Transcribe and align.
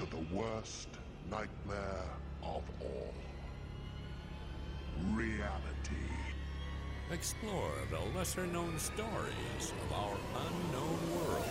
to 0.00 0.06
the 0.06 0.34
worst 0.34 0.88
nightmare 1.30 2.08
of 2.42 2.62
all 2.80 3.14
reality. 5.12 6.08
Explore 7.10 7.72
the 7.90 8.00
lesser 8.16 8.46
known 8.46 8.78
stories 8.78 9.72
of 9.84 9.92
our 9.92 10.16
unknown 10.46 10.98
world. 11.16 11.44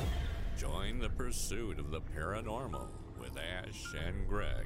Join 0.57 0.97
the 0.97 1.09
pursuit 1.09 1.77
of 1.77 1.91
the 1.91 2.01
paranormal 2.01 2.87
with 3.19 3.37
Ash 3.37 3.93
and 4.07 4.27
Greg. 4.27 4.65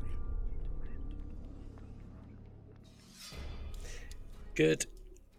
Good 4.56 4.86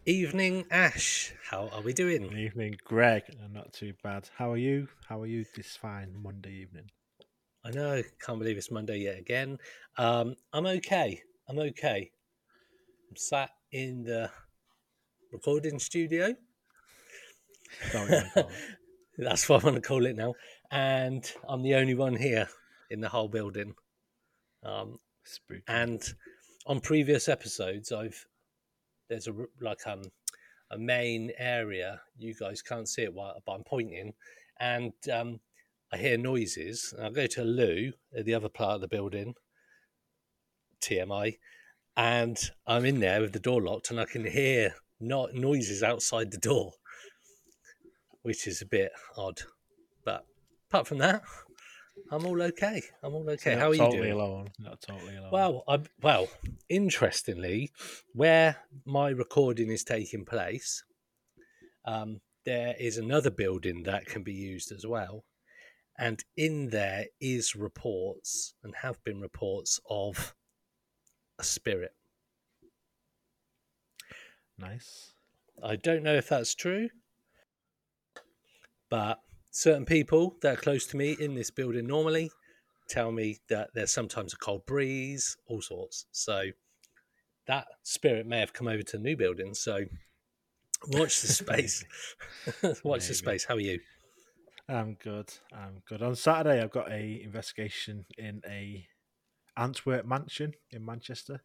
evening, 0.05 0.67
Ash. 0.71 1.33
How 1.49 1.71
are 1.73 1.81
we 1.81 1.95
doing? 1.95 2.23
Good 2.23 2.31
doing? 2.31 2.43
evening, 2.43 2.77
Greg. 2.85 3.23
Not 3.51 3.73
too 3.73 3.95
bad. 4.03 4.29
How 4.37 4.53
are 4.53 4.59
you? 4.59 4.89
How 5.09 5.23
are 5.23 5.27
you 5.27 5.47
this 5.57 5.77
fine 5.77 6.13
Monday 6.23 6.53
evening? 6.53 6.91
I 7.65 7.71
know, 7.71 7.95
I 7.95 8.05
can't 8.21 8.39
believe 8.39 8.59
it's 8.59 8.71
Monday 8.71 8.99
yet 8.99 9.19
again. 9.19 9.59
Um, 9.97 10.35
I'm 10.53 10.67
okay. 10.67 11.23
I'm 11.49 11.59
okay. 11.59 12.11
I'm 13.11 13.17
sat 13.17 13.51
in 13.73 14.05
the 14.05 14.31
recording 15.33 15.79
studio. 15.79 16.35
Don't 17.93 18.11
you 18.11 18.23
call 18.35 18.45
it? 18.45 18.47
That's 19.19 19.49
what 19.49 19.63
I 19.63 19.67
want 19.67 19.77
to 19.77 19.89
call 19.89 20.05
it 20.05 20.17
now. 20.17 20.35
And 20.71 21.31
I'm 21.49 21.63
the 21.63 21.77
only 21.77 21.95
one 21.95 22.17
here 22.17 22.49
in 22.91 23.01
the 23.01 23.09
whole 23.09 23.29
building. 23.29 23.75
Um, 24.63 24.99
Spooky. 25.25 25.63
and 25.69 26.03
on 26.67 26.81
previous 26.81 27.29
episodes 27.29 27.93
i've 27.93 28.27
there's 29.09 29.27
a 29.27 29.33
like 29.61 29.87
um 29.87 30.03
a 30.71 30.79
main 30.79 31.31
area 31.39 32.01
you 32.19 32.35
guys 32.35 32.63
can't 32.63 32.89
see 32.89 33.03
it 33.03 33.15
but 33.15 33.41
i'm 33.49 33.65
pointing 33.65 34.13
and 34.61 34.93
um 35.13 35.41
i 35.95 35.97
hear 35.97 36.19
noises. 36.19 36.93
I 37.01 37.09
go 37.11 37.27
to 37.29 37.43
a 37.43 37.45
loo 37.45 37.93
at 38.17 38.25
the 38.25 38.35
other 38.35 38.49
part 38.49 38.75
of 38.75 38.81
the 38.81 38.89
building 38.89 39.35
tmi 40.81 41.39
and 41.97 42.37
i'm 42.67 42.85
in 42.85 43.01
there 43.01 43.21
with 43.21 43.33
the 43.33 43.39
door 43.39 43.63
locked 43.63 43.91
and 43.91 43.99
i 43.99 44.05
can 44.05 44.27
hear 44.27 44.75
not 45.01 45.33
noises 45.33 45.83
outside 45.83 46.31
the 46.31 46.37
door 46.37 46.73
which 48.23 48.47
is 48.47 48.61
a 48.61 48.67
bit 48.67 48.91
odd. 49.17 49.43
But 50.05 50.27
apart 50.69 50.89
from 50.89 50.99
that 50.99 51.23
i'm 52.11 52.27
all 52.27 52.43
okay. 52.43 52.83
I'm 53.03 53.15
all 53.15 53.31
okay. 53.31 53.55
How 53.55 53.69
are 53.69 53.75
you 53.75 53.91
doing? 53.91 54.13
alone. 54.13 54.49
Not 54.59 54.81
totally 54.81 55.17
alone. 55.17 55.31
well, 55.31 55.65
I, 55.69 55.81
well, 56.03 56.29
interestingly, 56.69 57.71
where 58.13 58.57
my 58.85 59.11
recording 59.11 59.71
is 59.71 59.85
taking 59.85 60.25
place, 60.25 60.83
um, 61.85 62.21
there 62.45 62.75
is 62.79 62.99
another 62.99 63.31
building 63.31 63.85
that 63.85 64.07
can 64.07 64.23
be 64.23 64.35
used 64.35 64.73
as 64.73 64.85
well, 64.87 65.25
and 65.99 66.25
in 66.37 66.71
there 66.71 67.07
is 67.21 67.55
reports 67.55 68.55
and 68.63 68.75
have 68.83 69.03
been 69.05 69.21
reports 69.21 69.81
of 69.89 70.35
a 71.39 71.45
spirit. 71.45 71.95
nice. 74.59 75.13
I 75.63 75.77
don't 75.77 76.03
know 76.03 76.15
if 76.15 76.29
that's 76.29 76.55
true, 76.55 76.89
but 78.91 79.21
certain 79.51 79.85
people 79.85 80.37
that 80.43 80.55
are 80.55 80.61
close 80.61 80.87
to 80.89 80.97
me 80.97 81.17
in 81.19 81.35
this 81.35 81.51
building 81.51 81.87
normally 81.87 82.31
tell 82.89 83.13
me 83.13 83.39
that 83.49 83.71
there's 83.75 83.93
sometimes 83.93 84.33
a 84.33 84.37
cold 84.37 84.67
breeze, 84.67 85.37
all 85.47 85.63
sorts. 85.63 86.07
So 86.11 86.47
that 87.47 87.67
spirit 87.83 88.27
may 88.27 88.41
have 88.41 88.53
come 88.53 88.69
over 88.69 88.83
to 88.83 88.97
the 88.97 89.03
new 89.03 89.17
building. 89.17 89.55
So 89.55 89.85
watch 90.89 91.23
the 91.23 91.29
space. 91.33 91.85
watch 92.85 93.09
the 93.09 93.15
space. 93.15 93.45
How 93.45 93.55
are 93.55 93.61
you? 93.61 93.81
I'm 94.69 94.95
good. 94.95 95.33
I'm 95.53 95.83
good. 95.87 96.03
On 96.03 96.17
Saturday, 96.17 96.63
I've 96.63 96.71
got 96.71 96.91
a 96.91 97.23
investigation 97.23 98.07
in 98.17 98.41
a 98.49 98.87
Antwerp 99.57 100.07
mansion 100.07 100.55
in 100.71 100.85
Manchester, 100.85 101.43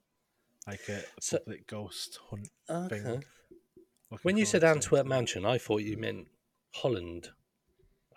like 0.67 0.81
a, 0.89 0.97
a 0.97 1.21
So- 1.21 1.39
public 1.39 1.67
ghost 1.67 2.19
hunt 2.29 2.49
Okay. 2.69 2.99
thing. 3.01 3.23
Looking 4.11 4.23
When 4.23 4.37
you 4.37 4.45
said 4.45 4.61
to. 4.61 4.67
Antwerp 4.69 5.05
Mansion, 5.05 5.45
I 5.45 5.59
thought 5.59 5.81
you 5.83 5.95
meant 5.95 6.27
Holland 6.73 7.29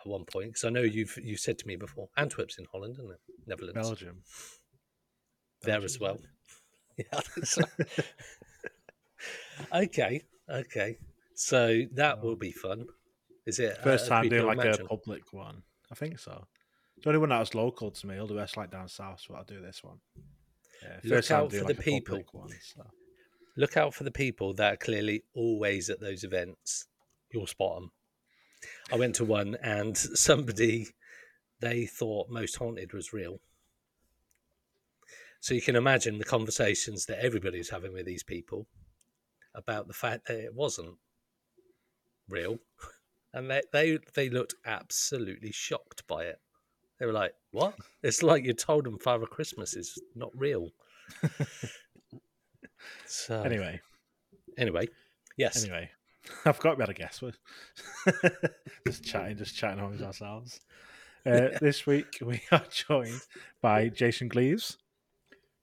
at 0.01 0.07
one 0.07 0.25
point 0.25 0.49
because 0.49 0.65
I 0.65 0.71
know 0.71 0.81
you've 0.81 1.19
you 1.23 1.37
said 1.37 1.59
to 1.59 1.67
me 1.67 1.77
before 1.77 2.09
Antwerp's 2.17 2.59
in 2.59 2.65
Holland, 2.73 2.95
isn't 2.99 3.11
it? 3.11 3.21
Netherlands. 3.47 3.75
Belgium, 3.75 4.23
there 5.63 5.81
Belgium, 5.81 5.85
as 5.85 6.01
well. 6.01 6.19
Yeah, 6.97 7.21
okay, 9.83 10.23
okay. 10.49 10.97
So 11.35 11.83
that 11.93 12.23
will 12.23 12.33
oh. 12.33 12.37
be 12.37 12.53
fun. 12.53 12.87
Is 13.47 13.59
it 13.59 13.79
uh, 13.79 13.83
First 13.83 14.07
a 14.07 14.09
time 14.09 14.29
doing 14.29 14.47
like 14.47 14.65
old 14.65 14.81
a 14.81 14.85
public 14.85 15.33
one. 15.33 15.63
I 15.91 15.95
think 15.95 16.19
so. 16.19 16.47
The 17.03 17.09
only 17.09 17.19
one 17.19 17.31
that 17.31 17.41
was 17.41 17.55
local 17.55 17.91
to 17.91 18.07
me, 18.07 18.19
all 18.19 18.27
the 18.27 18.35
rest 18.35 18.57
like 18.57 18.71
down 18.71 18.89
south, 18.89 19.21
so 19.21 19.35
I'll 19.35 19.45
do 19.45 19.61
this 19.61 19.83
one. 19.83 19.99
Yeah, 20.83 20.97
Look 21.05 21.15
first 21.17 21.29
time 21.29 21.45
out 21.45 21.51
doing 21.51 21.63
for 21.63 21.69
like 21.69 21.77
the 21.77 21.83
people. 21.83 22.23
one. 22.33 22.51
So. 22.63 22.85
Look 23.57 23.77
out 23.77 23.95
for 23.95 24.05
the 24.05 24.11
people 24.11 24.55
that 24.55 24.75
are 24.75 24.77
clearly 24.77 25.25
always 25.35 25.91
at 25.91 26.01
those 26.01 26.25
events. 26.25 26.87
You'll 27.33 27.47
spot 27.47 27.81
them. 27.81 27.91
I 28.93 28.97
went 28.97 29.17
to 29.17 29.25
one 29.25 29.57
and 29.63 29.97
somebody 30.17 30.89
they 31.61 31.87
thought 31.87 32.31
most 32.31 32.57
haunted 32.57 32.93
was 32.93 33.13
real. 33.13 33.41
So 35.41 35.55
you 35.55 35.63
can 35.63 35.75
imagine 35.75 36.19
the 36.19 36.25
conversations 36.25 37.07
that 37.07 37.19
everybody's 37.19 37.71
having 37.71 37.93
with 37.93 38.07
these 38.07 38.23
people 38.23 38.69
about 39.55 39.89
the 39.89 39.95
fact 39.95 40.29
that 40.29 40.39
it 40.39 40.55
wasn't 40.55 40.97
real. 42.29 42.59
And 43.35 43.51
they, 43.51 43.63
they 43.73 43.99
they 44.15 44.29
looked 44.29 44.55
absolutely 44.67 45.53
shocked 45.53 46.07
by 46.07 46.25
it. 46.25 46.39
They 47.01 47.07
were 47.07 47.13
like, 47.13 47.33
What? 47.51 47.75
It's 48.03 48.23
like 48.23 48.45
you 48.45 48.53
told 48.53 48.85
them 48.85 48.99
Father 48.99 49.27
Christmas 49.27 49.75
is 49.75 49.99
not 50.15 50.31
real. 50.35 50.69
so 53.07 53.43
Anyway, 53.43 53.81
anyway, 54.59 54.89
yes. 55.37 55.63
anyway, 55.65 55.91
I've 56.45 56.59
got 56.61 56.79
better 56.79 56.93
guess. 56.93 57.21
We're 57.23 57.33
just 58.87 59.05
chatting, 59.05 59.37
just 59.37 59.57
chatting 59.57 59.79
amongst 59.81 60.03
ourselves. 60.03 60.61
Uh, 61.25 61.49
this 61.61 61.87
week 61.87 62.19
we 62.21 62.43
are 62.53 62.65
joined 62.71 63.21
by 63.61 63.89
Jason 63.89 64.29
Gleaves. 64.29 64.77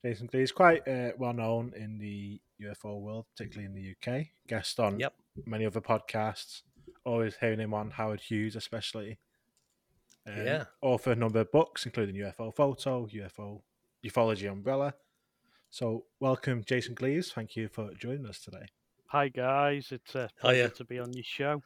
Jason 0.05 0.27
Gleaves, 0.27 0.51
quite 0.53 0.87
uh, 0.87 1.11
well 1.17 1.33
known 1.33 1.73
in 1.75 1.97
the 1.97 2.39
UFO 2.63 3.01
world, 3.01 3.25
particularly 3.35 3.65
in 3.65 3.73
the 3.73 4.11
UK. 4.11 4.27
Guest 4.47 4.79
on 4.79 4.99
Yep. 4.99 5.13
many 5.45 5.65
other 5.65 5.81
podcasts. 5.81 6.61
Always 7.05 7.37
hearing 7.37 7.59
him 7.59 7.73
on 7.73 7.91
Howard 7.91 8.21
Hughes, 8.21 8.55
especially. 8.55 9.19
Um, 10.27 10.45
Yeah. 10.45 10.65
Author 10.81 11.11
of 11.11 11.17
a 11.17 11.19
number 11.19 11.39
of 11.39 11.51
books, 11.51 11.85
including 11.85 12.15
UFO 12.15 12.53
Photo, 12.55 13.07
UFO 13.07 13.61
Ufology 14.05 14.51
Umbrella. 14.51 14.93
So, 15.69 16.05
welcome, 16.19 16.63
Jason 16.63 16.95
Gleaves. 16.95 17.31
Thank 17.31 17.55
you 17.55 17.67
for 17.67 17.93
joining 17.93 18.25
us 18.25 18.39
today. 18.39 18.65
Hi 19.11 19.27
guys, 19.27 19.91
it's 19.91 20.13
a 20.13 20.19
yeah. 20.19 20.27
pleasure 20.39 20.69
to 20.69 20.85
be 20.85 20.99
on 20.99 21.11
your 21.13 21.23
show. 21.23 21.63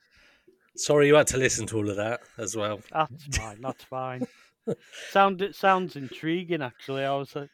Sorry 0.77 1.07
you 1.07 1.15
had 1.15 1.27
to 1.27 1.37
listen 1.37 1.67
to 1.67 1.77
all 1.77 1.89
of 1.89 1.97
that 1.97 2.21
as 2.37 2.55
well. 2.55 2.79
That's 2.89 3.25
fine. 3.35 3.59
That's 3.59 3.83
fine. 3.83 4.27
Sound 5.09 5.41
it 5.41 5.53
sounds 5.53 5.97
intriguing. 5.97 6.61
Actually, 6.61 7.03
I 7.03 7.13
was 7.17 7.35
uh, 7.35 7.47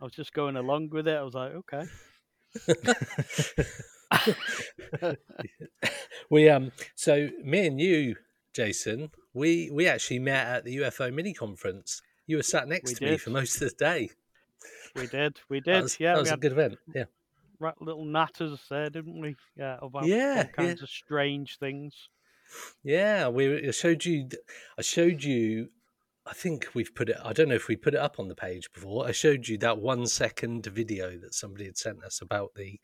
I 0.00 0.04
was 0.04 0.14
just 0.14 0.32
going 0.32 0.56
along 0.56 0.88
with 0.90 1.06
it. 1.08 1.16
I 1.16 1.22
was 1.22 1.34
like, 1.34 1.52
okay. 1.52 1.84
We 6.30 6.48
um 6.48 6.72
so 6.94 7.28
me 7.42 7.66
and 7.66 7.80
you, 7.80 8.16
Jason, 8.54 9.10
we 9.34 9.70
we 9.72 9.86
actually 9.86 10.18
met 10.20 10.46
at 10.46 10.64
the 10.64 10.76
UFO 10.78 11.12
mini 11.12 11.34
conference. 11.34 12.02
You 12.26 12.36
were 12.36 12.42
sat 12.42 12.68
next 12.68 12.90
We 12.92 12.94
to 12.96 13.04
me 13.12 13.18
for 13.18 13.30
most 13.30 13.60
of 13.60 13.68
the 13.70 13.74
day. 13.76 14.10
We 14.96 15.06
did. 15.06 15.40
We 15.48 15.60
That 15.60 15.64
did. 15.64 15.82
was, 15.82 16.00
yeah, 16.00 16.12
that 16.12 16.16
we 16.16 16.20
was 16.20 16.32
a 16.32 16.36
good 16.36 16.52
event. 16.52 16.78
Yeah. 16.94 17.04
right, 17.58 17.80
little 17.80 18.04
natters 18.06 18.66
there, 18.68 18.88
didn't 18.90 19.20
we? 19.20 19.36
Yeah, 19.56 19.78
about 19.82 20.06
Yeah, 20.06 20.44
all 20.46 20.64
kinds 20.64 20.82
of 20.82 20.88
strange 20.88 21.58
things. 21.58 21.94
Yeah, 22.82 23.28
we 23.28 23.68
I 23.68 23.70
showed 23.72 24.04
you. 24.04 24.28
I 24.78 24.82
showed 24.82 25.22
you. 25.22 25.68
I 26.26 26.32
think 26.32 26.68
we've 26.74 26.94
put 26.94 27.10
it. 27.10 27.16
I 27.22 27.34
don't 27.34 27.48
know 27.50 27.54
if 27.54 27.68
we 27.68 27.76
put 27.76 27.92
it 27.94 28.00
up 28.00 28.18
on 28.18 28.28
the 28.28 28.34
page 28.34 28.72
before. 28.72 29.06
I 29.06 29.12
showed 29.12 29.46
you 29.46 29.58
that 29.58 29.78
one 29.78 30.06
second 30.06 30.64
video 30.66 31.18
that 31.18 31.34
somebody 31.34 31.66
had 31.66 31.76
sent 31.76 32.02
us 32.02 32.22
about 32.22 32.54
the 32.54 32.80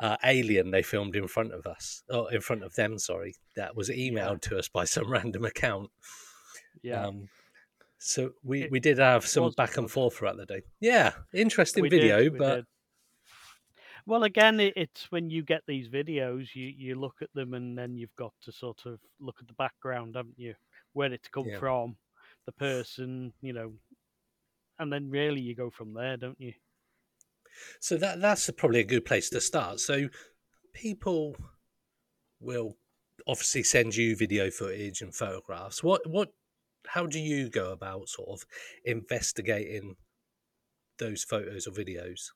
uh, 0.00 0.16
alien 0.24 0.70
they 0.70 0.82
filmed 0.82 1.16
in 1.16 1.28
front 1.28 1.52
of 1.52 1.66
us, 1.66 2.02
or 2.10 2.32
in 2.32 2.40
front 2.40 2.62
of 2.64 2.74
them. 2.74 2.98
Sorry, 2.98 3.34
that 3.56 3.76
was 3.76 3.88
emailed 3.90 4.40
to 4.42 4.58
us 4.58 4.68
by 4.68 4.84
some 4.86 5.10
random 5.10 5.44
account. 5.44 5.90
Yeah, 6.82 7.06
Um, 7.06 7.28
so 7.98 8.34
we, 8.44 8.64
It 8.64 8.70
we 8.70 8.80
did 8.80 8.98
have 8.98 9.26
some 9.26 9.52
back 9.52 9.76
and 9.76 9.90
forth 9.90 10.16
throughout 10.16 10.36
the 10.38 10.46
day. 10.46 10.62
Yeah, 10.80 11.14
interesting 11.34 11.84
We 11.84 11.90
did, 11.90 12.00
video, 12.00 12.30
we 12.30 12.38
but 12.38 12.56
did. 12.56 12.66
Well, 14.06 14.24
again, 14.24 14.58
it, 14.60 14.72
it's 14.76 15.10
when 15.12 15.30
you 15.30 15.42
get 15.42 15.62
these 15.66 15.88
videos, 15.88 16.54
you 16.54 16.66
you 16.66 16.94
look 16.94 17.22
at 17.22 17.32
them, 17.34 17.54
and 17.54 17.76
then 17.78 17.96
you've 17.96 18.14
got 18.16 18.34
to 18.42 18.52
sort 18.52 18.86
of 18.86 19.00
look 19.20 19.36
at 19.40 19.46
the 19.48 19.54
background, 19.54 20.16
haven't 20.16 20.38
you? 20.38 20.54
Where 20.92 21.12
it's 21.12 21.28
come 21.28 21.50
Yeah. 21.50 21.58
from, 21.58 21.96
the 22.46 22.52
person, 22.52 23.32
you 23.40 23.52
know, 23.52 23.74
and 24.78 24.92
then 24.92 25.10
really 25.10 25.40
you 25.40 25.54
go 25.54 25.70
from 25.70 25.94
there, 25.94 26.16
don't 26.16 26.40
you? 26.40 26.54
So 27.80 27.96
that 27.98 28.20
that's 28.20 28.50
probably 28.52 28.80
a 28.80 28.84
good 28.84 29.04
place 29.04 29.30
to 29.30 29.40
start. 29.40 29.80
So 29.80 30.08
people 30.74 31.36
will 32.40 32.76
obviously 33.26 33.62
send 33.62 33.96
you 33.96 34.16
video 34.16 34.50
footage 34.50 35.02
and 35.02 35.14
photographs. 35.14 35.82
What 35.82 36.06
what 36.06 36.32
how 36.86 37.06
do 37.06 37.18
you 37.18 37.50
go 37.50 37.72
about 37.72 38.08
sort 38.08 38.28
of 38.30 38.46
investigating 38.84 39.96
those 40.98 41.24
photos 41.24 41.66
or 41.66 41.70
videos? 41.72 42.30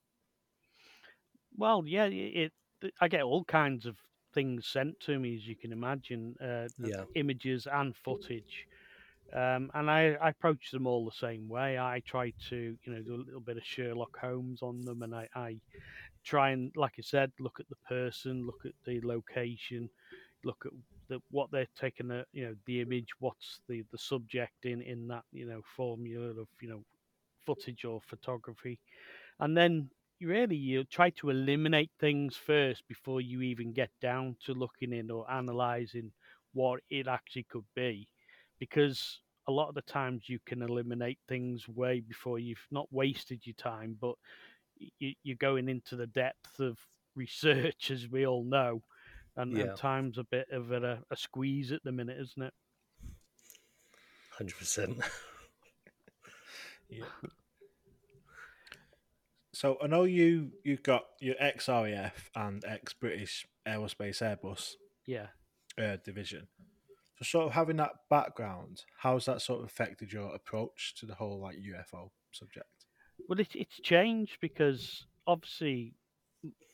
Well, 1.57 1.85
yeah, 1.87 2.07
it, 2.07 2.53
it. 2.83 2.95
I 3.01 3.09
get 3.09 3.23
all 3.23 3.45
kinds 3.45 3.87
of 3.87 3.99
things 4.33 4.67
sent 4.67 4.99
to 5.01 5.19
me, 5.19 5.37
as 5.37 5.47
you 5.47 5.57
can 5.57 5.73
imagine, 5.73 6.37
uh, 6.41 6.69
Yeah. 6.79 7.05
images 7.15 7.67
and 7.67 7.97
footage. 7.97 8.67
Um, 9.35 9.71
and 9.75 9.91
I, 9.91 10.15
I 10.23 10.29
approach 10.31 10.71
them 10.71 10.87
all 10.87 11.05
the 11.07 11.13
same 11.17 11.49
way. 11.49 11.79
I 11.79 12.03
try 12.07 12.33
to, 12.51 12.57
you 12.83 12.93
know, 12.93 13.03
do 13.03 13.15
a 13.15 13.25
little 13.25 13.41
bit 13.41 13.57
of 13.57 13.65
Sherlock 13.65 14.19
Holmes 14.19 14.63
on 14.63 14.83
them, 14.83 15.03
and 15.03 15.15
I, 15.15 15.29
I 15.35 15.57
try 16.25 16.51
and, 16.51 16.73
like 16.77 16.95
I 16.99 17.03
said, 17.03 17.33
look 17.41 17.61
at 17.61 17.69
the 17.69 17.77
person, 17.89 18.47
look 18.47 18.63
at 18.67 18.73
the 18.87 19.01
location, 19.03 19.89
look 20.45 20.65
at 20.67 20.73
the, 21.09 21.21
what 21.31 21.51
they're 21.51 21.69
taking, 21.79 22.09
the, 22.09 22.27
you 22.33 22.45
know, 22.47 22.57
the 22.67 22.81
image, 22.81 23.09
what's 23.21 23.61
the, 23.69 23.85
the 23.93 23.99
subject 23.99 24.65
in 24.65 24.83
in 24.83 25.09
that, 25.09 25.25
you 25.33 25.47
know, 25.47 25.63
formula 25.77 26.29
of, 26.41 26.49
you 26.61 26.69
know, 26.69 26.85
footage 27.47 27.85
or 27.85 28.01
photography, 28.03 28.79
and 29.41 29.57
then 29.57 29.91
really 30.21 30.57
you 30.57 30.85
try 30.85 31.11
to 31.11 31.31
eliminate 31.31 31.91
things 32.01 32.37
first 32.37 32.87
before 32.89 33.21
you 33.21 33.43
even 33.43 33.73
get 33.73 33.91
down 34.01 34.37
to 34.45 34.55
looking 34.55 34.93
in 34.93 35.11
or 35.11 35.31
analyzing 35.31 36.13
what 36.53 36.81
it 36.91 37.09
actually 37.09 37.45
could 37.45 37.65
be 37.75 38.09
because 38.63 39.19
a 39.49 39.53
lot 39.53 39.69
of 39.69 39.75
the 39.75 39.83
times 39.83 40.29
you 40.29 40.39
can 40.47 40.63
eliminate 40.63 41.19
things 41.29 41.67
way 41.69 41.99
before 41.99 42.39
you've 42.39 42.65
not 42.71 42.87
wasted 42.93 43.41
your 43.45 43.55
time 43.55 43.97
but 44.01 44.15
you, 45.01 45.15
you're 45.25 45.37
going 45.37 45.69
into 45.69 45.97
the 45.97 46.07
depth 46.07 46.61
of 46.61 46.79
research 47.17 47.91
as 47.91 48.09
we 48.09 48.25
all 48.25 48.45
know 48.45 48.81
and, 49.37 49.57
Yeah. 49.57 49.65
and 49.65 49.77
time's 49.77 50.17
a 50.19 50.25
bit 50.25 50.47
of 50.53 50.71
a, 50.71 51.03
a 51.11 51.17
squeeze 51.17 51.73
at 51.73 51.83
the 51.83 51.91
minute 51.91 52.19
isn't 52.21 52.43
it 52.43 52.55
Hundred 54.39 54.57
percent. 54.59 54.99
Yeah. 56.89 57.05
So 59.55 59.79
I 59.83 59.87
know 59.87 60.05
you 60.05 60.53
you've 60.65 60.83
got 60.83 61.05
your 61.21 61.37
ex 61.39 61.69
RAF 61.69 62.31
and 62.35 62.63
ex 62.67 62.93
British 62.93 63.47
Aerospace 63.67 64.21
Airbus 64.21 64.75
yeah 65.07 65.27
uh, 65.79 65.97
division. 66.05 66.49
So 67.23 67.39
sort 67.39 67.47
of 67.47 67.53
having 67.53 67.77
that 67.77 67.93
background, 68.11 68.83
how's 68.99 69.27
that 69.27 69.43
sort 69.43 69.61
of 69.61 69.67
affected 69.67 70.13
your 70.13 70.35
approach 70.35 70.95
to 70.99 71.07
the 71.07 71.15
whole 71.15 71.39
like 71.41 71.57
UFO 71.57 72.11
subject? 72.33 72.67
Well, 73.29 73.39
it, 73.39 73.55
it's 73.55 73.81
changed 73.81 74.39
because 74.41 75.07
obviously 75.27 75.95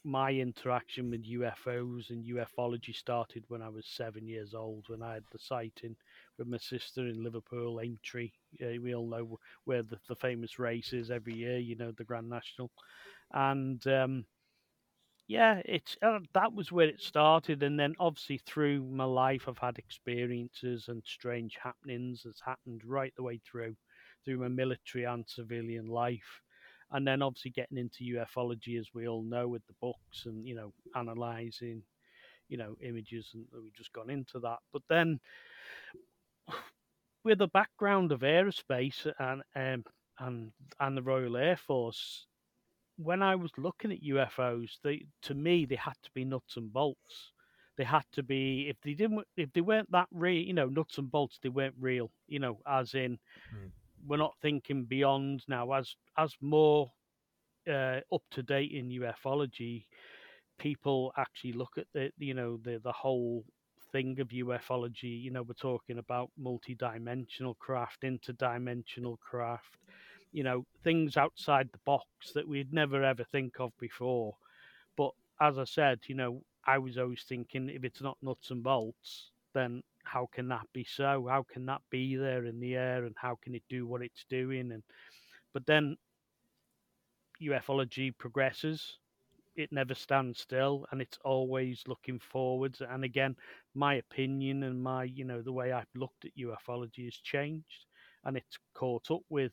my 0.05 0.33
interaction 0.33 1.11
with 1.11 1.29
UFOs 1.29 2.09
and 2.09 2.25
ufology 2.25 2.95
started 2.95 3.45
when 3.49 3.61
I 3.61 3.69
was 3.69 3.85
seven 3.87 4.27
years 4.27 4.55
old 4.55 4.87
when 4.89 5.03
I 5.03 5.15
had 5.15 5.25
the 5.31 5.39
sighting 5.39 5.95
with 6.39 6.49
my 6.49 6.56
sister 6.56 7.06
in 7.06 7.23
Liverpool, 7.23 7.81
Aintree. 7.83 8.31
We 8.59 8.95
all 8.95 9.06
know 9.06 9.39
where 9.65 9.83
the, 9.83 9.99
the 10.09 10.17
famous 10.17 10.59
race 10.59 10.95
is 10.95 11.11
every 11.11 11.35
year, 11.35 11.59
you 11.59 11.77
know, 11.77 11.93
the 11.93 12.05
Grand 12.05 12.31
National. 12.31 12.71
And 13.35 13.87
um, 13.87 14.25
yeah, 15.29 15.61
it's 15.67 15.97
uh, 16.03 16.21
that 16.35 16.55
was 16.55 16.73
where 16.73 16.89
it 16.89 17.01
started, 17.01 17.63
and 17.63 17.79
then 17.79 17.95
obviously 18.01 18.39
through 18.47 18.83
my 18.85 19.05
life, 19.05 19.45
I've 19.47 19.59
had 19.59 19.79
experiences 19.79 20.87
and 20.89 21.03
strange 21.07 21.57
happenings 21.63 22.23
that's 22.25 22.41
happened 22.41 22.83
right 22.87 23.13
the 23.17 23.23
way 23.23 23.39
through, 23.51 23.77
through 24.25 24.39
my 24.39 24.49
military 24.49 25.05
and 25.05 25.25
civilian 25.29 25.87
life, 25.87 26.41
and 26.93 27.07
then 27.07 27.21
obviously 27.23 27.51
getting 27.51 27.77
into 27.79 28.05
ufology, 28.05 28.79
as 28.81 28.89
we 28.95 29.07
all 29.07 29.23
know, 29.23 29.49
with 29.49 29.67
the 29.67 29.75
books 29.83 30.25
and 30.25 30.47
you 30.47 30.55
know 30.55 30.73
analyzing, 30.97 31.83
you 32.49 32.59
know, 32.59 32.77
images, 32.83 33.31
and 33.35 33.47
we've 33.63 33.75
just 33.77 33.93
gone 33.93 34.11
into 34.11 34.41
that. 34.41 34.59
But 34.73 34.83
then, 34.89 35.21
with 37.25 37.39
the 37.39 37.49
background 37.49 38.13
of 38.13 38.21
aerospace 38.21 39.07
and 39.19 39.43
um, 39.55 39.85
and 40.19 40.53
and 40.81 40.97
the 40.97 41.03
Royal 41.03 41.37
Air 41.37 41.57
Force, 41.57 42.27
when 42.99 43.23
I 43.23 43.37
was 43.37 43.53
looking 43.59 43.93
at 43.93 44.03
UFOs, 44.03 44.79
they 44.85 45.06
to 45.23 45.35
me 45.35 45.67
they 45.67 45.77
had 45.77 45.97
to 46.05 46.11
be 46.15 46.25
nuts 46.25 46.56
and 46.56 46.73
bolts. 46.73 47.33
They 47.79 47.85
had 47.85 48.05
to 48.12 48.23
be 48.23 48.69
if 48.69 48.77
they 48.83 48.95
didn't 48.95 49.25
if 49.37 49.53
they 49.53 49.62
weren't 49.62 49.91
that 49.93 50.09
real, 50.12 50.43
you 50.45 50.55
know, 50.55 50.69
nuts 50.69 50.99
and 50.99 51.11
bolts, 51.11 51.39
they 51.43 51.50
weren't 51.50 51.77
real. 51.81 52.11
You 52.29 52.41
know, 52.41 52.61
as 52.67 52.95
in 52.95 53.19
Mm. 53.53 53.73
we're 54.06 54.19
not 54.19 54.37
thinking 54.43 54.85
beyond 54.85 55.45
now. 55.49 55.73
As 55.73 55.95
as 56.19 56.35
more 56.41 56.93
uh, 57.69 58.00
up 58.12 58.23
to 58.33 58.43
date 58.43 58.73
in 58.73 58.89
ufology, 58.91 59.87
people 60.59 61.12
actually 61.17 61.53
look 61.53 61.73
at 61.79 61.87
the 61.95 62.11
you 62.19 62.35
know 62.35 62.59
the 62.65 62.81
the 62.83 62.93
whole 62.93 63.45
thing 63.93 64.21
of 64.21 64.29
ufology. 64.29 65.23
You 65.23 65.31
know, 65.31 65.43
we're 65.43 65.55
talking 65.55 65.99
about 65.99 66.31
multi-dimensional 66.39 67.55
craft, 67.55 68.03
interdimensional 68.03 69.19
craft. 69.21 69.77
You 70.33 70.43
know, 70.43 70.67
things 70.85 71.17
outside 71.17 71.71
the 71.73 71.79
box 71.85 72.33
that 72.35 72.47
we'd 72.47 72.73
never 72.73 73.03
ever 73.03 73.25
think 73.25 73.61
of 73.61 73.73
before. 73.79 74.37
But 74.97 75.13
as 75.41 75.59
I 75.59 75.65
said, 75.65 76.01
you 76.07 76.15
know, 76.15 76.43
I 76.67 76.79
was 76.79 76.99
always 76.99 77.23
thinking 77.23 77.71
if 77.71 77.85
it's 77.85 78.03
not 78.03 78.19
nuts 78.23 78.51
and 78.51 78.63
bolts, 78.63 79.31
then 79.55 79.83
how 80.05 80.29
can 80.33 80.49
that 80.49 80.67
be 80.73 80.85
so? 80.85 81.27
How 81.29 81.45
can 81.51 81.67
that 81.67 81.83
be 81.91 82.17
there 82.17 82.45
in 82.45 82.61
the 82.61 82.77
air 82.77 83.05
and 83.05 83.15
how 83.19 83.39
can 83.43 83.55
it 83.55 83.63
do 83.69 83.87
what 83.87 84.03
it's 84.03 84.25
doing? 84.29 84.73
And 84.73 84.83
but 85.53 85.67
then 85.67 85.97
ufology 87.41 88.17
progresses. 88.17 88.99
It 89.57 89.73
never 89.73 89.95
stands 89.95 90.41
still 90.41 90.87
and 90.91 91.01
it's 91.03 91.19
always 91.25 91.83
looking 91.87 92.21
forwards. 92.21 92.81
And 92.81 93.05
again, 93.05 93.35
my 93.75 93.95
opinion 93.95 94.63
and 94.63 94.81
my, 94.83 95.05
you 95.05 95.25
know, 95.25 95.43
the 95.43 95.53
way 95.53 95.73
I've 95.73 95.87
looked 95.97 96.25
at 96.25 96.37
ufology 96.37 97.05
has 97.07 97.17
changed 97.17 97.87
and 98.25 98.37
it's 98.37 98.59
caught 98.75 99.11
up 99.11 99.23
with 99.31 99.53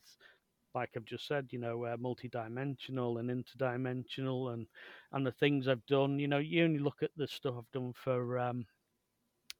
like 0.76 0.90
I've 0.94 1.06
just 1.06 1.26
said, 1.26 1.48
you 1.50 1.58
know, 1.58 1.84
uh, 1.86 1.96
multi-dimensional 1.98 3.18
and 3.18 3.30
interdimensional, 3.30 4.52
and 4.52 4.66
and 5.12 5.26
the 5.26 5.32
things 5.32 5.66
I've 5.66 5.84
done. 5.86 6.18
You 6.18 6.28
know, 6.28 6.38
you 6.38 6.62
only 6.64 6.78
look 6.78 7.02
at 7.02 7.10
the 7.16 7.26
stuff 7.26 7.54
I've 7.58 7.72
done 7.72 7.94
for 7.94 8.38
um, 8.38 8.66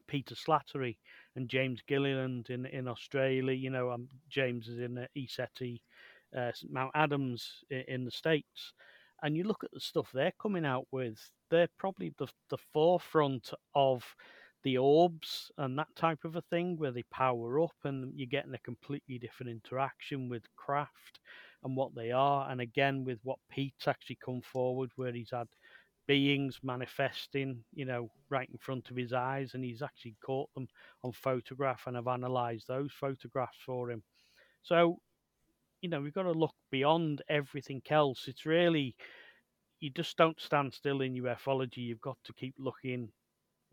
Peter 0.07 0.35
Slattery 0.35 0.99
and 1.35 1.49
James 1.49 1.81
Gilliland 1.89 2.51
in 2.51 2.67
in 2.67 2.87
Australia. 2.87 3.55
You 3.55 3.71
know, 3.71 3.91
um, 3.91 4.09
James 4.29 4.69
is 4.69 4.79
in 4.79 4.99
uh, 4.99 5.07
ESETI, 5.17 5.81
uh, 6.37 6.53
Mount 6.69 6.93
Adams 6.95 7.65
in, 7.71 7.85
in 7.89 8.05
the 8.05 8.11
states, 8.11 8.75
and 9.23 9.37
you 9.37 9.45
look 9.45 9.65
at 9.65 9.73
the 9.73 9.81
stuff 9.81 10.11
they're 10.13 10.35
coming 10.41 10.67
out 10.67 10.87
with. 10.93 11.19
They're 11.51 11.71
probably 11.79 12.13
the 12.19 12.29
the 12.51 12.59
forefront 12.75 13.53
of 13.75 14.05
the 14.67 14.77
orbs 14.77 15.53
and 15.59 15.79
that 15.79 15.95
type 15.95 16.25
of 16.25 16.35
a 16.35 16.43
thing 16.43 16.77
where 16.77 16.91
they 16.91 17.05
power 17.05 17.63
up 17.63 17.77
and 17.85 18.13
you're 18.17 18.27
getting 18.27 18.53
a 18.53 18.59
completely 18.59 19.17
different 19.17 19.49
interaction 19.49 20.29
with 20.29 20.43
craft 20.57 21.21
and 21.63 21.77
what 21.77 21.95
they 21.95 22.11
are. 22.11 22.51
And 22.51 22.61
again 22.61 23.05
with 23.05 23.21
what 23.23 23.39
pete's 23.49 23.87
actually 23.87 24.19
come 24.25 24.43
forward 24.43 24.91
where 24.97 25.13
he's 25.13 25.31
had 25.31 25.47
beings 26.09 26.59
manifesting 26.65 27.65
you 27.75 27.85
know 27.85 28.09
right 28.29 28.49
in 28.51 28.59
front 28.59 28.91
of 28.91 28.97
his 28.97 29.13
eyes 29.13 29.55
and 29.55 29.65
he's 29.65 29.83
actually 29.83 30.15
caught 30.25 30.53
them 30.55 30.69
on 31.03 31.11
photograph 31.11 31.83
and 31.89 31.97
i've 31.97 32.07
analyzed 32.07 32.69
those 32.69 32.93
photographs 32.93 33.59
for 33.65 33.91
him. 33.91 34.03
So 34.63 34.99
you 35.81 35.89
know 35.89 36.01
we've 36.01 36.13
got 36.13 36.25
to 36.25 36.33
look 36.33 36.55
beyond 36.73 37.23
everything 37.29 37.83
else. 37.89 38.25
It's 38.27 38.45
really 38.45 38.97
you 39.79 39.91
just 39.91 40.17
don't 40.17 40.41
stand 40.41 40.75
still 40.75 41.03
in 41.03 41.15
ufology. 41.15 41.79
You've 41.79 42.01
got 42.01 42.19
to 42.25 42.33
keep 42.33 42.57
looking 42.59 43.11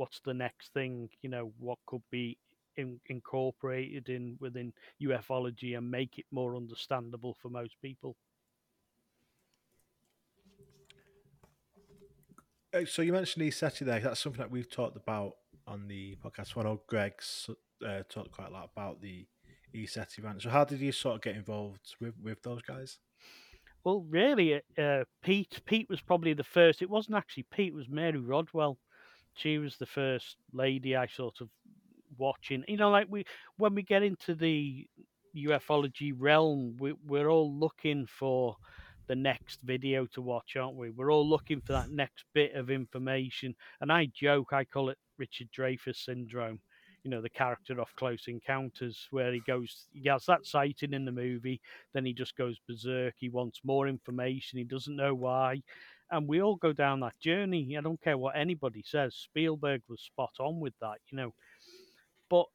what's 0.04 0.20
the 0.26 0.34
next 0.34 0.74
thing 0.74 1.10
you 1.22 1.30
know 1.30 1.54
what 1.60 1.78
could 1.86 2.02
be 2.12 2.38
in, 2.76 3.00
incorporated 3.06 4.10
in 4.10 4.36
within 4.42 4.74
ufology 5.02 5.78
and 5.78 5.90
make 5.90 6.20
it 6.20 6.26
more 6.30 6.58
understandable 6.58 7.34
for 7.42 7.48
most 7.48 7.76
people 7.82 8.18
Uh, 12.74 12.86
So 12.86 13.02
you 13.02 13.14
mentioned 13.14 13.46
ESETI 13.46 13.86
there. 13.86 14.00
That's 14.02 14.20
something 14.20 14.40
that 14.42 14.52
we've 14.52 14.70
talked 14.70 14.98
about 14.98 15.36
on 15.66 15.88
the 15.88 16.18
podcast. 16.22 16.58
I 16.58 16.64
know 16.64 16.82
Greg's 16.88 17.50
uh, 17.86 18.04
talked 18.10 18.32
quite 18.32 18.50
a 18.50 18.52
lot 18.52 18.70
about 18.76 19.00
the 19.02 19.26
ESETI 19.74 20.22
ranch. 20.22 20.44
So 20.44 20.50
how 20.50 20.66
did 20.66 20.82
you 20.82 20.92
sort 20.92 21.16
of 21.16 21.22
get 21.22 21.38
involved 21.38 21.96
with, 22.02 22.16
with 22.22 22.42
those 22.44 22.62
guys? 22.62 23.00
well 23.84 24.06
really 24.10 24.62
uh, 24.78 25.04
pete 25.22 25.62
pete 25.66 25.90
was 25.90 26.02
probably 26.02 26.34
the 26.34 26.44
first 26.44 26.82
it 26.82 26.90
wasn't 26.90 27.16
actually 27.16 27.46
pete 27.52 27.68
it 27.70 27.76
was 27.76 27.90
mary 27.90 28.20
rodwell 28.20 28.78
she 29.34 29.58
was 29.58 29.78
the 29.78 29.86
first 29.86 30.38
lady 30.54 30.96
i 30.96 31.08
sort 31.08 31.42
of 31.42 31.50
watching 32.18 32.64
you 32.68 32.78
know 32.78 32.90
like 32.90 33.08
we 33.10 33.26
when 33.58 33.74
we 33.74 33.82
get 33.82 34.04
into 34.04 34.36
the 34.36 34.86
ufology 35.36 36.14
realm 36.16 36.76
we, 36.80 36.94
we're 37.08 37.30
all 37.30 37.52
looking 37.52 38.06
for 38.06 38.56
the 39.08 39.16
next 39.16 39.60
video 39.64 40.06
to 40.06 40.22
watch 40.22 40.56
aren't 40.56 40.78
we? 40.78 40.90
We're 40.90 41.12
all 41.12 41.28
looking 41.28 41.60
for 41.60 41.74
that 41.74 41.90
next 41.90 42.24
bit 42.34 42.54
of 42.56 42.70
information 42.70 43.56
and 43.82 43.92
i 43.92 44.08
joke 44.14 44.54
i 44.54 44.64
call 44.64 44.90
it 44.90 44.98
richard 45.18 45.50
dreyfuss 45.58 45.98
syndrome 46.06 46.60
you 47.04 47.12
know 47.12 47.22
the 47.22 47.30
character 47.30 47.80
off 47.82 47.94
close 47.98 48.26
encounters 48.28 49.08
where 49.12 49.34
he 49.34 49.42
goes 49.46 49.88
he 49.92 50.08
has 50.08 50.26
that 50.26 50.46
sighting 50.46 50.94
in 50.94 51.06
the 51.06 51.12
movie 51.12 51.60
then 51.94 52.06
he 52.06 52.14
just 52.14 52.38
goes 52.38 52.60
berserk 52.68 53.14
he 53.18 53.30
wants 53.30 53.60
more 53.64 53.88
information 53.88 54.58
he 54.58 54.64
doesn't 54.64 54.96
know 54.96 55.14
why 55.14 55.62
and 56.14 56.28
we 56.28 56.42
all 56.42 56.56
go 56.56 56.74
down 56.74 57.00
that 57.02 57.20
journey 57.20 57.76
i 57.78 57.82
don't 57.82 58.02
care 58.02 58.18
what 58.18 58.36
anybody 58.38 58.84
says 58.86 59.16
spielberg 59.16 59.82
was 59.90 60.02
spot 60.02 60.34
on 60.40 60.60
with 60.60 60.74
that 60.82 60.98
you 61.12 61.18
know 61.18 61.34
but 62.30 62.46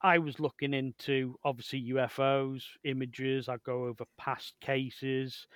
I 0.00 0.18
was 0.18 0.38
looking 0.40 0.74
into 0.74 1.36
obviously 1.44 1.90
UFOs, 1.92 2.62
images. 2.84 3.48
I 3.48 3.56
go 3.64 3.86
over 3.86 4.04
past 4.16 4.54
cases, 4.60 5.46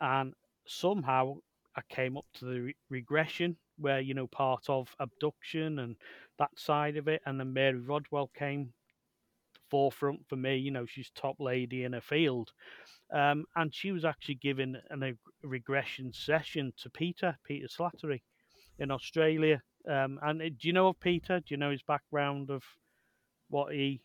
and 0.00 0.32
somehow 0.66 1.36
I 1.76 1.82
came 1.88 2.16
up 2.16 2.26
to 2.34 2.46
the 2.46 2.60
re- 2.60 2.76
regression 2.88 3.56
where 3.78 4.00
you 4.00 4.14
know 4.14 4.26
part 4.26 4.64
of 4.68 4.88
abduction 5.00 5.78
and 5.80 5.96
that 6.38 6.58
side 6.58 6.96
of 6.96 7.08
it, 7.08 7.22
and 7.26 7.38
then 7.38 7.52
Mary 7.52 7.78
Rodwell 7.78 8.30
came 8.36 8.72
forefront 9.70 10.26
for 10.28 10.36
me. 10.36 10.56
You 10.56 10.70
know, 10.70 10.86
she's 10.86 11.10
top 11.10 11.36
lady 11.38 11.84
in 11.84 11.92
her 11.92 12.00
field, 12.00 12.52
um, 13.12 13.44
and 13.56 13.74
she 13.74 13.92
was 13.92 14.04
actually 14.04 14.36
giving 14.36 14.76
an, 14.90 15.02
a 15.02 15.12
regression 15.46 16.12
session 16.12 16.72
to 16.82 16.90
Peter 16.90 17.36
Peter 17.44 17.66
Slattery 17.68 18.22
in 18.78 18.90
Australia. 18.90 19.62
Um, 19.88 20.18
and 20.22 20.40
do 20.40 20.68
you 20.68 20.72
know 20.72 20.88
of 20.88 21.00
Peter? 21.00 21.40
Do 21.40 21.46
you 21.48 21.56
know 21.56 21.70
his 21.70 21.82
background 21.82 22.50
of 22.50 22.62
what 23.48 23.72
he, 23.72 24.02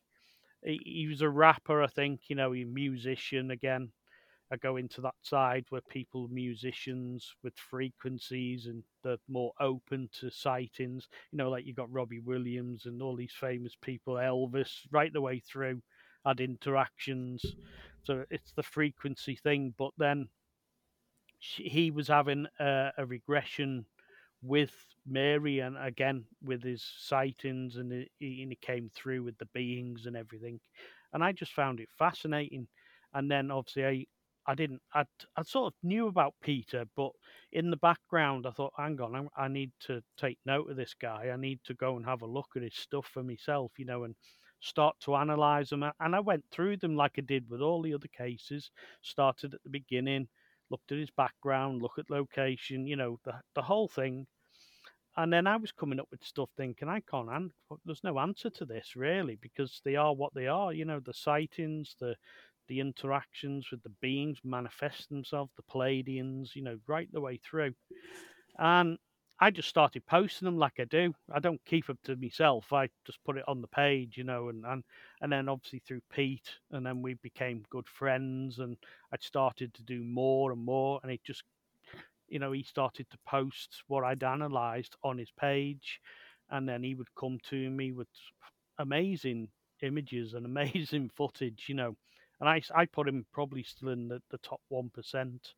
he 0.64 0.80
he 0.84 1.08
was 1.08 1.22
a 1.22 1.30
rapper, 1.30 1.82
I 1.84 1.88
think. 1.88 2.22
You 2.30 2.36
know, 2.36 2.52
he 2.52 2.66
musician 2.66 3.52
again. 3.52 3.92
I 4.52 4.58
go 4.58 4.78
into 4.78 5.02
that 5.02 5.16
side 5.24 5.66
where 5.70 5.82
people, 5.90 6.28
musicians 6.28 7.34
with 7.44 7.58
frequencies 7.58 8.68
and 8.68 8.84
they're 9.04 9.18
more 9.28 9.54
open 9.60 10.08
to 10.20 10.30
sightings. 10.30 11.08
You 11.32 11.38
know, 11.38 11.50
like 11.50 11.66
you 11.66 11.74
got 11.74 11.92
Robbie 11.92 12.20
Williams 12.20 12.86
and 12.86 13.02
all 13.02 13.16
these 13.16 13.34
famous 13.40 13.76
people, 13.82 14.16
Elvis, 14.16 14.82
right 14.92 15.12
the 15.12 15.22
way 15.22 15.40
through, 15.40 15.82
had 16.26 16.40
interactions. 16.42 17.44
So 18.06 18.26
it's 18.30 18.54
the 18.54 18.64
frequency 18.64 19.36
thing. 19.36 19.74
But 19.78 19.92
then 19.98 20.30
she, 21.40 21.64
he 21.70 21.92
was 21.92 22.08
having 22.08 22.48
a, 22.60 22.92
a 22.98 23.06
regression 23.06 23.86
with 24.42 24.74
Mary 25.06 25.60
and 25.60 25.78
again 25.78 26.26
with 26.44 26.64
his 26.64 26.84
sightings 27.00 27.78
and 27.78 28.08
he, 28.20 28.44
and 28.44 28.60
came 28.62 28.90
through 28.94 29.24
with 29.24 29.38
the 29.38 29.48
beings 29.48 30.06
and 30.06 30.16
everything. 30.16 30.60
And 31.14 31.24
I 31.24 31.32
just 31.32 31.54
found 31.54 31.80
it 31.80 31.90
fascinating. 31.98 32.68
And 33.14 33.32
then 33.32 33.52
obviously 33.52 33.86
I, 33.86 34.06
I 34.52 34.56
didn't. 34.56 34.82
I 34.94 35.06
I 35.36 35.42
sort 35.44 35.74
of 35.74 35.78
knew 35.82 36.08
about 36.08 36.36
Peter, 36.42 36.86
but 36.96 37.12
in 37.52 37.72
the 37.72 37.78
background, 37.78 38.46
I 38.46 38.52
thought, 38.52 38.74
hang 38.78 39.02
on, 39.02 39.30
I, 39.38 39.46
I 39.46 39.48
need 39.48 39.72
to 39.88 40.04
take 40.18 40.38
note 40.46 40.70
of 40.70 40.78
this 40.78 40.94
guy. 40.94 41.30
I 41.34 41.38
need 41.38 41.62
to 41.66 41.74
go 41.74 41.98
and 41.98 42.06
have 42.06 42.22
a 42.22 42.28
look 42.28 42.50
at 42.56 42.62
his 42.62 42.76
stuff 42.76 43.08
for 43.08 43.24
myself, 43.24 43.72
you 43.78 43.86
know, 43.86 44.04
and 44.04 44.16
start 44.66 44.96
to 45.02 45.16
analyze 45.16 45.70
them. 45.70 45.84
And 46.00 46.16
I 46.16 46.20
went 46.20 46.44
through 46.52 46.78
them 46.78 46.96
like 46.96 47.14
I 47.18 47.22
did 47.22 47.50
with 47.50 47.62
all 47.62 47.82
the 47.82 47.94
other 47.94 48.08
cases. 48.08 48.72
Started 49.02 49.54
at 49.54 49.64
the 49.64 49.70
beginning, 49.70 50.28
looked 50.70 50.92
at 50.92 50.98
his 50.98 51.12
background, 51.12 51.82
look 51.82 51.98
at 52.00 52.10
location, 52.10 52.88
you 52.88 52.96
know, 52.96 53.20
the 53.24 53.34
the 53.54 53.62
whole 53.62 53.88
thing. 53.88 54.28
And 55.18 55.32
then 55.32 55.48
I 55.48 55.56
was 55.56 55.72
coming 55.72 56.00
up 56.00 56.08
with 56.12 56.24
stuff 56.26 56.50
thinking, 56.58 56.90
I 56.90 57.00
can't, 57.00 57.30
an- 57.30 57.54
there's 57.86 58.04
no 58.04 58.20
answer 58.20 58.50
to 58.50 58.66
this 58.66 58.96
really, 58.98 59.38
because 59.42 59.82
they 59.86 59.96
are 59.96 60.14
what 60.14 60.34
they 60.34 60.48
are, 60.48 60.74
you 60.74 60.84
know, 60.84 61.00
the 61.00 61.14
sightings, 61.14 61.96
the 62.00 62.16
the 62.68 62.80
interactions 62.80 63.70
with 63.72 63.84
the 63.84 63.94
beings 64.02 64.40
manifest 64.44 65.10
themselves, 65.10 65.52
the 65.56 65.64
Pleiadians, 65.72 66.56
you 66.56 66.64
know, 66.64 66.80
right 66.88 67.08
the 67.12 67.22
way 67.22 67.38
through. 67.38 67.74
And 68.58 68.98
I 69.40 69.52
just 69.52 69.68
started 69.70 70.06
posting 70.06 70.46
them 70.46 70.58
like 70.58 70.80
I 70.80 70.86
do. 70.86 71.14
I 71.32 71.40
don't 71.40 71.64
keep 71.66 71.88
them 71.88 72.00
to 72.04 72.16
myself. 72.16 72.72
I 72.72 72.90
just 73.06 73.24
put 73.26 73.38
it 73.38 73.44
on 73.48 73.62
the 73.62 73.68
page, 73.68 74.18
you 74.18 74.24
know, 74.24 74.50
and 74.50 74.66
and, 74.66 74.84
and 75.22 75.32
then 75.32 75.50
obviously 75.50 75.80
through 75.80 76.02
Pete, 76.10 76.60
and 76.72 76.86
then 76.86 77.02
we 77.02 77.16
became 77.16 77.66
good 77.70 77.88
friends, 77.88 78.60
and 78.60 78.78
I 79.12 79.18
started 79.20 79.74
to 79.74 79.84
do 79.84 80.04
more 80.04 80.52
and 80.54 80.64
more, 80.64 81.00
and 81.04 81.12
it 81.12 81.24
just, 81.24 81.44
you 82.30 82.40
know, 82.40 82.52
he 82.54 82.64
started 82.64 83.10
to 83.12 83.18
post 83.28 83.84
what 83.88 84.04
I'd 84.06 84.24
analysed 84.24 84.96
on 85.04 85.18
his 85.18 85.32
page, 85.32 86.02
and 86.50 86.68
then 86.68 86.84
he 86.84 86.96
would 86.96 87.14
come 87.16 87.40
to 87.50 87.70
me 87.70 87.92
with 87.92 88.08
amazing 88.80 89.50
images 89.82 90.34
and 90.34 90.46
amazing 90.46 91.10
footage, 91.10 91.66
you 91.68 91.76
know, 91.76 91.96
and 92.40 92.50
I 92.50 92.62
I 92.74 92.86
put 92.86 93.08
him 93.08 93.26
probably 93.34 93.64
still 93.64 93.90
in 93.90 94.08
the, 94.08 94.22
the 94.30 94.38
top 94.40 94.62
one 94.70 94.90
percent 94.90 95.54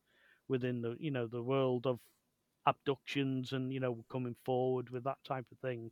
within 0.48 0.80
the 0.82 0.96
you 0.98 1.10
know 1.10 1.26
the 1.26 1.42
world 1.42 1.86
of 1.86 2.00
abductions 2.68 3.52
and 3.52 3.72
you 3.72 3.80
know 3.80 4.04
coming 4.10 4.36
forward 4.44 4.90
with 4.90 5.04
that 5.04 5.18
type 5.24 5.46
of 5.50 5.58
thing. 5.58 5.90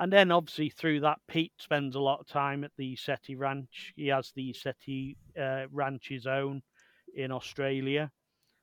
And 0.00 0.12
then 0.12 0.30
obviously 0.30 0.70
through 0.70 1.00
that, 1.00 1.18
Pete 1.26 1.52
spends 1.58 1.96
a 1.96 2.00
lot 2.00 2.20
of 2.20 2.28
time 2.28 2.62
at 2.62 2.70
the 2.76 2.94
SETI 2.94 3.34
Ranch. 3.34 3.92
He 3.96 4.06
has 4.08 4.30
the 4.36 4.52
SETI 4.52 5.16
uh, 5.36 5.64
Ranch 5.72 6.08
his 6.08 6.26
own 6.26 6.62
in 7.14 7.32
Australia. 7.32 8.12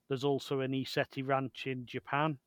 There's 0.07 0.23
also 0.23 0.61
an 0.61 0.71
ESETI 0.71 1.27
Ranch 1.27 1.67
in 1.67 1.85
Japan. 1.85 2.37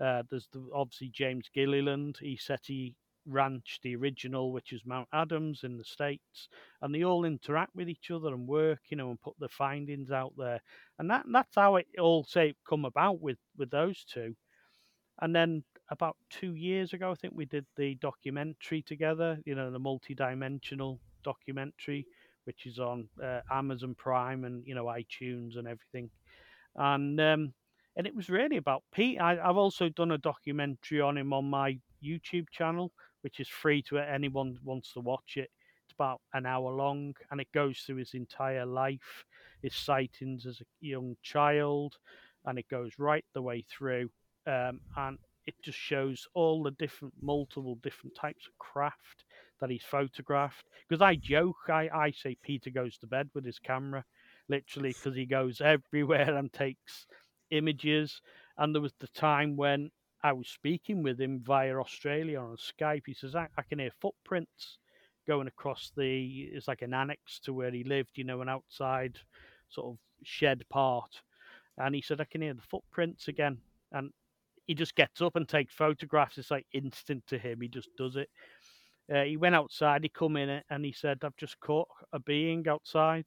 Uh, 0.00 0.22
there's 0.30 0.48
the, 0.52 0.64
obviously 0.74 1.08
James 1.08 1.48
Gilliland, 1.52 2.18
ESETI 2.22 2.94
Ranch, 3.26 3.80
the 3.82 3.96
original, 3.96 4.52
which 4.52 4.72
is 4.72 4.84
Mount 4.84 5.08
Adams 5.12 5.64
in 5.64 5.78
the 5.78 5.84
States, 5.84 6.48
and 6.80 6.94
they 6.94 7.04
all 7.04 7.24
interact 7.24 7.74
with 7.74 7.88
each 7.88 8.10
other 8.10 8.28
and 8.28 8.46
work, 8.46 8.80
you 8.88 8.96
know, 8.96 9.10
and 9.10 9.20
put 9.20 9.38
their 9.38 9.48
findings 9.48 10.10
out 10.10 10.32
there. 10.36 10.60
And 10.98 11.10
that 11.10 11.24
that's 11.30 11.54
how 11.54 11.76
it 11.76 11.86
all 11.98 12.24
say 12.24 12.54
come 12.68 12.84
about 12.84 13.20
with 13.20 13.38
with 13.56 13.70
those 13.70 14.04
two. 14.04 14.34
And 15.20 15.34
then 15.34 15.62
about 15.90 16.16
two 16.30 16.54
years 16.54 16.92
ago, 16.92 17.10
I 17.10 17.14
think 17.14 17.34
we 17.36 17.44
did 17.44 17.66
the 17.76 17.94
documentary 17.96 18.82
together, 18.82 19.38
you 19.44 19.54
know, 19.54 19.70
the 19.70 19.78
multi-dimensional 19.78 20.98
documentary, 21.22 22.06
which 22.44 22.66
is 22.66 22.78
on 22.78 23.08
uh, 23.22 23.40
Amazon 23.50 23.94
Prime 23.94 24.44
and 24.44 24.66
you 24.66 24.74
know 24.74 24.86
iTunes 24.86 25.56
and 25.56 25.68
everything. 25.68 26.10
And 26.74 27.20
um, 27.20 27.54
and 27.96 28.06
it 28.06 28.14
was 28.14 28.30
really 28.30 28.56
about 28.56 28.82
Pete. 28.92 29.20
I, 29.20 29.38
I've 29.38 29.56
also 29.56 29.88
done 29.88 30.12
a 30.12 30.18
documentary 30.18 31.00
on 31.00 31.18
him 31.18 31.32
on 31.32 31.44
my 31.44 31.78
YouTube 32.02 32.48
channel, 32.50 32.92
which 33.22 33.40
is 33.40 33.48
free 33.48 33.82
to 33.82 33.98
anyone 33.98 34.58
wants 34.64 34.92
to 34.92 35.00
watch 35.00 35.36
it. 35.36 35.50
It's 35.84 35.94
about 35.94 36.20
an 36.34 36.46
hour 36.46 36.70
long 36.70 37.14
and 37.30 37.40
it 37.40 37.48
goes 37.52 37.80
through 37.80 37.96
his 37.96 38.14
entire 38.14 38.66
life, 38.66 39.24
his 39.62 39.74
sightings 39.74 40.46
as 40.46 40.60
a 40.60 40.64
young 40.80 41.16
child, 41.22 41.96
and 42.44 42.58
it 42.58 42.68
goes 42.68 42.92
right 42.98 43.24
the 43.34 43.42
way 43.42 43.64
through. 43.68 44.10
Um, 44.46 44.80
and 44.96 45.18
it 45.46 45.54
just 45.62 45.78
shows 45.78 46.26
all 46.34 46.62
the 46.62 46.70
different, 46.72 47.14
multiple 47.20 47.76
different 47.82 48.14
types 48.14 48.46
of 48.46 48.58
craft 48.58 49.24
that 49.60 49.70
he's 49.70 49.84
photographed. 49.84 50.66
Because 50.88 51.02
I 51.02 51.14
joke, 51.14 51.56
I, 51.68 51.88
I 51.92 52.10
say 52.12 52.36
Peter 52.42 52.70
goes 52.70 52.98
to 52.98 53.06
bed 53.06 53.30
with 53.34 53.44
his 53.44 53.58
camera, 53.58 54.04
literally, 54.48 54.90
because 54.90 55.16
he 55.16 55.26
goes 55.26 55.60
everywhere 55.64 56.36
and 56.36 56.52
takes 56.52 57.06
images. 57.50 58.20
And 58.58 58.74
there 58.74 58.82
was 58.82 58.94
the 58.98 59.08
time 59.08 59.56
when 59.56 59.90
I 60.22 60.32
was 60.32 60.48
speaking 60.48 61.02
with 61.02 61.20
him 61.20 61.40
via 61.44 61.76
Australia 61.76 62.40
on 62.40 62.56
Skype. 62.56 63.02
He 63.06 63.14
says, 63.14 63.34
I, 63.34 63.48
I 63.58 63.62
can 63.62 63.80
hear 63.80 63.90
footprints 64.00 64.78
going 65.26 65.48
across 65.48 65.90
the, 65.96 66.48
it's 66.52 66.68
like 66.68 66.82
an 66.82 66.94
annex 66.94 67.40
to 67.40 67.52
where 67.52 67.70
he 67.70 67.84
lived, 67.84 68.10
you 68.14 68.24
know, 68.24 68.40
an 68.40 68.48
outside 68.48 69.18
sort 69.68 69.88
of 69.88 69.98
shed 70.22 70.62
part. 70.70 71.22
And 71.78 71.94
he 71.94 72.02
said, 72.02 72.20
I 72.20 72.24
can 72.24 72.42
hear 72.42 72.54
the 72.54 72.62
footprints 72.62 73.28
again. 73.28 73.58
And 73.90 74.10
he 74.66 74.74
just 74.74 74.94
gets 74.94 75.20
up 75.20 75.34
and 75.34 75.48
takes 75.48 75.74
photographs. 75.74 76.38
It's 76.38 76.50
like 76.50 76.66
instant 76.72 77.24
to 77.28 77.38
him. 77.38 77.60
He 77.60 77.68
just 77.68 77.88
does 77.98 78.16
it. 78.16 78.28
Uh, 79.12 79.22
he 79.22 79.36
went 79.36 79.56
outside, 79.56 80.04
he 80.04 80.08
come 80.08 80.36
in 80.36 80.62
and 80.70 80.84
he 80.84 80.92
said, 80.92 81.18
I've 81.22 81.36
just 81.36 81.58
caught 81.58 81.88
a 82.12 82.20
being 82.20 82.66
outside. 82.68 83.26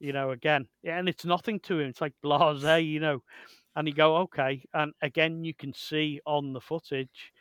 You 0.00 0.12
know, 0.12 0.30
again, 0.30 0.68
and 0.84 1.08
it's 1.08 1.24
nothing 1.24 1.58
to 1.64 1.80
him. 1.80 1.88
It's 1.88 2.00
like 2.00 2.14
blase, 2.22 2.84
you 2.84 3.00
know 3.00 3.20
and 3.78 3.86
you 3.86 3.94
go 3.94 4.16
okay 4.16 4.64
and 4.74 4.92
again 5.02 5.44
you 5.44 5.54
can 5.54 5.72
see 5.72 6.20
on 6.26 6.52
the 6.52 6.60
footage 6.60 7.32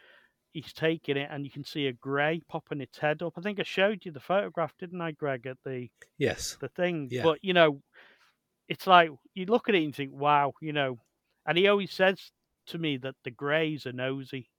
he's 0.54 0.72
taking 0.72 1.18
it 1.18 1.28
and 1.32 1.44
you 1.44 1.52
can 1.52 1.64
see 1.64 1.88
a 1.88 1.94
grey 1.94 2.40
popping 2.48 2.80
its 2.80 3.00
head 3.00 3.24
up. 3.24 3.34
I 3.38 3.42
think 3.42 3.60
i 3.60 3.64
showed 3.64 4.06
you 4.06 4.12
the 4.12 4.20
photograph 4.20 4.72
didn't 4.80 5.02
i 5.02 5.12
greg 5.12 5.48
at 5.48 5.58
the 5.66 5.90
yes. 6.20 6.56
the 6.62 6.70
thing? 6.70 7.10
Yeah. 7.12 7.24
but 7.24 7.40
you 7.42 7.54
know 7.54 7.82
it's 8.70 8.86
like 8.86 9.10
you 9.34 9.48
look 9.48 9.68
at 9.68 9.74
it 9.74 9.80
and 9.80 9.88
you 9.88 9.94
think 9.94 10.12
wow 10.14 10.54
you 10.62 10.74
know? 10.74 11.00
And 11.48 11.58
he 11.58 11.68
always 11.68 11.92
says 11.92 12.20
to 12.68 12.78
me 12.78 12.98
that 12.98 13.16
the 13.24 13.32
greys 13.32 13.88
are 13.88 13.94
nosy. 13.94 14.50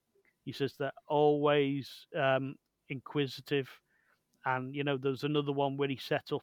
He 0.45 0.53
says 0.53 0.75
they're 0.79 0.91
always 1.07 1.89
um 2.19 2.57
inquisitive 2.89 3.69
and 4.45 4.75
you 4.75 4.83
know 4.83 4.97
there's 4.97 5.25
another 5.25 5.53
one 5.53 5.77
where 5.77 5.89
he 5.89 5.97
set 5.97 6.33
up 6.33 6.43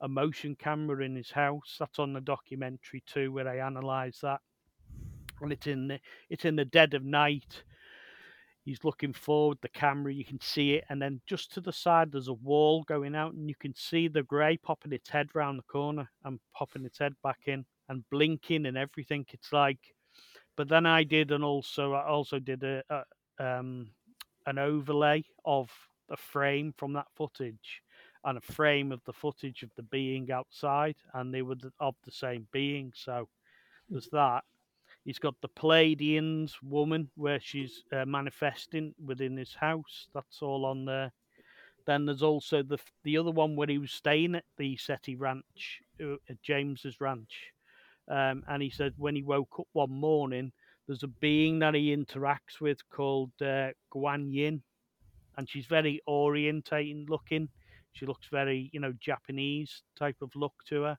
a 0.00 0.08
motion 0.08 0.56
camera 0.56 1.04
in 1.04 1.14
his 1.14 1.30
house. 1.30 1.76
That's 1.78 2.00
on 2.00 2.12
the 2.12 2.20
documentary 2.20 3.04
too 3.06 3.30
where 3.30 3.46
i 3.46 3.58
analyze 3.58 4.18
that 4.22 4.40
and 5.40 5.52
it's 5.52 5.66
in 5.66 5.88
the 5.88 6.00
it's 6.30 6.44
in 6.44 6.56
the 6.56 6.64
dead 6.64 6.94
of 6.94 7.04
night. 7.04 7.64
He's 8.64 8.82
looking 8.82 9.12
forward 9.12 9.58
the 9.60 9.68
camera, 9.68 10.14
you 10.14 10.24
can 10.24 10.40
see 10.40 10.72
it, 10.72 10.84
and 10.88 11.00
then 11.00 11.20
just 11.26 11.52
to 11.52 11.60
the 11.60 11.72
side 11.72 12.10
there's 12.10 12.28
a 12.28 12.32
wall 12.32 12.82
going 12.84 13.14
out, 13.14 13.34
and 13.34 13.46
you 13.48 13.54
can 13.54 13.74
see 13.74 14.08
the 14.08 14.22
grey 14.22 14.56
popping 14.56 14.92
its 14.92 15.10
head 15.10 15.28
round 15.34 15.58
the 15.58 15.64
corner 15.64 16.10
and 16.24 16.40
popping 16.54 16.86
its 16.86 16.98
head 16.98 17.12
back 17.22 17.40
in 17.46 17.66
and 17.90 18.08
blinking 18.10 18.64
and 18.64 18.78
everything. 18.78 19.26
It's 19.32 19.52
like, 19.52 19.94
but 20.56 20.68
then 20.68 20.86
I 20.86 21.04
did, 21.04 21.30
and 21.30 21.44
also 21.44 21.92
I 21.92 22.06
also 22.06 22.38
did 22.38 22.62
a, 22.64 22.82
a 22.88 23.04
um 23.44 23.90
an 24.46 24.58
overlay 24.58 25.24
of 25.44 25.70
a 26.10 26.16
frame 26.16 26.72
from 26.76 26.92
that 26.94 27.06
footage 27.14 27.82
and 28.24 28.38
a 28.38 28.40
frame 28.40 28.92
of 28.92 29.00
the 29.04 29.12
footage 29.12 29.62
of 29.62 29.70
the 29.76 29.82
being 29.82 30.30
outside, 30.30 30.96
and 31.12 31.32
they 31.32 31.42
were 31.42 31.56
the, 31.56 31.72
of 31.80 31.94
the 32.04 32.10
same 32.10 32.46
being. 32.52 32.92
So 32.94 33.28
there's 33.90 34.08
that. 34.12 34.44
He's 35.04 35.18
got 35.18 35.34
the 35.40 35.48
Pleiadians 35.50 36.52
woman 36.62 37.10
where 37.14 37.40
she's 37.40 37.84
uh, 37.92 38.06
manifesting 38.06 38.94
within 39.04 39.36
his 39.36 39.54
house. 39.54 40.08
That's 40.14 40.40
all 40.40 40.64
on 40.64 40.86
there. 40.86 41.12
Then 41.86 42.06
there's 42.06 42.22
also 42.22 42.62
the 42.62 42.78
the 43.02 43.18
other 43.18 43.30
one 43.30 43.56
where 43.56 43.68
he 43.68 43.78
was 43.78 43.92
staying 43.92 44.34
at 44.34 44.44
the 44.56 44.76
SETI 44.76 45.16
Ranch, 45.16 45.82
uh, 46.02 46.14
at 46.30 46.40
James's 46.42 46.98
ranch, 47.00 47.52
um, 48.08 48.42
and 48.48 48.62
he 48.62 48.70
said 48.70 48.94
when 48.96 49.14
he 49.14 49.22
woke 49.22 49.60
up 49.60 49.66
one 49.72 49.90
morning, 49.90 50.52
there's 50.86 51.02
a 51.02 51.08
being 51.08 51.58
that 51.58 51.74
he 51.74 51.94
interacts 51.94 52.60
with 52.60 52.78
called 52.88 53.32
uh, 53.42 53.72
Guan 53.94 54.32
Yin, 54.32 54.62
and 55.36 55.48
she's 55.48 55.66
very 55.66 56.00
orientating 56.08 57.08
looking. 57.08 57.50
She 57.92 58.06
looks 58.06 58.28
very, 58.28 58.70
you 58.72 58.80
know, 58.80 58.94
Japanese 58.98 59.82
type 59.96 60.16
of 60.22 60.34
look 60.34 60.54
to 60.68 60.82
her. 60.82 60.98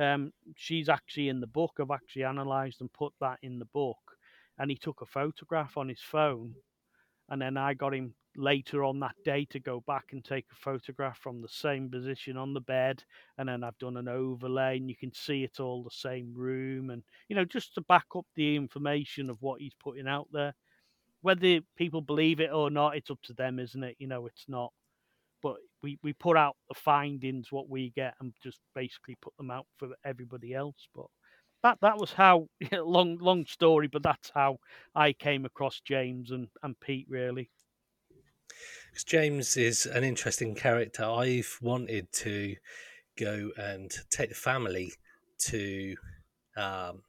Um, 0.00 0.32
she's 0.56 0.88
actually 0.88 1.28
in 1.28 1.40
the 1.40 1.46
book. 1.46 1.72
I've 1.80 1.90
actually 1.90 2.22
analysed 2.22 2.80
and 2.80 2.92
put 2.92 3.12
that 3.20 3.38
in 3.42 3.58
the 3.58 3.66
book. 3.66 3.98
And 4.58 4.70
he 4.70 4.76
took 4.76 5.00
a 5.00 5.06
photograph 5.06 5.76
on 5.76 5.88
his 5.88 6.00
phone, 6.00 6.54
and 7.28 7.40
then 7.42 7.56
I 7.56 7.74
got 7.74 7.94
him 7.94 8.14
later 8.36 8.84
on 8.84 9.00
that 9.00 9.14
day 9.24 9.44
to 9.50 9.60
go 9.60 9.80
back 9.86 10.06
and 10.12 10.24
take 10.24 10.46
a 10.52 10.56
photograph 10.56 11.18
from 11.18 11.40
the 11.40 11.48
same 11.48 11.88
position 11.90 12.36
on 12.36 12.52
the 12.52 12.60
bed. 12.60 13.02
And 13.38 13.48
then 13.48 13.62
I've 13.62 13.78
done 13.78 13.96
an 13.96 14.08
overlay 14.08 14.76
and 14.76 14.88
you 14.88 14.96
can 14.96 15.12
see 15.12 15.44
it's 15.44 15.60
all 15.60 15.82
the 15.82 15.90
same 15.90 16.32
room. 16.34 16.90
And 16.90 17.02
you 17.28 17.36
know 17.36 17.44
just 17.44 17.74
to 17.74 17.80
back 17.82 18.06
up 18.16 18.26
the 18.34 18.56
information 18.56 19.30
of 19.30 19.40
what 19.40 19.60
he's 19.60 19.74
putting 19.82 20.08
out 20.08 20.28
there. 20.32 20.54
Whether 21.22 21.60
people 21.76 22.02
believe 22.02 22.40
it 22.40 22.52
or 22.52 22.70
not 22.70 22.96
it's 22.96 23.10
up 23.10 23.22
to 23.24 23.32
them 23.34 23.58
isn't 23.58 23.84
it? 23.84 23.96
You 23.98 24.08
know 24.08 24.26
it's 24.26 24.46
not 24.48 24.72
we 25.84 25.98
we 26.02 26.14
put 26.14 26.36
out 26.36 26.56
the 26.68 26.74
findings 26.74 27.52
what 27.52 27.68
we 27.68 27.92
get 27.94 28.14
and 28.20 28.32
just 28.42 28.58
basically 28.74 29.16
put 29.20 29.36
them 29.36 29.50
out 29.50 29.66
for 29.76 29.88
everybody 30.04 30.54
else 30.54 30.88
but 30.94 31.06
that 31.62 31.78
that 31.82 31.98
was 31.98 32.12
how 32.12 32.48
long 32.72 33.18
long 33.18 33.44
story 33.44 33.86
but 33.86 34.02
that's 34.02 34.30
how 34.34 34.56
I 34.94 35.12
came 35.12 35.44
across 35.44 35.80
James 35.86 36.30
and 36.30 36.48
and 36.62 36.74
Pete 36.80 37.06
really 37.08 37.50
because 38.90 39.04
James 39.04 39.56
is 39.56 39.86
an 39.86 40.04
interesting 40.04 40.54
character. 40.54 41.04
I've 41.04 41.58
wanted 41.60 42.12
to 42.12 42.54
go 43.18 43.50
and 43.56 43.90
take 44.10 44.28
the 44.28 44.34
family 44.36 44.92
to 45.46 45.96
um, 46.56 47.02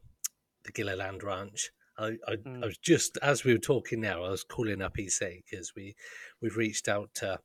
the 0.64 0.72
Gilliland 0.72 1.22
Ranch. 1.22 1.70
I, 1.98 2.18
I, 2.28 2.36
mm. 2.38 2.64
I, 2.64 2.66
was 2.66 2.78
just 2.80 3.20
as 3.22 3.44
we 3.44 3.54
were 3.54 3.60
talking 3.60 4.02
now. 4.02 4.24
I 4.24 4.30
was 4.30 4.44
calling 4.44 4.82
up 4.82 4.98
EC 4.98 5.44
because 5.46 5.74
we 5.76 5.96
we've 6.42 6.58
reached 6.58 6.90
out 6.90 7.10
to 7.16 7.40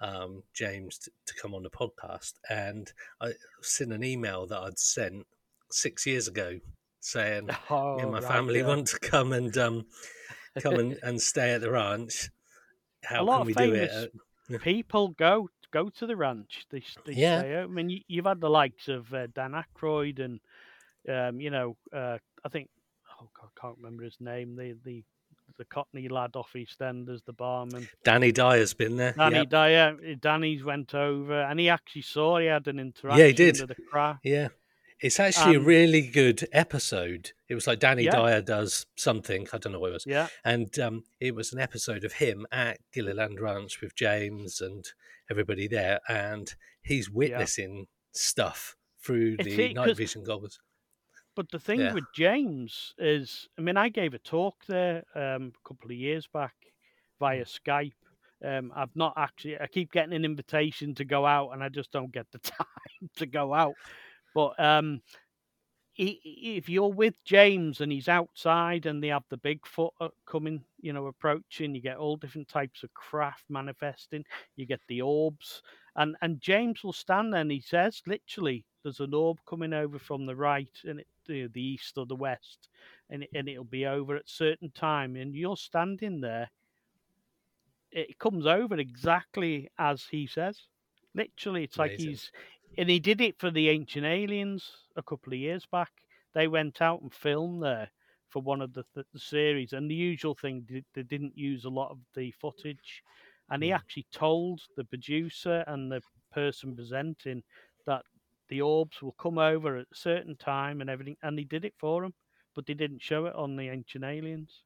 um, 0.00 0.42
James 0.54 0.98
to, 0.98 1.10
to, 1.26 1.34
come 1.40 1.54
on 1.54 1.62
the 1.62 1.70
podcast, 1.70 2.34
and 2.48 2.92
I 3.20 3.32
sent 3.62 3.92
an 3.92 4.04
email 4.04 4.46
that 4.46 4.58
I'd 4.58 4.78
sent 4.78 5.26
six 5.70 6.06
years 6.06 6.28
ago 6.28 6.58
saying 7.00 7.50
oh, 7.70 7.96
me 7.96 8.02
and 8.02 8.12
my 8.12 8.20
right, 8.20 8.28
family 8.28 8.60
yeah. 8.60 8.66
want 8.66 8.86
to 8.88 8.98
come 8.98 9.32
and 9.32 9.56
um, 9.58 9.86
come 10.60 10.74
and, 10.74 10.98
and 11.02 11.20
stay 11.20 11.52
at 11.52 11.60
the 11.60 11.70
ranch 11.70 12.30
how 13.04 13.26
can 13.26 13.46
we 13.46 13.54
do 13.54 13.74
it? 13.74 14.12
people 14.62 15.08
go 15.08 15.48
go 15.72 15.88
to 15.90 16.06
the 16.06 16.16
ranch. 16.16 16.66
They, 16.70 16.82
they 17.06 17.12
yeah. 17.12 17.40
stay 17.40 17.56
out. 17.56 17.64
I 17.64 17.66
mean, 17.66 17.90
you, 18.06 18.22
have 18.22 18.26
had 18.26 18.40
the 18.40 18.50
likes 18.50 18.88
of 18.88 19.12
uh, 19.12 19.26
Dan 19.34 19.52
Aykroyd 19.52 20.20
and 20.20 20.40
um, 21.08 21.40
you 21.40 21.50
know, 21.50 21.76
uh, 21.94 22.18
I 22.44 22.48
think 22.48 22.68
oh 23.20 23.28
God, 23.38 23.48
I 23.56 23.60
can't 23.60 23.76
remember 23.78 24.04
his 24.04 24.16
name. 24.20 24.56
The 24.56 24.76
the 24.84 25.04
the 25.56 25.64
Cockney 25.64 26.08
lad 26.08 26.36
off 26.36 26.50
EastEnders, 26.54 27.24
the 27.24 27.32
barman. 27.32 27.88
Danny 28.04 28.32
Dyer's 28.32 28.74
been 28.74 28.96
there. 28.96 29.12
Danny 29.12 29.36
yep. 29.38 29.50
Dyer. 29.50 29.96
Danny's 30.20 30.62
went 30.64 30.94
over, 30.94 31.42
and 31.42 31.58
he 31.58 31.68
actually 31.68 32.02
saw 32.02 32.38
he 32.38 32.46
had 32.46 32.66
an 32.68 32.78
interaction. 32.78 33.20
Yeah, 33.20 33.26
he 33.26 33.32
did. 33.32 33.60
With 33.60 33.68
the 33.68 33.82
craft. 33.90 34.20
Yeah, 34.24 34.48
it's 35.00 35.20
actually 35.20 35.56
um, 35.56 35.62
a 35.62 35.66
really 35.66 36.02
good 36.02 36.48
episode. 36.52 37.32
It 37.48 37.54
was 37.54 37.66
like 37.66 37.78
Danny 37.78 38.04
yeah. 38.04 38.12
Dyer 38.12 38.42
does 38.42 38.86
something. 38.96 39.46
I 39.52 39.58
don't 39.58 39.72
know 39.72 39.80
what 39.80 39.90
it 39.90 39.94
was. 39.94 40.06
Yeah. 40.06 40.28
And 40.44 40.76
um, 40.78 41.04
it 41.20 41.34
was 41.34 41.52
an 41.52 41.60
episode 41.60 42.04
of 42.04 42.14
him 42.14 42.46
at 42.50 42.78
Gilliland 42.92 43.40
Ranch 43.40 43.80
with 43.80 43.94
James 43.94 44.60
and 44.60 44.84
everybody 45.30 45.68
there. 45.68 46.00
And 46.08 46.52
he's 46.82 47.10
witnessing 47.10 47.76
yeah. 47.76 47.84
stuff 48.12 48.76
through 49.00 49.36
the 49.36 49.70
it, 49.70 49.74
night 49.74 49.96
vision 49.96 50.24
goggles. 50.24 50.58
But 51.38 51.52
the 51.52 51.60
thing 51.60 51.78
yeah. 51.78 51.94
with 51.94 52.02
James 52.12 52.94
is, 52.98 53.48
I 53.56 53.62
mean, 53.62 53.76
I 53.76 53.90
gave 53.90 54.12
a 54.12 54.18
talk 54.18 54.56
there 54.66 55.04
um, 55.14 55.52
a 55.54 55.68
couple 55.68 55.88
of 55.88 55.96
years 55.96 56.26
back 56.26 56.54
via 57.20 57.44
mm. 57.44 57.60
Skype. 57.64 57.92
Um, 58.44 58.72
I've 58.74 58.96
not 58.96 59.12
actually, 59.16 59.56
I 59.56 59.68
keep 59.68 59.92
getting 59.92 60.14
an 60.14 60.24
invitation 60.24 60.96
to 60.96 61.04
go 61.04 61.24
out 61.24 61.50
and 61.50 61.62
I 61.62 61.68
just 61.68 61.92
don't 61.92 62.10
get 62.10 62.26
the 62.32 62.38
time 62.40 62.66
to 63.18 63.26
go 63.26 63.54
out. 63.54 63.74
But 64.34 64.58
um, 64.58 65.00
if 65.98 66.68
you're 66.68 66.92
with 66.92 67.14
James 67.24 67.80
and 67.80 67.90
he's 67.90 68.08
outside 68.08 68.86
and 68.86 69.02
they 69.02 69.08
have 69.08 69.24
the 69.28 69.38
Bigfoot 69.38 69.90
uh, 70.00 70.08
coming, 70.26 70.64
you 70.80 70.92
know, 70.92 71.06
approaching, 71.06 71.74
you 71.74 71.80
get 71.80 71.96
all 71.96 72.16
different 72.16 72.48
types 72.48 72.84
of 72.84 72.94
craft 72.94 73.44
manifesting. 73.48 74.24
You 74.56 74.66
get 74.66 74.80
the 74.88 75.02
orbs, 75.02 75.62
and 75.96 76.16
and 76.22 76.40
James 76.40 76.84
will 76.84 76.92
stand 76.92 77.32
there 77.32 77.40
and 77.40 77.50
he 77.50 77.60
says, 77.60 78.00
literally, 78.06 78.64
there's 78.82 79.00
an 79.00 79.12
orb 79.14 79.38
coming 79.46 79.72
over 79.72 79.98
from 79.98 80.24
the 80.26 80.36
right 80.36 80.70
and 80.84 81.00
it, 81.00 81.06
the, 81.26 81.48
the 81.48 81.62
east 81.62 81.98
or 81.98 82.06
the 82.06 82.14
west, 82.16 82.68
and 83.10 83.24
it, 83.24 83.30
and 83.34 83.48
it'll 83.48 83.64
be 83.64 83.86
over 83.86 84.16
at 84.16 84.28
certain 84.28 84.70
time, 84.70 85.16
and 85.16 85.34
you're 85.34 85.56
standing 85.56 86.20
there. 86.20 86.50
It 87.90 88.18
comes 88.18 88.46
over 88.46 88.76
exactly 88.76 89.68
as 89.78 90.04
he 90.10 90.26
says. 90.26 90.68
Literally, 91.14 91.64
it's 91.64 91.78
Amazing. 91.78 91.78
like 91.78 91.96
he's 91.96 92.30
and 92.76 92.88
he 92.88 92.98
did 92.98 93.20
it 93.20 93.38
for 93.38 93.50
the 93.50 93.68
Ancient 93.68 94.04
Aliens 94.04 94.70
a 94.96 95.02
couple 95.02 95.32
of 95.32 95.38
years 95.38 95.66
back. 95.70 95.90
They 96.34 96.48
went 96.48 96.82
out 96.82 97.02
and 97.02 97.12
filmed 97.12 97.62
there 97.62 97.90
for 98.28 98.42
one 98.42 98.60
of 98.60 98.74
the, 98.74 98.84
the, 98.94 99.04
the 99.12 99.18
series, 99.18 99.72
and 99.72 99.90
the 99.90 99.94
usual 99.94 100.34
thing 100.34 100.66
they 100.94 101.02
didn't 101.02 101.36
use 101.36 101.64
a 101.64 101.70
lot 101.70 101.90
of 101.90 101.98
the 102.14 102.30
footage, 102.32 103.02
and 103.50 103.62
he 103.62 103.70
hmm. 103.70 103.76
actually 103.76 104.06
told 104.12 104.60
the 104.76 104.84
producer 104.84 105.64
and 105.66 105.90
the 105.90 106.02
person 106.32 106.76
presenting 106.76 107.42
that 107.86 108.02
the 108.48 108.60
orbs 108.60 109.00
will 109.02 109.12
come 109.12 109.38
over 109.38 109.78
at 109.78 109.86
a 109.90 109.96
certain 109.96 110.36
time 110.36 110.80
and 110.80 110.90
everything, 110.90 111.16
and 111.22 111.38
he 111.38 111.44
did 111.44 111.64
it 111.64 111.74
for 111.78 112.04
him, 112.04 112.12
but 112.54 112.66
they 112.66 112.74
didn't 112.74 113.02
show 113.02 113.26
it 113.26 113.34
on 113.34 113.56
the 113.56 113.68
Ancient 113.68 114.04
Aliens. 114.04 114.62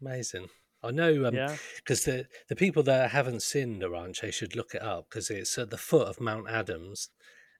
Amazing. 0.00 0.48
I 0.86 0.90
know, 0.90 1.30
because 1.76 2.06
um, 2.08 2.14
the 2.14 2.26
the 2.48 2.56
people 2.56 2.82
that 2.84 3.10
haven't 3.10 3.42
seen 3.42 3.78
the 3.78 3.90
ranch, 3.90 4.20
they 4.20 4.30
should 4.30 4.56
look 4.56 4.74
it 4.74 4.82
up 4.82 5.08
because 5.08 5.30
it's 5.30 5.56
at 5.58 5.70
the 5.70 5.78
foot 5.78 6.08
of 6.08 6.20
Mount 6.20 6.48
Adams, 6.48 7.10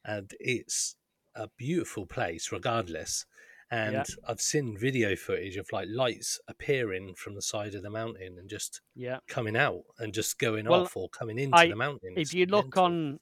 and 0.04 0.32
it's 0.40 0.96
a 1.34 1.48
beautiful 1.56 2.06
place, 2.06 2.50
regardless. 2.52 3.26
And 3.68 3.94
yeah. 3.94 4.04
I've 4.28 4.40
seen 4.40 4.78
video 4.78 5.16
footage 5.16 5.56
of 5.56 5.66
like 5.72 5.88
lights 5.90 6.38
appearing 6.46 7.14
from 7.16 7.34
the 7.34 7.42
side 7.42 7.74
of 7.74 7.82
the 7.82 7.90
mountain 7.90 8.36
and 8.38 8.48
just 8.48 8.80
yeah. 8.94 9.18
coming 9.26 9.56
out 9.56 9.82
and 9.98 10.14
just 10.14 10.38
going 10.38 10.68
well, 10.68 10.82
off 10.82 10.96
or 10.96 11.08
coming 11.08 11.38
into 11.38 11.56
I, 11.58 11.68
the 11.68 11.74
mountain. 11.74 12.14
If 12.16 12.32
you 12.32 12.46
look 12.46 12.76
on 12.76 13.18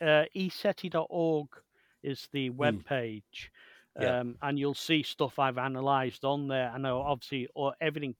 uh, 0.00 0.24
eseti.org 0.36 1.48
is 2.02 2.28
the 2.32 2.50
web 2.50 2.80
mm. 2.80 2.86
page. 2.86 3.50
Yeah. 4.00 4.20
Um, 4.20 4.36
and 4.42 4.58
you'll 4.58 4.74
see 4.74 5.04
stuff 5.04 5.38
I've 5.38 5.56
analysed 5.56 6.24
on 6.24 6.48
there. 6.48 6.70
I 6.74 6.78
know 6.78 7.00
obviously 7.00 7.48
or 7.54 7.74
everything 7.80 8.16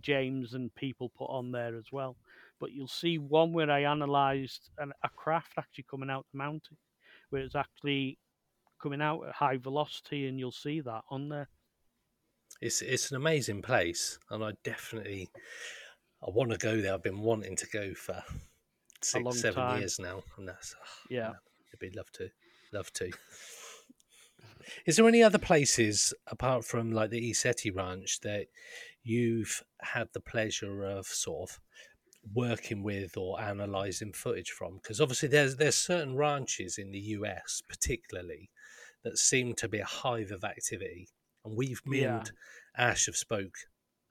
James 0.00 0.54
and 0.54 0.74
people 0.74 1.10
put 1.16 1.26
on 1.26 1.52
there 1.52 1.76
as 1.76 1.92
well. 1.92 2.16
But 2.60 2.72
you'll 2.72 2.88
see 2.88 3.18
one 3.18 3.52
where 3.52 3.70
I 3.70 3.80
analysed 3.80 4.70
an, 4.78 4.92
a 5.02 5.08
craft 5.08 5.52
actually 5.58 5.86
coming 5.90 6.10
out 6.10 6.26
the 6.32 6.38
mountain, 6.38 6.76
where 7.30 7.42
it's 7.42 7.56
actually 7.56 8.18
coming 8.80 9.02
out 9.02 9.26
at 9.26 9.34
high 9.34 9.56
velocity, 9.56 10.26
and 10.26 10.38
you'll 10.38 10.52
see 10.52 10.80
that 10.80 11.02
on 11.10 11.28
there. 11.28 11.48
It's 12.60 12.82
it's 12.82 13.10
an 13.10 13.16
amazing 13.16 13.62
place, 13.62 14.18
and 14.30 14.44
I 14.44 14.52
definitely 14.62 15.28
I 16.22 16.30
want 16.30 16.52
to 16.52 16.58
go 16.58 16.80
there. 16.80 16.94
I've 16.94 17.02
been 17.02 17.20
wanting 17.20 17.56
to 17.56 17.66
go 17.68 17.92
for 17.94 18.22
six, 19.02 19.40
seven 19.40 19.62
time. 19.62 19.80
years 19.80 19.98
now, 19.98 20.22
and 20.38 20.48
that's 20.48 20.74
oh, 20.80 21.06
yeah. 21.10 21.32
I'd 21.72 21.78
be 21.78 21.90
love 21.90 22.10
to, 22.12 22.30
love 22.72 22.92
to. 22.94 23.10
Is 24.86 24.96
there 24.96 25.08
any 25.08 25.22
other 25.22 25.38
places 25.38 26.14
apart 26.26 26.64
from 26.64 26.92
like 26.92 27.10
the 27.10 27.30
ESETI 27.30 27.74
Ranch 27.74 28.20
that 28.20 28.46
you've 29.02 29.62
had 29.80 30.08
the 30.12 30.20
pleasure 30.20 30.84
of 30.84 31.06
sort 31.06 31.50
of 31.50 31.60
working 32.32 32.82
with 32.82 33.16
or 33.16 33.40
analyzing 33.40 34.12
footage 34.12 34.50
from? 34.50 34.76
Because 34.76 35.00
obviously 35.00 35.28
there's 35.28 35.56
there's 35.56 35.74
certain 35.74 36.16
ranches 36.16 36.78
in 36.78 36.90
the 36.90 36.98
US 36.98 37.62
particularly 37.68 38.50
that 39.02 39.18
seem 39.18 39.54
to 39.54 39.68
be 39.68 39.78
a 39.78 39.84
hive 39.84 40.30
of 40.30 40.44
activity, 40.44 41.08
and 41.44 41.56
we've 41.56 41.84
me 41.86 42.02
yeah. 42.02 42.18
and 42.18 42.32
Ash 42.76 43.06
have 43.06 43.16
spoke 43.16 43.54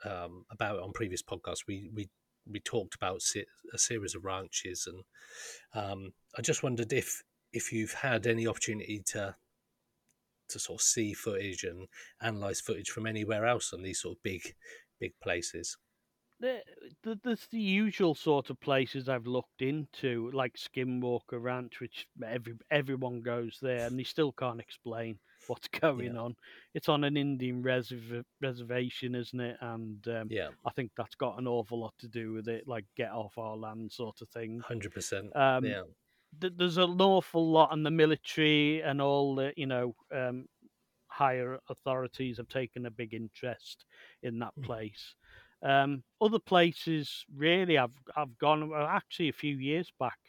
um, 0.05 0.45
about 0.51 0.77
it 0.77 0.83
on 0.83 0.91
previous 0.93 1.21
podcasts. 1.21 1.65
We 1.67 1.89
we 1.93 2.09
we 2.49 2.59
talked 2.59 2.95
about 2.95 3.21
a 3.73 3.77
series 3.77 4.15
of 4.15 4.25
ranches, 4.25 4.87
and 4.87 5.03
um, 5.73 6.13
I 6.37 6.41
just 6.41 6.63
wondered 6.63 6.93
if 6.93 7.23
if 7.51 7.71
you've 7.71 7.93
had 7.93 8.27
any 8.27 8.47
opportunity 8.47 9.01
to 9.05 9.35
to 10.49 10.60
sort 10.60 10.79
of 10.82 10.86
see 10.86 11.13
footage 11.13 11.63
and 11.63 11.88
analyze 12.21 12.62
footage 12.62 12.89
from 12.89 13.06
anywhere 13.08 13.45
else 13.45 13.73
on 13.73 13.82
these 13.84 14.01
sort 14.01 14.17
of 14.17 14.23
big 14.23 14.56
big 14.99 15.13
places. 15.21 15.77
there, 16.39 16.62
th- 17.03 17.17
there's 17.23 17.47
the 17.47 17.60
usual 17.60 18.15
sort 18.15 18.49
of 18.49 18.60
places 18.60 19.08
I've 19.08 19.27
looked 19.27 19.62
into, 19.62 20.29
like 20.34 20.56
Skinwalker 20.56 21.41
Ranch, 21.41 21.79
which 21.79 22.08
every 22.25 22.53
everyone 22.71 23.21
goes 23.21 23.58
there, 23.62 23.88
and 23.88 23.97
they 23.97 24.03
still 24.03 24.32
can't 24.34 24.60
explain 24.60 25.19
what's 25.47 25.67
going 25.82 26.17
on. 26.17 26.36
It's 26.73 26.89
on 26.89 27.03
an 27.03 27.15
Indian 27.17 27.63
reserv- 27.63 28.23
reservation, 28.41 29.15
isn't 29.15 29.39
it? 29.39 29.58
And 29.62 30.06
um, 30.08 30.27
Yeah, 30.29 30.49
I 30.65 30.71
think 30.71 30.91
that's 30.97 31.15
got 31.15 31.39
an 31.39 31.47
awful 31.47 31.79
lot 31.79 31.93
to 31.99 32.08
do 32.08 32.34
with 32.34 32.47
it, 32.47 32.67
like 32.67 32.86
get 32.97 33.12
off 33.12 33.38
our 33.38 33.56
land 33.56 33.91
sort 33.91 34.21
of 34.21 34.29
thing. 34.29 34.60
hundred 34.60 34.93
percent. 34.93 35.34
Um, 35.36 35.63
Yeah, 35.65 35.84
th- 35.84 35.95
there's 36.39 36.78
an 36.78 37.02
awful 37.02 37.52
lot, 37.52 37.74
and 37.74 37.86
the 37.86 37.91
military 37.91 38.82
and 38.82 39.02
all 39.02 39.36
the 39.36 39.54
you 39.58 39.65
know 39.67 39.96
um, 40.12 40.48
higher 41.08 41.60
authorities 41.69 42.38
have 42.38 42.50
taken 42.50 42.86
a 42.86 42.91
big 42.91 43.13
interest 43.13 43.86
in 44.24 44.39
that 44.39 44.54
Mm. 44.58 44.63
place. 44.63 45.15
Um, 45.62 46.04
other 46.22 46.39
places, 46.39 47.26
really, 47.34 47.78
I've 47.78 47.96
I've 48.15 48.38
gone. 48.38 48.69
Well, 48.69 48.88
actually, 48.88 49.30
a 49.30 49.34
few 49.34 49.56
years 49.58 49.91
back, 50.00 50.19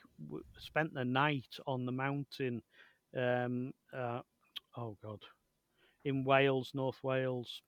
spent 0.59 0.95
the 0.95 1.05
night 1.05 1.57
on 1.67 1.87
the 1.87 1.93
mountain. 1.93 2.63
Um, 3.17 3.73
uh, 3.93 4.23
oh 4.77 4.97
God, 5.03 5.23
in 6.05 6.25
Wales, 6.25 6.73
North 6.75 7.03
Wales, 7.05 7.63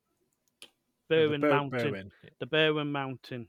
Berwyn 1.10 1.42
Ber- 1.42 1.48
Mountain 1.48 2.12
the 2.38 2.46
Berwyn 2.46 2.92
Mountain. 2.92 3.48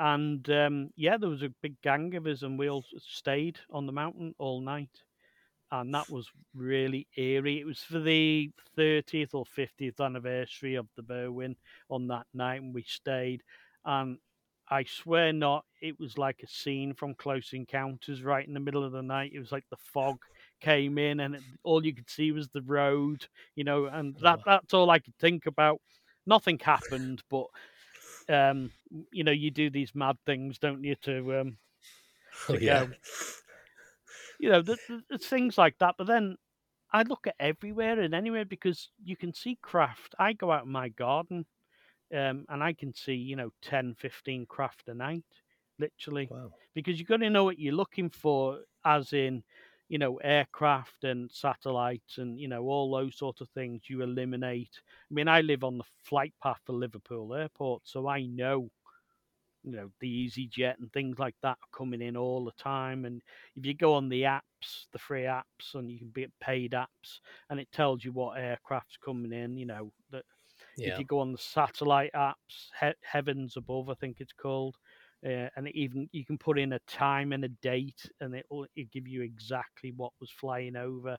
And 0.00 0.50
um, 0.50 0.90
yeah, 0.96 1.18
there 1.18 1.30
was 1.30 1.42
a 1.44 1.50
big 1.62 1.80
gang 1.82 2.16
of 2.16 2.26
us, 2.26 2.42
and 2.42 2.58
we 2.58 2.70
all 2.70 2.84
stayed 2.98 3.60
on 3.70 3.86
the 3.86 3.92
mountain 3.92 4.34
all 4.38 4.62
night. 4.62 5.04
And 5.72 5.94
that 5.94 6.08
was 6.10 6.30
really 6.54 7.08
eerie. 7.16 7.60
It 7.60 7.66
was 7.66 7.82
for 7.82 8.00
the 8.00 8.50
30th 8.76 9.34
or 9.34 9.46
50th 9.46 10.00
anniversary 10.00 10.76
of 10.76 10.88
the 10.96 11.02
Berwyn 11.02 11.56
on 11.90 12.08
that 12.08 12.26
night, 12.34 12.62
and 12.62 12.74
we 12.74 12.82
stayed. 12.82 13.42
And 13.84 14.18
I 14.68 14.84
swear 14.84 15.32
not, 15.32 15.66
it 15.82 15.98
was 16.00 16.18
like 16.18 16.42
a 16.42 16.48
scene 16.48 16.94
from 16.94 17.14
Close 17.16 17.52
Encounters 17.52 18.22
right 18.22 18.46
in 18.46 18.54
the 18.54 18.60
middle 18.60 18.84
of 18.84 18.92
the 18.92 19.02
night. 19.02 19.32
It 19.34 19.40
was 19.40 19.52
like 19.52 19.66
the 19.70 19.76
fog 19.78 20.22
came 20.60 20.98
in, 20.98 21.20
and 21.20 21.36
it, 21.36 21.44
all 21.64 21.84
you 21.86 21.94
could 21.94 22.10
see 22.10 22.32
was 22.32 22.48
the 22.50 22.62
road, 22.62 23.28
you 23.56 23.64
know, 23.64 23.86
and 23.86 24.16
that 24.22 24.40
Oh. 24.40 24.44
that's 24.46 24.74
all 24.74 24.90
I 24.90 25.00
could 25.00 25.16
think 25.18 25.46
about. 25.46 25.80
Nothing 26.26 26.58
happened, 26.58 27.22
but 27.30 27.46
um, 28.30 28.72
you 29.12 29.24
know, 29.24 29.32
you 29.32 29.50
do 29.50 29.70
these 29.70 29.94
mad 29.94 30.16
things, 30.26 30.58
don't 30.58 30.84
you, 30.84 30.96
to 31.02 31.40
um, 31.40 31.58
oh, 32.48 32.56
yeah. 32.58 32.84
go. 32.84 32.90
You 34.38 34.50
know, 34.50 34.62
th- 34.62 34.78
th- 34.86 35.02
there's 35.08 35.26
things 35.26 35.58
like 35.58 35.78
that. 35.78 35.96
But 35.98 36.06
then 36.06 36.36
I 36.92 37.02
look 37.02 37.26
at 37.26 37.36
everywhere 37.40 38.00
and 38.00 38.14
anywhere 38.14 38.44
because 38.44 38.90
you 39.02 39.16
can 39.16 39.34
see 39.34 39.58
craft. 39.62 40.14
I 40.18 40.32
go 40.32 40.50
out 40.52 40.64
in 40.64 40.72
my 40.72 40.88
garden 40.88 41.46
um, 42.14 42.46
and 42.48 42.62
I 42.62 42.72
can 42.72 42.94
see, 42.94 43.14
you 43.14 43.36
know, 43.36 43.52
10, 43.62 43.94
15 43.98 44.46
craft 44.46 44.88
a 44.88 44.94
night, 44.94 45.24
literally 45.78 46.30
Wow. 46.30 46.52
because 46.74 46.98
you've 46.98 47.08
got 47.08 47.18
to 47.18 47.30
know 47.30 47.44
what 47.44 47.58
you're 47.58 47.74
looking 47.74 48.10
for, 48.10 48.60
as 48.84 49.12
in, 49.12 49.44
you 49.90 49.98
know, 49.98 50.18
aircraft 50.18 51.04
and 51.04 51.30
satellites 51.32 52.18
and 52.18 52.40
you 52.40 52.48
know 52.48 52.64
all 52.64 52.92
those 52.92 53.18
sort 53.18 53.42
of 53.42 53.50
things. 53.50 53.82
You 53.90 54.02
eliminate. 54.02 54.80
I 55.10 55.14
mean, 55.14 55.28
I 55.28 55.42
live 55.42 55.64
on 55.64 55.78
the 55.78 55.84
flight 56.04 56.34
path 56.42 56.62
for 56.66 56.74
Liverpool 56.74 57.34
Airport, 57.34 57.88
so 57.88 58.08
I 58.08 58.26
know, 58.26 58.70
you 59.62 59.72
know, 59.72 59.92
the 60.00 60.26
EasyJet 60.26 60.78
and 60.78 60.92
things 60.92 61.18
like 61.18 61.36
that 61.42 61.58
are 61.62 61.78
coming 61.78 62.02
in 62.02 62.16
all 62.16 62.44
the 62.44 62.52
time. 62.52 63.04
And 63.04 63.22
if 63.56 63.66
you 63.66 63.74
go 63.74 63.94
on 63.94 64.08
the 64.08 64.22
apps, 64.22 64.86
the 64.92 64.98
free 64.98 65.24
apps, 65.24 65.74
and 65.74 65.90
you 65.90 65.98
can 65.98 66.10
be 66.10 66.28
paid 66.40 66.72
apps, 66.72 67.20
and 67.50 67.60
it 67.60 67.70
tells 67.72 68.04
you 68.04 68.12
what 68.12 68.38
aircraft's 68.38 68.96
coming 68.98 69.32
in. 69.32 69.58
You 69.58 69.66
know 69.66 69.92
that 70.10 70.24
Yeah. 70.76 70.84
if 70.84 70.98
you 70.98 71.04
go 71.04 71.20
on 71.20 71.32
the 71.32 71.38
satellite 71.38 72.12
apps, 72.14 72.70
he- 72.80 72.92
Heavens 73.02 73.56
Above, 73.56 73.90
I 73.90 73.94
think 73.94 74.20
it's 74.20 74.32
called, 74.32 74.76
uh, 75.24 75.48
and 75.56 75.68
even 75.74 76.08
you 76.12 76.24
can 76.24 76.38
put 76.38 76.58
in 76.58 76.72
a 76.72 76.78
time 76.80 77.32
and 77.32 77.44
a 77.44 77.48
date, 77.48 78.10
and 78.20 78.34
it 78.34 78.46
will 78.50 78.66
give 78.92 79.06
you 79.08 79.22
exactly 79.22 79.92
what 79.92 80.12
was 80.20 80.30
flying 80.30 80.76
over, 80.76 81.16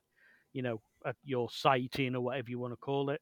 you 0.52 0.62
know, 0.62 0.80
at 1.06 1.16
your 1.24 1.50
sighting 1.50 2.14
or 2.16 2.20
whatever 2.20 2.50
you 2.50 2.58
want 2.58 2.72
to 2.72 2.76
call 2.78 3.10
it. 3.10 3.20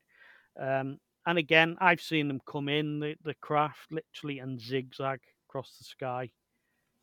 Um, 0.60 0.98
and 1.26 1.38
again, 1.38 1.76
I've 1.80 2.00
seen 2.00 2.28
them 2.28 2.40
come 2.46 2.68
in 2.68 3.00
the, 3.00 3.16
the 3.24 3.34
craft 3.34 3.92
literally 3.92 4.38
and 4.40 4.60
zigzag 4.60 5.20
across 5.48 5.76
the 5.78 5.84
sky, 5.84 6.30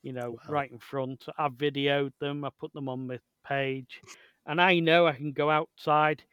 you 0.04 0.14
know, 0.14 0.40
Wow. 0.46 0.48
right 0.48 0.72
in 0.72 0.80
front. 0.80 1.26
I've 1.38 1.54
videoed 1.54 2.14
them, 2.20 2.46
I 2.46 2.50
put 2.60 2.74
them 2.74 2.90
on 2.90 3.08
my 3.08 3.20
page, 3.48 4.02
and 4.46 4.62
I 4.62 4.80
know 4.80 5.08
I 5.08 5.14
can 5.14 5.34
go 5.34 5.50
outside 5.50 6.24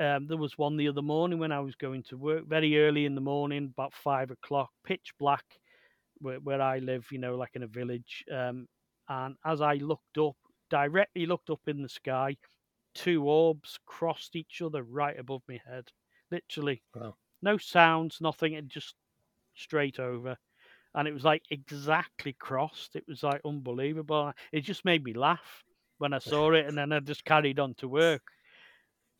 um, 0.00 0.26
there 0.28 0.36
was 0.36 0.56
one 0.56 0.76
the 0.76 0.88
other 0.88 1.02
morning 1.02 1.38
when 1.38 1.52
I 1.52 1.60
was 1.60 1.74
going 1.74 2.04
to 2.04 2.16
work 2.16 2.46
very 2.46 2.78
early 2.80 3.04
in 3.04 3.14
the 3.14 3.20
morning, 3.20 3.66
about 3.66 3.94
five 3.94 4.30
o'clock, 4.30 4.70
pitch 4.84 5.12
black, 5.18 5.44
where, 6.20 6.40
where 6.40 6.60
I 6.60 6.78
live, 6.78 7.06
you 7.10 7.18
know, 7.18 7.36
like 7.36 7.50
in 7.54 7.62
a 7.62 7.68
village. 7.68 8.24
Um, 8.32 8.66
and 9.08 9.36
as 9.44 9.60
I 9.60 9.74
looked 9.74 10.18
up, 10.18 10.36
directly 10.70 11.26
looked 11.26 11.50
up 11.50 11.60
in 11.66 11.82
the 11.82 11.88
sky, 11.88 12.36
two 12.94 13.24
orbs 13.24 13.78
crossed 13.86 14.36
each 14.36 14.60
other 14.62 14.82
right 14.82 15.18
above 15.18 15.42
my 15.48 15.60
head, 15.66 15.84
literally. 16.30 16.82
Wow. 16.94 17.14
No 17.42 17.56
sounds, 17.56 18.18
nothing. 18.20 18.54
It 18.54 18.68
just 18.68 18.94
straight 19.54 19.98
over. 19.98 20.36
And 20.94 21.06
it 21.06 21.12
was 21.12 21.24
like 21.24 21.42
exactly 21.50 22.32
crossed. 22.32 22.96
It 22.96 23.04
was 23.06 23.22
like 23.22 23.40
unbelievable. 23.44 24.32
It 24.52 24.62
just 24.62 24.84
made 24.84 25.04
me 25.04 25.12
laugh 25.12 25.64
when 25.98 26.12
I 26.12 26.18
saw 26.18 26.52
it, 26.52 26.66
and 26.66 26.76
then 26.76 26.92
I 26.92 27.00
just 27.00 27.24
carried 27.24 27.58
on 27.58 27.74
to 27.74 27.88
work. 27.88 28.22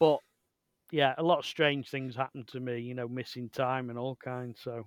But 0.01 0.19
yeah, 0.91 1.15
a 1.19 1.23
lot 1.23 1.39
of 1.39 1.47
strange 1.47 1.91
things 1.91 2.17
happened 2.17 2.49
to 2.49 2.61
me, 2.61 2.81
you 2.81 2.95
know, 2.95 3.09
missing 3.09 3.49
time 3.51 3.91
and 3.91 3.99
all 3.99 4.17
kinds. 4.17 4.61
So 4.63 4.87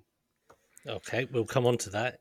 Okay, 0.88 1.28
we'll 1.32 1.46
come 1.46 1.65
on 1.67 1.78
to 1.80 1.89
that. 1.91 2.20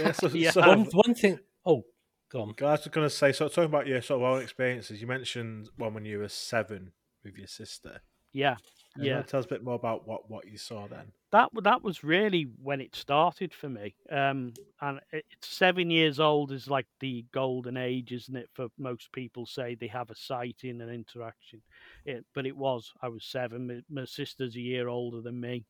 Yeah, 0.00 0.12
so, 0.12 0.28
Yeah. 0.32 0.50
so 0.50 0.60
one, 0.60 0.84
one 0.92 1.14
thing. 1.14 1.38
Oh, 1.66 1.82
go 2.30 2.42
on. 2.42 2.54
I 2.60 2.64
was 2.72 2.86
going 2.88 3.06
to 3.06 3.10
say, 3.10 3.32
so 3.32 3.48
talking 3.48 3.64
about 3.64 3.86
your 3.86 4.00
sort 4.02 4.22
of 4.22 4.28
own 4.36 4.42
experiences, 4.42 5.00
you 5.00 5.06
mentioned 5.06 5.68
one 5.76 5.94
when 5.94 6.04
you 6.04 6.18
were 6.18 6.28
seven 6.28 6.92
with 7.24 7.36
your 7.36 7.46
sister. 7.48 8.00
yeah, 8.32 8.56
Can 8.94 9.04
you 9.04 9.10
yeah, 9.10 9.22
tell 9.22 9.40
us 9.40 9.46
a 9.46 9.48
bit 9.48 9.64
more 9.64 9.74
about 9.74 10.06
what, 10.06 10.30
what 10.30 10.46
you 10.46 10.58
saw 10.58 10.86
then. 10.86 11.12
that 11.32 11.48
that 11.64 11.82
was 11.82 12.04
really 12.04 12.46
when 12.62 12.80
it 12.80 12.94
started 12.94 13.52
for 13.54 13.68
me. 13.68 13.94
Um, 14.10 14.52
and 14.80 15.00
it- 15.12 15.24
seven 15.42 15.90
years 15.90 16.20
old 16.20 16.52
is 16.52 16.68
like 16.68 16.86
the 17.00 17.24
golden 17.32 17.76
age, 17.76 18.12
isn't 18.12 18.36
it? 18.36 18.50
For 18.54 18.68
most 18.78 19.10
people, 19.12 19.46
say 19.46 19.74
they 19.74 19.88
have 19.88 20.10
a 20.10 20.14
sighting 20.16 20.80
and 20.80 20.90
interaction. 20.92 21.62
It, 22.04 22.24
but 22.34 22.46
it 22.46 22.56
was. 22.56 22.92
I 23.02 23.08
was 23.08 23.24
seven. 23.24 23.66
My, 23.66 23.80
my 24.02 24.04
sister's 24.04 24.54
a 24.56 24.60
year 24.60 24.86
older 24.88 25.20
than 25.22 25.40
me, 25.40 25.64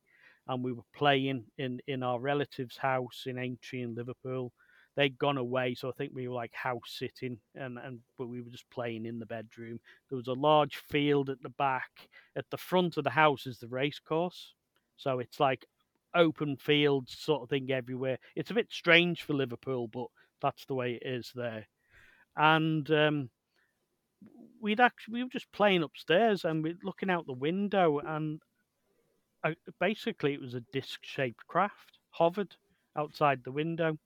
and 0.49 0.63
we 0.63 0.73
were 0.73 0.83
playing 0.95 1.45
in 1.59 1.81
in 1.87 2.03
our 2.03 2.21
relative's 2.21 2.77
house 2.77 3.25
in 3.27 3.39
Aintree 3.39 3.83
in 3.83 3.95
Liverpool. 3.95 4.53
They'd 4.97 5.19
gone 5.19 5.39
away, 5.39 5.75
so 5.75 5.89
I 5.89 5.93
think 5.93 6.13
we 6.15 6.29
were 6.29 6.35
like 6.35 6.55
house 6.55 6.99
sitting, 6.99 7.39
and 7.55 7.79
and 7.79 8.01
but 8.17 8.29
we 8.29 8.43
were 8.43 8.51
just 8.51 8.71
playing 8.71 9.07
in 9.07 9.19
the 9.19 9.27
bedroom. 9.27 9.81
There 10.09 10.17
was 10.17 10.29
a 10.29 10.33
large 10.33 10.77
field 10.77 11.31
at 11.31 11.43
the 11.43 11.51
back. 11.51 12.09
At 12.37 12.45
the 12.51 12.57
front 12.57 12.97
of 12.97 13.05
the 13.05 13.11
house 13.11 13.47
is 13.47 13.59
the 13.59 13.69
race 13.69 13.99
course, 13.99 14.55
so 14.97 15.19
it's 15.19 15.41
like 15.41 15.67
open 16.15 16.57
fields 16.57 17.17
sort 17.19 17.43
of 17.43 17.49
thing 17.49 17.71
everywhere. 17.73 18.19
It's 18.37 18.51
a 18.51 18.55
bit 18.55 18.71
strange 18.71 19.23
for 19.23 19.35
Liverpool, 19.35 19.89
but 19.89 20.07
that's 20.41 20.65
the 20.67 20.75
way 20.75 20.95
it 20.95 21.07
is 21.07 21.33
there. 21.35 21.67
And 22.37 22.89
um, 22.91 23.31
we'd 24.61 24.81
actually 24.81 25.15
we 25.15 25.25
were 25.25 25.31
just 25.31 25.51
playing 25.53 25.83
upstairs 25.83 26.45
and 26.45 26.63
we're 26.63 26.79
looking 26.85 27.11
out 27.11 27.27
the 27.27 27.33
window, 27.33 27.99
and 27.99 28.41
I, 29.45 29.57
basically 29.81 30.35
it 30.35 30.41
was 30.41 30.55
a 30.55 30.61
disc-shaped 30.73 31.47
craft 31.47 31.99
hovered 32.11 32.57
outside 32.97 33.45
the 33.45 33.53
window, 33.53 33.99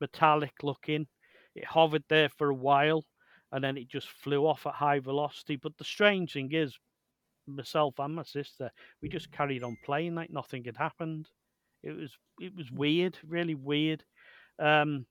metallic 0.00 0.62
looking. 0.62 1.08
It 1.54 1.64
hovered 1.66 2.04
there 2.08 2.28
for 2.30 2.50
a 2.50 2.54
while, 2.54 3.04
and 3.52 3.62
then 3.64 3.76
it 3.78 3.88
just 3.88 4.08
flew 4.08 4.46
off 4.46 4.66
at 4.66 4.74
high 4.74 5.00
velocity. 5.00 5.56
But 5.56 5.76
the 5.78 5.84
strange 5.84 6.32
thing 6.34 6.52
is, 6.52 6.78
myself 7.46 7.98
and 7.98 8.14
my 8.14 8.24
sister, 8.24 8.70
we 9.02 9.08
just 9.08 9.32
carried 9.32 9.64
on 9.64 9.76
playing 9.84 10.14
like 10.16 10.30
nothing 10.30 10.64
had 10.64 10.76
happened. 10.76 11.28
It 11.82 11.92
was 11.92 12.16
it 12.40 12.54
was 12.54 12.70
weird, 12.72 13.18
really 13.26 13.54
weird. 13.56 14.04
Um, 14.58 15.06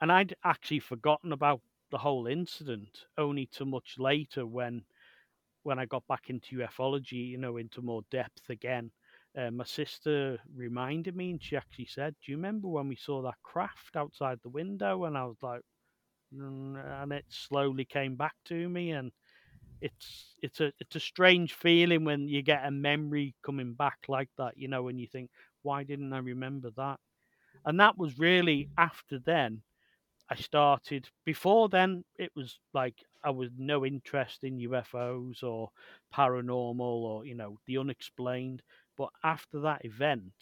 and 0.00 0.12
I'd 0.12 0.34
actually 0.44 0.80
forgotten 0.80 1.32
about 1.32 1.62
the 1.90 1.98
whole 1.98 2.26
incident 2.28 3.06
only 3.18 3.46
too 3.46 3.66
much 3.66 3.96
later 3.98 4.46
when 4.46 4.84
when 5.64 5.78
I 5.78 5.86
got 5.86 6.06
back 6.08 6.30
into 6.30 6.58
ufology, 6.58 7.28
you 7.28 7.38
know, 7.38 7.56
into 7.56 7.82
more 7.82 8.02
depth 8.10 8.50
again. 8.50 8.90
Uh, 9.36 9.50
my 9.50 9.64
sister 9.64 10.38
reminded 10.54 11.16
me, 11.16 11.30
and 11.30 11.42
she 11.42 11.56
actually 11.56 11.86
said, 11.86 12.14
"Do 12.20 12.32
you 12.32 12.36
remember 12.38 12.68
when 12.68 12.88
we 12.88 12.96
saw 12.96 13.22
that 13.22 13.42
craft 13.42 13.96
outside 13.96 14.40
the 14.42 14.48
window?" 14.50 15.04
And 15.04 15.16
I 15.18 15.24
was 15.24 15.42
like, 15.42 15.62
"Mm," 16.34 16.76
and 17.02 17.12
it 17.12 17.26
slowly 17.30 17.84
came 17.86 18.16
back 18.16 18.36
to 18.46 18.68
me, 18.68 18.92
and 18.92 19.12
it's 19.80 20.36
it's 20.42 20.60
a 20.60 20.72
it's 20.80 20.96
a 20.96 21.00
strange 21.00 21.54
feeling 21.54 22.04
when 22.04 22.28
you 22.28 22.42
get 22.42 22.66
a 22.66 22.70
memory 22.70 23.34
coming 23.42 23.74
back 23.74 23.98
like 24.08 24.30
that, 24.38 24.56
you 24.58 24.68
know, 24.68 24.88
and 24.88 25.00
you 25.00 25.08
think, 25.08 25.30
why 25.62 25.84
didn't 25.84 26.12
I 26.12 26.18
remember 26.18 26.70
that? 26.76 27.00
And 27.64 27.80
that 27.80 27.98
was 27.98 28.18
really 28.18 28.70
after 28.78 29.18
then 29.18 29.62
I 30.28 30.34
started. 30.36 31.08
Before 31.24 31.68
then, 31.68 32.04
it 32.16 32.32
was 32.34 32.58
like 32.74 33.04
I 33.22 33.30
was 33.30 33.50
no 33.56 33.84
interest 33.86 34.44
in 34.44 34.58
UFOs 34.60 35.42
or 35.44 35.70
paranormal 36.14 36.80
or 36.80 37.24
you 37.26 37.34
know 37.36 37.58
the 37.66 37.78
unexplained. 37.78 38.62
But 38.96 39.10
after 39.24 39.60
that 39.60 39.84
event, 39.84 40.32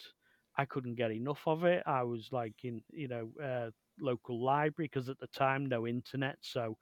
I 0.57 0.65
couldn't 0.65 0.95
get 0.95 1.11
enough 1.11 1.41
of 1.47 1.63
it. 1.63 1.83
I 1.85 2.03
was 2.03 2.29
like 2.31 2.55
in 2.63 2.81
you 2.91 3.07
know 3.07 3.29
uh, 3.43 3.71
local 3.99 4.43
library 4.43 4.89
because 4.93 5.09
at 5.09 5.19
the 5.19 5.27
time 5.27 5.65
no 5.65 5.87
internet, 5.87 6.37
so 6.41 6.77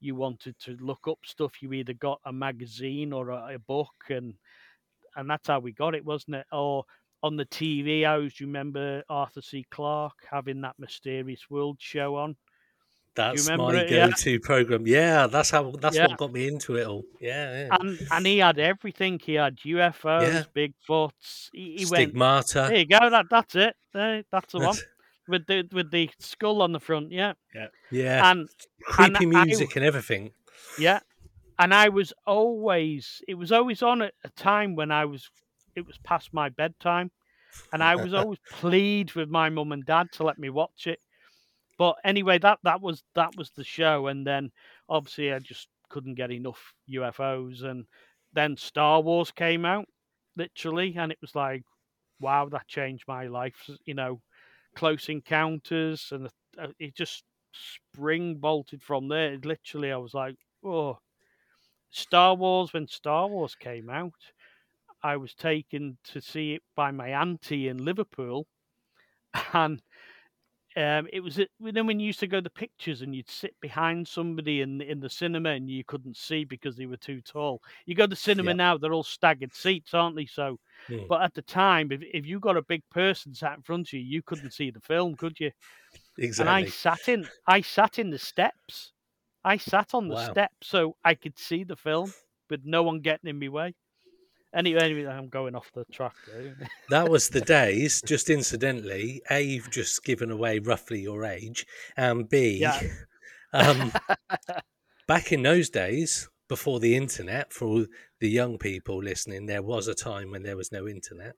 you 0.00 0.14
wanted 0.14 0.58
to 0.60 0.76
look 0.80 1.08
up 1.08 1.18
stuff. 1.24 1.62
You 1.62 1.72
either 1.72 1.94
got 1.94 2.20
a 2.24 2.32
magazine 2.32 3.12
or 3.12 3.30
a, 3.30 3.54
a 3.56 3.58
book, 3.58 3.94
and 4.10 4.34
and 5.16 5.28
that's 5.28 5.48
how 5.48 5.58
we 5.60 5.72
got 5.72 5.94
it, 5.94 6.04
wasn't 6.04 6.36
it? 6.36 6.46
Or 6.52 6.84
on 7.22 7.36
the 7.36 7.46
TV, 7.46 8.04
I 8.04 8.14
always 8.14 8.40
remember 8.40 9.02
Arthur 9.08 9.42
C. 9.42 9.66
Clarke 9.70 10.26
having 10.30 10.60
that 10.62 10.78
Mysterious 10.78 11.50
World 11.50 11.76
show 11.80 12.16
on. 12.16 12.36
That's 13.18 13.48
my 13.50 13.74
it? 13.74 13.90
Go-to 13.90 14.40
program. 14.40 14.86
Yeah, 14.86 15.26
that's 15.26 15.50
how. 15.50 15.72
That's 15.72 15.96
Yeah. 15.96 16.06
what 16.06 16.16
got 16.18 16.32
me 16.32 16.46
into 16.48 16.76
it 16.76 16.86
all. 16.86 17.04
Yeah, 17.20 17.66
yeah. 17.66 17.76
And 17.78 17.98
and 18.10 18.26
he 18.26 18.38
had 18.38 18.58
everything. 18.58 19.18
He 19.22 19.34
had 19.34 19.56
UFOs, 19.58 20.22
Yeah. 20.22 20.44
Bigfoots. 20.56 21.50
He, 21.52 21.76
he 21.78 21.86
went. 21.86 22.14
There 22.54 22.76
you 22.76 22.86
go. 22.86 23.10
That 23.10 23.26
that's 23.30 23.54
it. 23.54 23.74
There, 23.92 24.22
that's 24.30 24.52
the 24.52 24.58
one 24.60 24.76
with 25.28 25.46
the 25.46 25.68
with 25.72 25.90
the 25.90 26.10
skull 26.18 26.62
on 26.62 26.72
the 26.72 26.80
front. 26.80 27.10
Yeah, 27.12 27.32
yeah, 27.54 27.66
Yeah. 27.90 28.30
and 28.30 28.48
creepy 28.84 29.24
and 29.24 29.36
I- 29.36 29.44
music 29.44 29.76
and 29.76 29.84
everything. 29.84 30.32
Yeah. 30.78 31.00
And 31.60 31.74
I 31.74 31.88
was 31.88 32.12
always 32.26 33.20
it 33.26 33.34
was 33.34 33.50
always 33.52 33.82
on 33.82 34.02
at 34.02 34.14
a 34.24 34.28
time 34.30 34.76
when 34.76 34.90
I 34.92 35.04
was 35.06 35.28
it 35.74 35.86
was 35.86 35.98
past 35.98 36.32
my 36.32 36.48
bedtime. 36.48 37.10
And 37.72 37.82
I 37.82 37.96
was 37.96 38.14
always 38.14 38.38
plead 38.52 39.14
with 39.14 39.28
my 39.28 39.48
mum 39.48 39.72
and 39.72 39.84
dad 39.84 40.12
to 40.12 40.22
let 40.22 40.38
me 40.38 40.50
watch 40.50 40.86
it. 40.86 41.00
But 41.78 41.96
anyway, 42.04 42.38
that 42.40 42.58
that 42.64 42.80
was 42.82 43.02
that 43.14 43.36
was 43.36 43.50
the 43.52 43.64
show. 43.64 44.08
And 44.08 44.26
then 44.26 44.50
obviously 44.88 45.32
I 45.32 45.38
just 45.38 45.68
couldn't 45.88 46.14
get 46.16 46.30
enough 46.30 46.74
UFOs. 46.90 47.62
And 47.62 47.86
then 48.32 48.56
Star 48.56 49.00
Wars 49.00 49.30
came 49.30 49.64
out, 49.64 49.86
literally, 50.36 50.94
and 50.96 51.12
it 51.12 51.18
was 51.20 51.34
like, 51.34 51.62
wow, 52.20 52.48
that 52.50 52.66
changed 52.68 53.04
my 53.08 53.26
life. 53.26 53.70
You 53.84 53.94
know, 53.94 54.20
Close 54.74 55.08
Encounters, 55.08 56.08
and 56.12 56.28
uh, 56.58 56.68
it 56.78 56.94
just 56.94 57.24
spring 57.52 58.36
bolted 58.36 58.82
from 58.82 59.08
there. 59.08 59.34
It 59.34 59.44
literally, 59.44 59.92
I 59.92 59.96
was 59.96 60.14
like, 60.14 60.36
oh, 60.64 60.98
Star 61.90 62.34
Wars. 62.34 62.72
When 62.72 62.86
Star 62.88 63.28
Wars 63.28 63.54
came 63.54 63.88
out, 63.88 64.32
I 65.02 65.16
was 65.16 65.34
taken 65.34 65.98
to 66.04 66.20
see 66.20 66.54
it 66.54 66.62
by 66.74 66.90
my 66.90 67.08
auntie 67.08 67.68
in 67.68 67.84
Liverpool, 67.84 68.46
and 69.52 69.80
um, 70.78 71.08
it 71.12 71.20
was 71.20 71.38
you 71.38 71.46
know 71.60 71.84
when 71.84 72.00
you 72.00 72.06
used 72.06 72.20
to 72.20 72.26
go 72.28 72.38
to 72.38 72.42
the 72.42 72.50
pictures 72.50 73.02
and 73.02 73.14
you'd 73.14 73.28
sit 73.30 73.54
behind 73.60 74.08
somebody 74.08 74.60
in 74.62 74.80
in 74.80 75.00
the 75.00 75.10
cinema 75.10 75.50
and 75.50 75.70
you 75.70 75.84
couldn't 75.84 76.16
see 76.16 76.44
because 76.44 76.76
they 76.76 76.86
were 76.86 76.96
too 76.96 77.20
tall. 77.22 77.62
You 77.86 77.94
go 77.94 78.06
to 78.06 78.16
cinema 78.16 78.52
Yep. 78.52 78.56
now; 78.56 78.78
they're 78.78 78.92
all 78.94 79.02
staggered 79.04 79.54
seats, 79.54 79.94
aren't 79.94 80.16
they? 80.16 80.26
So, 80.26 80.58
Hmm. 80.88 81.08
but 81.08 81.22
at 81.22 81.34
the 81.34 81.42
time, 81.42 81.92
if 81.92 82.02
if 82.02 82.26
you 82.26 82.40
got 82.40 82.56
a 82.56 82.62
big 82.62 82.82
person 82.90 83.34
sat 83.34 83.56
in 83.56 83.62
front 83.62 83.88
of 83.88 83.92
you, 83.94 84.00
you 84.00 84.22
couldn't 84.22 84.52
see 84.52 84.70
the 84.70 84.80
film, 84.80 85.16
could 85.16 85.40
you? 85.40 85.52
Exactly. 86.18 86.38
And 86.38 86.48
I 86.50 86.64
sat 86.64 87.08
in, 87.08 87.30
I 87.46 87.60
sat 87.62 87.98
in 87.98 88.10
the 88.10 88.18
steps. 88.18 88.92
I 89.44 89.56
sat 89.58 89.94
on 89.94 90.08
the 90.08 90.16
Wow. 90.16 90.40
steps 90.42 90.68
so 90.68 90.96
I 91.04 91.14
could 91.16 91.38
see 91.38 91.64
the 91.64 91.76
film 91.76 92.14
with 92.50 92.64
no 92.64 92.82
one 92.82 93.00
getting 93.00 93.30
in 93.30 93.38
my 93.40 93.48
way. 93.48 93.74
Anyway, 94.54 94.80
anyway 94.82 95.06
I'm 95.06 95.28
going 95.28 95.54
off 95.54 95.70
the 95.74 95.84
track. 95.92 96.14
That 96.90 97.10
was 97.10 97.28
the 97.28 97.40
days. 97.42 98.00
Just 98.02 98.30
incidentally, 98.30 99.20
a 99.30 99.42
you've 99.42 99.70
just 99.70 100.02
given 100.04 100.30
away 100.30 100.58
roughly 100.58 101.00
your 101.00 101.24
age, 101.24 101.66
and 101.96 102.28
b, 102.28 102.58
Yeah. 102.60 102.80
um, 103.52 103.92
back 105.06 105.32
in 105.32 105.42
those 105.42 105.68
days, 105.68 106.28
before 106.48 106.80
the 106.80 106.96
internet, 106.96 107.52
for 107.52 107.86
the 108.20 108.28
young 108.30 108.56
people 108.58 109.02
listening, 109.02 109.44
there 109.46 109.62
was 109.62 109.86
a 109.86 109.94
time 109.94 110.30
when 110.30 110.42
there 110.42 110.56
was 110.56 110.72
no 110.72 110.88
internet, 110.88 111.34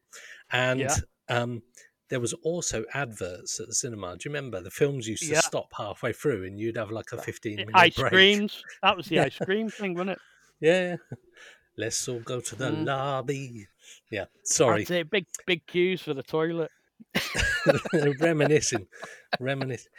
and 0.52 0.80
Yeah. 0.80 0.96
um, 1.28 1.62
there 2.10 2.20
was 2.20 2.32
also 2.44 2.84
adverts 2.94 3.58
at 3.60 3.66
the 3.66 3.74
cinema. 3.74 4.16
Do 4.16 4.28
you 4.28 4.34
remember 4.34 4.60
the 4.60 4.70
films 4.70 5.08
used 5.08 5.24
to 5.24 5.30
Yeah. 5.30 5.40
stop 5.40 5.68
halfway 5.76 6.12
through, 6.12 6.44
and 6.44 6.60
you'd 6.60 6.76
have 6.76 6.90
like 6.92 7.10
a 7.12 7.18
fifteen 7.20 7.56
minute 7.56 7.74
ice 7.74 7.96
break? 7.96 8.12
creams. 8.12 8.62
That 8.84 8.96
was 8.96 9.06
the 9.06 9.14
Yeah. 9.16 9.24
ice 9.24 9.38
cream 9.38 9.68
thing, 9.68 9.94
wasn't 9.94 10.10
it? 10.10 10.18
Yeah. 10.60 10.96
Let's 11.76 12.08
all 12.08 12.20
go 12.20 12.40
to 12.40 12.56
the 12.56 12.70
Mm. 12.70 12.86
lobby. 12.86 13.66
Yeah, 14.10 14.26
sorry. 14.42 14.84
Big, 14.84 15.26
big 15.46 15.66
queues 15.66 16.02
for 16.02 16.14
the 16.14 16.22
toilet. 16.22 16.70
reminiscing, 18.20 18.86
reminiscing. 19.38 19.92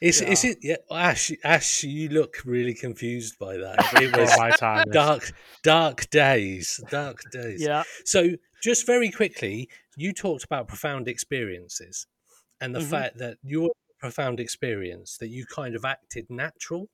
Is 0.00 0.20
is 0.20 0.44
it? 0.44 0.58
Yeah, 0.62 0.76
Ash. 0.90 1.32
Ash, 1.42 1.82
you 1.84 2.08
look 2.10 2.44
really 2.44 2.74
confused 2.74 3.38
by 3.38 3.56
that. 3.56 3.78
It 3.92 4.12
was 4.14 4.36
my 4.36 4.50
time. 4.50 4.90
dark, 4.90 5.32
dark 5.62 6.10
days, 6.10 6.82
dark 6.90 7.30
days. 7.30 7.62
Yeah, 7.62 7.82
So, 8.04 8.30
just 8.62 8.86
very 8.86 9.10
quickly, 9.10 9.68
you 9.96 10.12
talked 10.12 10.44
about 10.44 10.68
profound 10.68 11.08
experiences, 11.08 12.06
and 12.60 12.74
the 12.74 12.80
Mhm. 12.80 12.90
fact 12.90 13.18
that 13.18 13.38
your 13.42 13.70
profound 13.98 14.38
experience 14.38 15.16
that 15.18 15.28
you 15.28 15.46
kind 15.46 15.74
of 15.74 15.84
acted 15.84 16.28
natural 16.28 16.88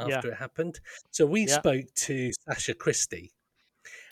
Yeah. 0.00 0.16
after 0.16 0.30
it 0.32 0.36
happened. 0.36 0.80
So 1.10 1.26
we 1.26 1.46
Yeah. 1.46 1.58
spoke 1.58 1.84
to 1.94 2.32
Sasha 2.48 2.74
Christie. 2.74 3.32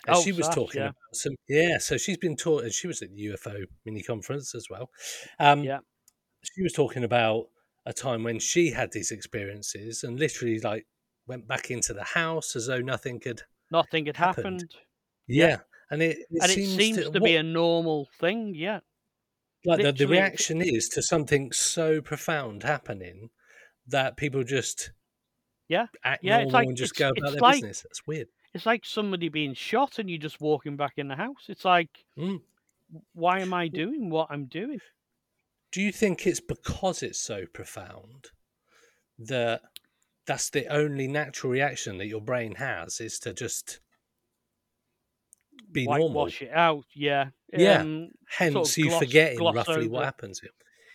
And 0.07 0.15
Oh, 0.17 0.21
she 0.23 0.31
was 0.31 0.45
Sash, 0.45 0.55
talking 0.55 0.81
yeah. 0.81 0.87
about 0.89 0.95
some, 1.15 1.35
yeah. 1.47 1.77
So 1.79 1.97
she's 1.97 2.17
been 2.17 2.35
taught, 2.35 2.63
and 2.63 2.73
she 2.73 2.87
was 2.87 3.01
at 3.01 3.09
the 3.11 3.17
UFO 3.31 3.65
mini 3.85 4.03
conference 4.03 4.53
as 4.55 4.67
well. 4.69 4.91
Um, 5.39 5.63
Yeah. 5.63 5.79
She 6.43 6.61
was 6.61 6.73
talking 6.73 7.03
about 7.03 7.49
a 7.87 7.93
time 7.93 8.23
when 8.23 8.39
she 8.39 8.71
had 8.71 8.91
these 8.91 9.11
experiences 9.11 10.03
and 10.03 10.19
literally 10.19 10.59
like 10.59 10.85
went 11.27 11.47
back 11.47 11.71
into 11.71 11.93
the 11.93 12.03
house 12.03 12.55
as 12.55 12.67
though 12.67 12.81
nothing 12.81 13.19
had. 13.25 13.41
nothing 13.71 14.05
had 14.05 14.17
Happened. 14.17 14.61
happened, 14.61 14.75
Yeah, 15.27 15.61
and 15.89 16.01
it, 16.03 16.19
it 16.19 16.27
and 16.41 16.51
seems, 16.51 16.73
it 16.73 16.77
seems 16.77 16.97
to, 16.97 17.09
what- 17.09 17.23
be 17.23 17.35
a 17.35 17.41
normal 17.43 18.07
thing. 18.19 18.53
Yeah, 18.53 18.81
like 19.65 19.81
the, 19.81 19.91
the 19.91 20.05
reaction 20.07 20.61
is 20.61 20.87
to 20.89 21.01
something 21.01 21.51
so 21.51 21.99
profound 22.01 22.61
happening 22.61 23.31
that 23.87 24.17
people 24.17 24.43
just 24.43 24.91
Yeah, 25.67 25.87
act 26.03 26.23
yeah, 26.23 26.37
it's 26.39 26.43
normal 26.45 26.53
like- 26.53 26.67
and 26.69 26.77
just 26.77 26.93
it's- 26.93 26.99
go 26.99 27.09
about 27.09 27.23
it's 27.23 27.31
their 27.33 27.41
like- 27.41 27.55
business. 27.55 27.81
That's 27.81 28.05
weird. 28.07 28.27
it's 28.53 28.65
like 28.65 28.85
somebody 28.85 29.27
being 29.29 29.53
shot 29.53 29.99
and 29.99 30.09
you're 30.09 30.19
just 30.19 30.39
walking 30.39 30.77
back 30.77 30.93
in 30.97 31.07
the 31.09 31.15
house. 31.15 31.45
It's 31.49 31.65
like, 31.65 32.05
Mm. 32.17 32.41
why 33.13 33.39
am 33.41 33.53
I 33.53 33.67
doing 33.67 34.09
what 34.09 34.27
I'm 34.29 34.45
doing? 34.45 34.79
Do 35.71 35.81
you 35.81 35.91
think 35.91 36.25
it's 36.25 36.39
because 36.39 37.03
it's 37.03 37.19
so 37.19 37.45
profound 37.47 38.29
that 39.19 39.61
that's 40.25 40.49
the 40.49 40.67
only 40.67 41.07
natural 41.07 41.51
reaction 41.51 41.97
that 41.97 42.07
your 42.07 42.21
brain 42.21 42.55
has 42.55 43.01
is 43.01 43.19
to 43.19 43.33
just 43.33 43.79
be 45.71 45.85
normal? 45.85 46.07
Whitewash 46.13 46.41
it 46.43 46.51
out. 46.51 46.85
Yeah, 46.93 47.31
Yeah. 47.51 47.81
um, 47.81 48.11
Hence, 48.27 48.77
you 48.77 48.85
gloss- 48.89 48.99
forgetting 48.99 49.37
gloss 49.39 49.55
roughly 49.55 49.87
what 49.87 50.05
happens. 50.05 50.39
here. 50.39 50.51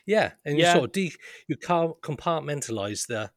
Yeah, 0.07 0.33
and 0.45 0.57
Yeah. 0.59 0.69
you 0.69 0.73
sort 0.79 0.85
of 0.87 0.93
de- 0.93 1.17
you 1.47 1.57
can't 1.57 2.01
compartmentalize 2.01 3.07
the 3.07 3.33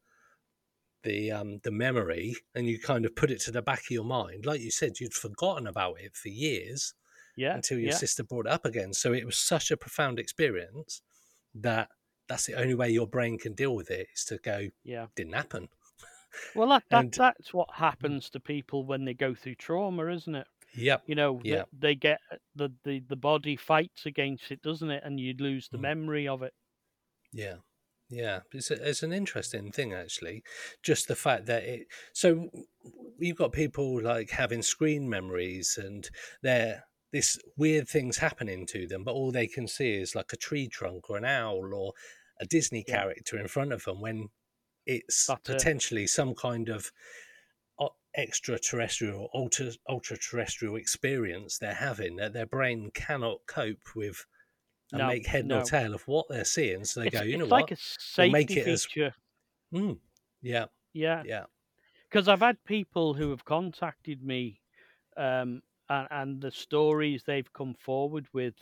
the 1.03 1.31
um 1.31 1.59
the 1.63 1.71
memory, 1.71 2.35
and 2.55 2.67
you 2.67 2.79
kind 2.79 3.05
of 3.05 3.15
put 3.15 3.31
it 3.31 3.39
to 3.41 3.51
the 3.51 3.61
back 3.61 3.79
of 3.81 3.91
your 3.91 4.03
mind. 4.05 4.45
Like 4.45 4.61
you 4.61 4.71
said, 4.71 4.99
you'd 4.99 5.13
forgotten 5.13 5.67
about 5.67 5.99
it 6.01 6.15
for 6.15 6.29
years 6.29 6.93
yeah, 7.35 7.55
until 7.55 7.77
your 7.79 7.91
yeah. 7.91 7.97
sister 7.97 8.23
brought 8.23 8.45
it 8.45 8.51
up 8.51 8.65
again. 8.65 8.93
So 8.93 9.13
it 9.13 9.25
was 9.25 9.37
such 9.37 9.71
a 9.71 9.77
profound 9.77 10.19
experience 10.19 11.01
that 11.55 11.89
that's 12.27 12.45
the 12.45 12.55
only 12.55 12.73
way 12.75 12.89
your 12.89 13.07
brain 13.07 13.37
can 13.37 13.53
deal 13.53 13.75
with 13.75 13.91
it 13.91 14.07
is 14.15 14.23
to 14.25 14.37
go, 14.37 14.69
Yeah. 14.83 15.07
didn't 15.15 15.33
happen. 15.33 15.67
Well, 16.55 16.69
that, 16.69 16.83
that 16.89 16.99
And- 16.99 17.11
Mm. 17.11 17.17
that's 17.17 17.53
what 17.53 17.69
happens 17.75 18.29
to 18.31 18.39
people 18.39 18.85
when 18.85 19.05
they 19.05 19.13
go 19.13 19.35
through 19.35 19.55
trauma, 19.55 20.07
isn't 20.07 20.33
it? 20.33 20.47
Yeah. 20.73 20.97
You 21.05 21.15
know, 21.15 21.41
Yeah. 21.43 21.65
they, 21.73 21.89
they 21.89 21.95
get 21.95 22.19
the, 22.55 22.69
the 22.83 23.01
the 23.01 23.15
body 23.15 23.55
fights 23.55 24.05
against 24.07 24.49
it, 24.51 24.61
doesn't 24.63 24.89
it? 24.89 25.03
And 25.05 25.19
you 25.19 25.35
lose 25.37 25.67
the 25.69 25.77
Mm. 25.77 25.81
memory 25.81 26.27
of 26.27 26.41
it. 26.41 26.53
Yeah. 27.31 27.57
Yeah, 28.09 28.41
it's, 28.51 28.69
a, 28.69 28.89
it's 28.89 29.03
an 29.03 29.13
interesting 29.13 29.71
thing 29.71 29.93
actually. 29.93 30.43
Just 30.83 31.07
the 31.07 31.15
fact 31.15 31.45
that 31.47 31.63
it. 31.63 31.87
So 32.13 32.49
you've 33.17 33.37
got 33.37 33.51
people 33.53 34.01
like 34.01 34.29
having 34.29 34.61
screen 34.61 35.09
memories, 35.09 35.79
and 35.81 36.07
they're 36.41 36.83
this 37.11 37.39
weird 37.57 37.87
things 37.87 38.17
happening 38.17 38.65
to 38.67 38.87
them, 38.87 39.03
but 39.03 39.13
all 39.13 39.31
they 39.31 39.47
can 39.47 39.67
see 39.67 39.93
is 39.93 40.15
like 40.15 40.33
a 40.33 40.37
tree 40.37 40.67
trunk 40.67 41.09
or 41.09 41.17
an 41.17 41.25
owl 41.25 41.73
or 41.73 41.93
a 42.39 42.45
Disney 42.45 42.83
Yeah. 42.87 43.01
character 43.01 43.37
in 43.39 43.47
front 43.47 43.71
of 43.73 43.83
them 43.85 44.01
when 44.01 44.29
it's 44.85 45.27
That's 45.27 45.49
it. 45.49 45.53
potentially 45.53 46.07
some 46.07 46.35
kind 46.35 46.69
of 46.69 46.91
extraterrestrial, 48.15 49.27
ultra 49.33 49.71
ultra 49.89 50.15
terrestrial 50.17 50.75
experience 50.75 51.57
they're 51.57 51.73
having 51.73 52.17
that 52.17 52.31
their 52.33 52.45
brain 52.45 52.91
cannot 52.93 53.39
cope 53.47 53.95
with. 53.95 54.25
And 54.93 55.05
No, 55.05 55.07
make 55.07 55.27
head 55.27 55.47
no. 55.47 55.61
nor 55.61 55.61
tail 55.63 55.93
of 55.95 56.07
what 56.07 56.27
they're 56.29 56.45
seeing, 56.45 56.85
so 56.85 57.01
they 57.01 57.07
it's 57.07 57.19
go, 57.19 57.23
you 57.23 57.37
it's 57.37 57.39
know 57.39 57.47
like 57.51 57.69
what? 57.69 57.71
a 57.71 57.75
We'll 58.17 58.27
make 58.27 58.55
safety 58.55 58.57
it 58.57 58.67
as- 58.67 58.87
feature. 58.87 59.13
Mm, 59.73 59.99
yeah, 60.41 60.67
Yeah, 60.93 61.23
yeah. 61.23 61.45
because 62.09 62.27
I've 62.29 62.41
had 62.41 62.63
people 62.65 63.13
who 63.15 63.29
have 63.31 63.45
contacted 63.45 64.23
me, 64.23 64.61
um, 65.17 65.63
and, 65.89 66.07
and 66.11 66.41
the 66.41 66.51
stories 66.51 67.23
they've 67.23 67.51
come 67.53 67.75
forward 67.75 68.27
with 68.33 68.55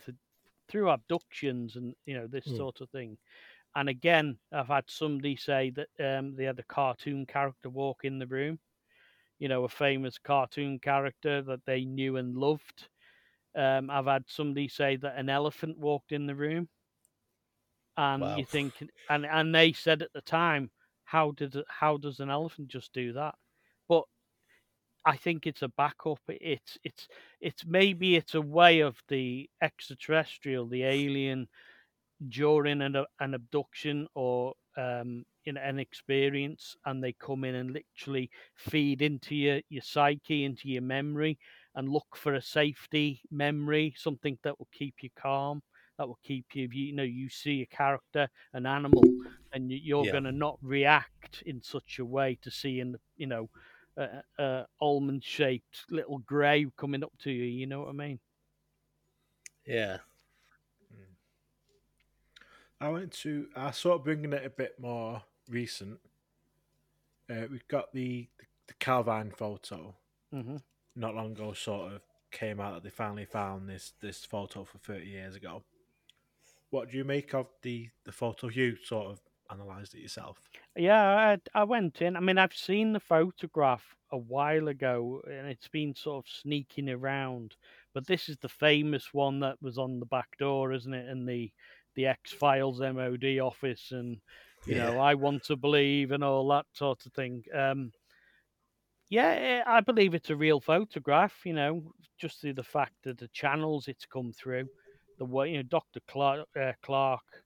through 0.68 0.90
abductions 0.90 1.76
and 1.76 1.94
you 2.06 2.14
know 2.14 2.26
this 2.28 2.46
Mm. 2.46 2.56
sort 2.56 2.80
of 2.82 2.90
thing. 2.90 3.18
And 3.76 3.88
again, 3.90 4.40
I've 4.52 4.68
had 4.68 4.90
somebody 4.90 5.36
say 5.36 5.70
that 5.72 5.90
um, 6.00 6.36
they 6.36 6.44
had 6.44 6.58
a 6.60 6.64
cartoon 6.64 7.26
character 7.26 7.70
walk 7.70 8.04
in 8.04 8.18
the 8.18 8.26
room, 8.28 8.60
you 9.38 9.48
know, 9.48 9.64
a 9.64 9.68
famous 9.68 10.18
cartoon 10.18 10.78
character 10.80 11.42
that 11.42 11.64
they 11.66 11.84
knew 11.84 12.16
and 12.16 12.36
loved, 12.36 12.88
Um, 13.54 13.90
I've 13.90 14.06
had 14.06 14.24
somebody 14.28 14.68
say 14.68 14.96
that 14.96 15.16
an 15.18 15.28
elephant 15.28 15.78
walked 15.78 16.12
in 16.12 16.26
the 16.26 16.34
room, 16.34 16.68
and 17.96 18.28
Wow. 18.28 18.34
you 18.34 18.44
think, 18.44 18.82
and 19.08 19.26
and 19.26 19.54
they 19.54 19.72
said 19.72 20.02
at 20.02 20.12
the 20.12 20.22
time, 20.22 20.70
how 21.04 21.32
did 21.32 21.56
how 21.68 21.96
does 21.96 22.20
an 22.20 22.30
elephant 22.30 22.68
just 22.68 22.92
do 22.92 23.12
that? 23.12 23.34
But 23.88 24.04
I 25.04 25.16
think 25.16 25.46
it's 25.46 25.62
a 25.62 25.68
backup. 25.68 26.20
It's 26.28 26.78
it's 26.84 27.08
it's 27.40 27.64
maybe 27.66 28.16
it's 28.16 28.34
a 28.34 28.40
way 28.42 28.80
of 28.80 29.02
the 29.08 29.50
extraterrestrial, 29.60 30.68
the 30.68 30.84
alien, 30.84 31.48
during 32.28 32.82
an, 32.82 32.96
an 33.20 33.34
abduction 33.34 34.08
or 34.14 34.54
um, 34.76 35.24
in 35.44 35.56
an 35.58 35.78
experience, 35.80 36.76
and 36.86 37.02
they 37.04 37.14
come 37.14 37.44
in 37.44 37.54
and 37.56 37.72
literally 37.72 38.30
feed 38.56 39.02
into 39.02 39.34
your 39.36 39.62
your 39.68 39.82
psyche, 39.82 40.44
into 40.44 40.68
your 40.68 40.82
memory, 40.82 41.38
and 41.74 41.88
look 41.88 42.16
for 42.16 42.34
a 42.34 42.42
safety 42.42 43.22
memory, 43.30 43.94
something 43.96 44.38
that 44.42 44.58
will 44.58 44.68
keep 44.72 45.02
you 45.02 45.10
calm, 45.16 45.62
that 45.98 46.06
will 46.08 46.18
keep 46.22 46.54
you. 46.54 46.64
if 46.64 46.74
You, 46.74 46.86
you 46.86 46.92
know, 46.92 47.02
you 47.02 47.28
see 47.28 47.62
a 47.62 47.66
character, 47.66 48.28
an 48.52 48.66
animal, 48.66 49.02
and 49.52 49.70
you- 49.70 49.78
you're 49.78 50.04
Yeah. 50.04 50.12
going 50.12 50.24
to 50.24 50.32
not 50.32 50.58
react 50.62 51.42
in 51.42 51.62
such 51.62 51.98
a 51.98 52.04
way 52.04 52.36
to 52.42 52.50
seeing, 52.50 52.96
you 53.16 53.26
know, 53.26 53.50
a, 53.96 54.22
a 54.38 54.66
almond 54.80 55.24
shaped 55.24 55.84
little 55.90 56.18
grey 56.18 56.66
coming 56.76 57.04
up 57.04 57.12
to 57.18 57.30
you. 57.30 57.44
You 57.44 57.66
know 57.66 57.80
what 57.80 57.88
I 57.90 57.92
mean? 57.92 58.20
Yeah. 59.66 59.98
I 62.80 62.88
went 62.88 63.12
to. 63.12 63.48
I 63.54 63.70
sort 63.70 64.00
of 64.00 64.04
bringing 64.04 64.32
it 64.32 64.44
a 64.44 64.50
bit 64.50 64.78
more 64.78 65.22
recent. 65.48 66.00
Uh, 67.30 67.46
we've 67.50 67.66
got 67.68 67.92
the 67.92 68.28
the 68.66 68.74
Calvine 68.74 69.30
photo. 69.30 69.96
hmm 70.32 70.56
Not 70.94 71.14
long 71.14 71.32
ago, 71.32 71.52
sort 71.52 71.92
of 71.92 72.02
came 72.30 72.58
out 72.60 72.72
that 72.74 72.82
they 72.82 72.90
finally 72.90 73.26
found 73.26 73.68
this 73.68 73.90
this 74.00 74.24
photo 74.24 74.64
for 74.64 74.78
thirty 74.78 75.08
years 75.08 75.34
ago. 75.36 75.64
What 76.70 76.90
do 76.90 76.96
you 76.96 77.04
make 77.04 77.34
of 77.34 77.52
the 77.62 77.90
the 78.02 78.10
photo? 78.10 78.48
You 78.48 78.74
sort 78.74 79.12
of 79.12 79.20
analysed 79.48 79.94
it 79.94 80.00
yourself. 80.00 80.50
Yeah, 80.76 81.36
I, 81.54 81.60
I 81.60 81.64
went 81.64 82.00
in. 82.00 82.16
I 82.16 82.20
mean, 82.20 82.38
I've 82.38 82.54
seen 82.54 82.92
the 82.92 83.00
photograph 83.00 83.94
a 84.10 84.16
while 84.18 84.68
ago, 84.68 85.22
and 85.26 85.46
it's 85.48 85.68
been 85.68 85.94
sort 85.94 86.26
of 86.26 86.32
sneaking 86.32 86.88
around. 86.88 87.56
But 87.92 88.06
this 88.06 88.28
is 88.28 88.38
the 88.38 88.48
famous 88.48 89.12
one 89.12 89.40
that 89.40 89.60
was 89.60 89.78
on 89.78 90.00
the 90.00 90.06
back 90.06 90.36
door, 90.38 90.72
isn't 90.72 90.94
it? 90.94 91.08
And 91.08 91.28
the 91.28 91.52
the 91.94 92.06
X 92.06 92.32
Files 92.32 92.80
MOD 92.80 93.38
office, 93.38 93.92
and 93.92 94.22
you 94.66 94.74
Yeah. 94.74 94.86
know, 94.86 94.98
I 94.98 95.14
want 95.14 95.44
to 95.44 95.56
believe 95.56 96.10
and 96.10 96.24
all 96.24 96.48
that 96.48 96.66
sort 96.72 97.04
of 97.04 97.12
thing. 97.12 97.44
Um, 97.52 97.92
yeah, 99.12 99.28
eh, 99.28 99.62
I 99.66 99.80
believe 99.80 100.14
it's 100.14 100.30
a 100.30 100.36
real 100.36 100.58
photograph. 100.58 101.34
You 101.44 101.52
know, 101.52 101.92
just 102.18 102.40
through 102.40 102.54
the 102.54 102.62
fact 102.62 102.94
that 103.04 103.18
the 103.18 103.28
channels 103.28 103.86
it's 103.86 104.06
come 104.06 104.32
through, 104.32 104.68
the 105.18 105.26
way 105.26 105.50
you 105.50 105.58
know, 105.58 105.64
Doctor 105.64 106.00
Clarke, 106.08 106.48
uh, 106.58 106.72
Clarke 106.82 107.44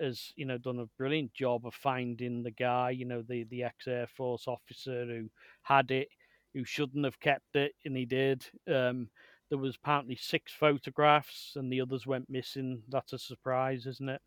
has 0.00 0.32
you 0.36 0.46
know 0.46 0.56
done 0.56 0.78
a 0.78 0.86
brilliant 0.96 1.34
job 1.34 1.66
of 1.66 1.74
finding 1.74 2.42
the 2.42 2.50
guy, 2.50 2.92
you 2.92 3.04
know, 3.04 3.20
the 3.20 3.44
the 3.50 3.62
ex 3.62 3.86
Air 3.86 4.06
Force 4.06 4.48
officer 4.48 5.04
who 5.04 5.28
had 5.60 5.90
it, 5.90 6.08
who 6.54 6.64
shouldn't 6.64 7.04
have 7.04 7.20
kept 7.20 7.56
it, 7.56 7.72
and 7.84 7.94
he 7.94 8.06
did. 8.06 8.46
Um, 8.66 9.10
there 9.50 9.58
was 9.58 9.76
apparently 9.76 10.16
six 10.16 10.50
photographs, 10.50 11.52
and 11.56 11.70
the 11.70 11.82
others 11.82 12.06
went 12.06 12.30
missing. 12.30 12.82
That's 12.88 13.12
a 13.12 13.18
surprise, 13.18 13.84
isn't 13.84 14.08
it? 14.08 14.22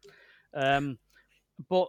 Um, 0.53 0.99
but 1.67 1.87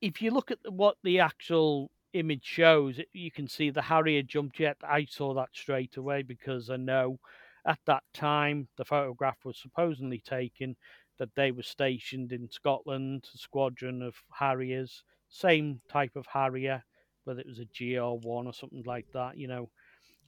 if 0.00 0.22
you 0.22 0.30
look 0.30 0.52
at 0.52 0.58
what 0.68 0.98
the 1.02 1.18
actual 1.18 1.90
image 2.14 2.44
shows, 2.44 3.00
you 3.12 3.30
can 3.30 3.48
see 3.48 3.70
the 3.70 3.82
Harrier 3.82 4.22
jump 4.22 4.54
jet. 4.54 4.78
I 4.82 5.06
saw 5.06 5.34
that 5.34 5.50
straight 5.54 5.96
away 5.98 6.22
because 6.22 6.70
I 6.70 6.76
know 6.76 7.18
at 7.66 7.80
that 7.86 8.04
time 8.14 8.68
the 8.76 8.84
photograph 8.86 9.44
was 9.44 9.58
supposedly 9.58 10.20
taken 10.20 10.76
that 11.18 11.34
they 11.36 11.52
were 11.52 11.62
stationed 11.62 12.32
in 12.32 12.50
Scotland, 12.50 13.28
a 13.34 13.38
squadron 13.38 14.02
of 14.02 14.16
Harriers, 14.32 15.04
same 15.28 15.80
type 15.88 16.16
of 16.16 16.26
Harrier, 16.26 16.84
whether 17.24 17.40
it 17.40 17.46
was 17.46 17.60
a 17.60 17.66
GR1 17.66 18.46
or 18.46 18.54
something 18.54 18.84
like 18.84 19.06
that, 19.12 19.36
you 19.38 19.48
know. 19.48 19.70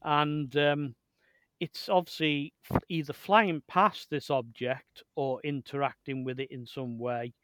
And 0.05 0.57
um, 0.57 0.96
it's 1.61 1.88
obviously 1.88 2.55
either 2.88 3.12
flying 3.12 3.62
past 3.68 4.11
this 4.11 4.31
object 4.31 5.03
or 5.16 5.40
interacting 5.42 6.25
with 6.25 6.40
it 6.40 6.51
in 6.51 6.66
some 6.66 6.99
way. 6.99 7.35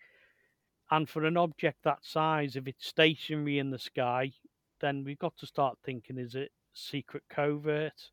And 0.93 1.09
for 1.09 1.25
an 1.25 1.39
object 1.39 1.85
that 1.85 2.05
size, 2.05 2.55
if 2.55 2.69
it's 2.69 2.87
stationary 2.87 3.59
in 3.59 3.71
the 3.71 3.79
sky, 3.79 4.31
then 4.79 5.05
we've 5.05 5.19
got 5.19 5.35
to 5.39 5.47
start 5.47 5.79
thinking: 5.83 6.19
is 6.19 6.35
it 6.35 6.53
secret 6.75 7.23
covert 7.31 8.11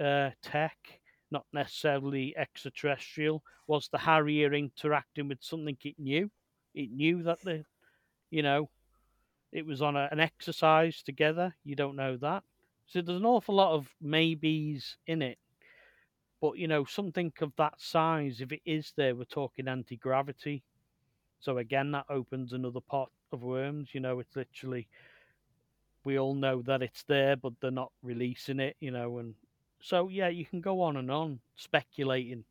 uh, 0.00 0.30
tech, 0.40 0.78
not 1.30 1.44
necessarily 1.52 2.34
extraterrestrial? 2.34 3.42
Was 3.66 3.88
the 3.88 3.98
Harrier 3.98 4.54
interacting 4.54 5.28
with 5.28 5.42
something 5.42 5.76
it 5.84 5.98
knew? 5.98 6.30
It 6.74 6.90
knew 6.90 7.22
that 7.24 7.42
the, 7.42 7.66
you 8.30 8.42
know, 8.42 8.70
it 9.52 9.66
was 9.66 9.82
on 9.82 9.94
a, 9.94 10.08
an 10.10 10.18
exercise 10.18 11.02
together. 11.02 11.54
You 11.62 11.76
don't 11.76 11.94
know 11.94 12.16
that. 12.16 12.42
So 12.86 13.02
there's 13.02 13.18
an 13.18 13.26
awful 13.26 13.56
lot 13.56 13.74
of 13.74 13.90
maybes 14.00 14.96
in 15.06 15.20
it. 15.20 15.36
But 16.40 16.56
you 16.56 16.68
know, 16.68 16.86
something 16.86 17.34
of 17.42 17.52
that 17.58 17.78
size, 17.78 18.40
if 18.40 18.50
it 18.50 18.62
is 18.64 18.94
there, 18.96 19.14
we're 19.14 19.24
talking 19.24 19.68
anti 19.68 19.98
gravity. 19.98 20.62
So 21.44 21.58
again, 21.58 21.90
that 21.92 22.06
opens 22.08 22.52
another 22.54 22.80
pot 22.80 23.12
of 23.32 23.42
worms. 23.42 23.90
You 23.94 24.00
know, 24.00 24.18
it's 24.20 24.34
literally 24.36 24.88
we 26.04 26.18
all 26.18 26.34
know 26.34 26.62
that 26.62 26.82
it's 26.82 27.02
there, 27.04 27.36
but 27.36 27.60
they're 27.60 27.70
not 27.70 27.92
releasing 28.02 28.60
it. 28.60 28.76
You 28.80 28.90
know, 28.90 29.18
and 29.18 29.34
so 29.80 30.08
yeah, 30.08 30.28
you 30.28 30.46
can 30.46 30.60
go 30.60 30.80
on 30.80 30.96
and 30.96 31.10
on 31.10 31.40
speculating. 31.56 32.44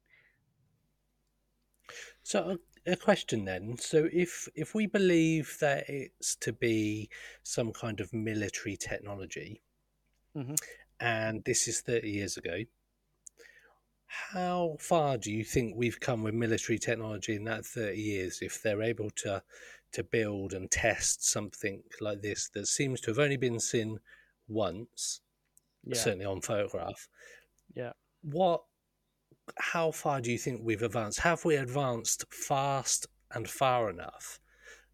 So 2.23 2.57
a, 2.85 2.95
question 2.97 3.45
then. 3.45 3.77
So 3.77 4.09
if 4.11 4.47
if 4.55 4.73
we 4.75 4.87
believe 4.87 5.57
that 5.61 5.87
it's 5.89 6.35
to 6.37 6.51
be 6.51 7.09
some 7.43 7.71
kind 7.71 7.99
of 7.99 8.11
military 8.13 8.75
technology, 8.77 9.61
Mhm. 10.35 10.59
and 10.99 11.43
this 11.43 11.67
is 11.67 11.81
thirty 11.81 12.11
years 12.11 12.37
ago, 12.37 12.63
how 14.31 14.77
far 14.79 15.17
do 15.17 15.31
you 15.31 15.43
think 15.43 15.75
we've 15.75 15.99
come 15.99 16.23
with 16.23 16.33
military 16.33 16.77
technology 16.77 17.35
in 17.35 17.43
that 17.45 17.65
thirty 17.65 18.01
years? 18.01 18.39
If 18.41 18.61
they're 18.61 18.81
able 18.81 19.09
to 19.17 19.43
to 19.93 20.03
build 20.03 20.53
and 20.53 20.69
test 20.71 21.23
something 21.27 21.83
like 22.01 22.21
this 22.21 22.49
that 22.49 22.67
seems 22.67 22.99
to 23.01 23.11
have 23.11 23.19
only 23.19 23.37
been 23.37 23.59
seen 23.59 23.99
once, 24.47 25.21
Yeah, 25.83 25.95
certainly 25.97 26.25
on 26.25 26.41
photograph, 26.41 27.07
yeah. 27.75 27.93
what 28.21 28.63
how 29.57 29.91
far 29.91 30.21
do 30.21 30.31
you 30.31 30.37
think 30.37 30.61
we've 30.63 30.81
advanced 30.83 31.19
have 31.19 31.43
we 31.45 31.55
advanced 31.57 32.23
fast 32.33 33.07
and 33.31 33.49
far 33.49 33.89
enough 33.89 34.39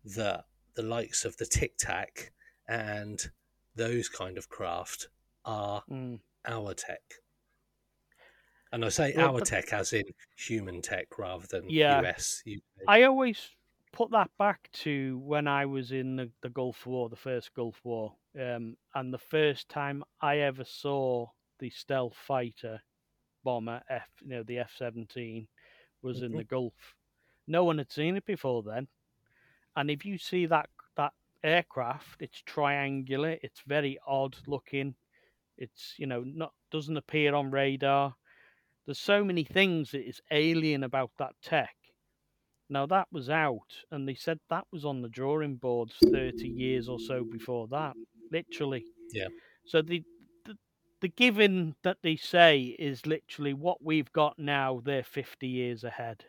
that 0.03 0.45
the 0.75 0.82
likes 0.82 1.23
of 1.23 1.38
the 1.38 1.45
tic 1.45 1.77
tac 1.77 2.32
and 2.67 3.29
those 3.75 4.10
kind 4.10 4.38
of 4.38 4.49
craft 4.49 5.08
are 5.45 5.84
Mm. 5.89 6.19
our 6.45 6.73
tech 6.73 7.01
and 8.71 8.86
i 8.86 8.89
say 8.89 9.13
Well, 9.15 9.27
our 9.34 9.39
but- 9.39 9.47
tech 9.47 9.73
as 9.73 9.93
in 9.93 10.05
human 10.38 10.82
tech 10.82 11.17
rather 11.17 11.47
than 11.47 11.69
Yeah. 11.69 11.99
us 12.01 12.43
UK. 12.47 12.62
I 12.88 13.03
always 13.03 13.49
put 13.91 14.12
that 14.12 14.29
back 14.38 14.69
to 14.71 15.17
when 15.19 15.47
I 15.47 15.65
was 15.65 15.91
in 15.91 16.15
the, 16.15 16.32
the 16.41 16.49
Gulf 16.49 16.86
War, 16.86 17.10
the 17.10 17.15
first 17.15 17.53
Gulf 17.55 17.79
War, 17.84 18.15
um, 18.39 18.77
and 18.93 19.12
the 19.12 19.17
first 19.17 19.67
time 19.67 20.03
I 20.21 20.38
ever 20.39 20.63
saw 20.63 21.27
the 21.58 21.71
stealth 21.71 22.15
fighter 22.15 22.79
bomber 23.43 23.82
F, 23.89 24.08
you 24.21 24.29
know, 24.29 24.43
the 24.43 24.60
F 24.60 24.71
seventeen, 24.77 25.47
was 26.03 26.21
in 26.21 26.32
Mhm. 26.34 26.38
the 26.38 26.43
Gulf. 26.43 26.95
No 27.47 27.63
one 27.63 27.79
had 27.79 27.91
seen 27.91 28.15
it 28.15 28.25
before 28.25 28.62
then, 28.62 28.88
and 29.75 29.89
if 29.89 30.05
you 30.05 30.17
see 30.19 30.45
that 30.45 30.69
that 30.95 31.13
aircraft, 31.43 32.21
it's 32.21 32.41
triangular, 32.43 33.38
it's 33.41 33.62
very 33.62 33.97
odd 34.05 34.38
looking. 34.45 34.93
It's 35.58 35.95
you 35.97 36.05
know 36.05 36.21
not 36.23 36.53
doesn't 36.69 36.95
appear 36.97 37.34
on 37.34 37.49
radar. 37.49 38.15
There's 38.89 38.97
so 38.97 39.23
many 39.23 39.43
things 39.43 39.91
that 39.91 40.10
is 40.10 40.19
alien 40.32 40.84
about 40.84 41.12
that 41.19 41.34
tech. 41.43 41.75
Now 42.71 42.88
that 42.88 43.08
was 43.12 43.30
out, 43.30 43.84
and 43.91 44.10
they 44.10 44.15
said 44.15 44.39
that 44.49 44.65
was 44.71 44.84
on 44.84 45.04
the 45.04 45.10
drawing 45.10 45.58
boards 45.58 45.93
30 46.12 46.47
years 46.47 46.89
or 46.89 46.99
so 46.99 47.23
before 47.23 47.67
that, 47.67 47.95
literally. 48.32 48.84
Yeah. 49.13 49.28
So 49.67 49.84
the 49.84 50.04
the, 50.43 50.58
the 51.02 51.08
given 51.08 51.75
that 51.84 51.97
they 52.02 52.15
say 52.15 52.75
is 52.80 53.06
literally 53.06 53.54
what 53.54 53.78
we've 53.84 54.12
got 54.12 54.39
now. 54.39 54.82
They're 54.84 55.04
50 55.04 55.47
years 55.47 55.84
ahead 55.84 56.25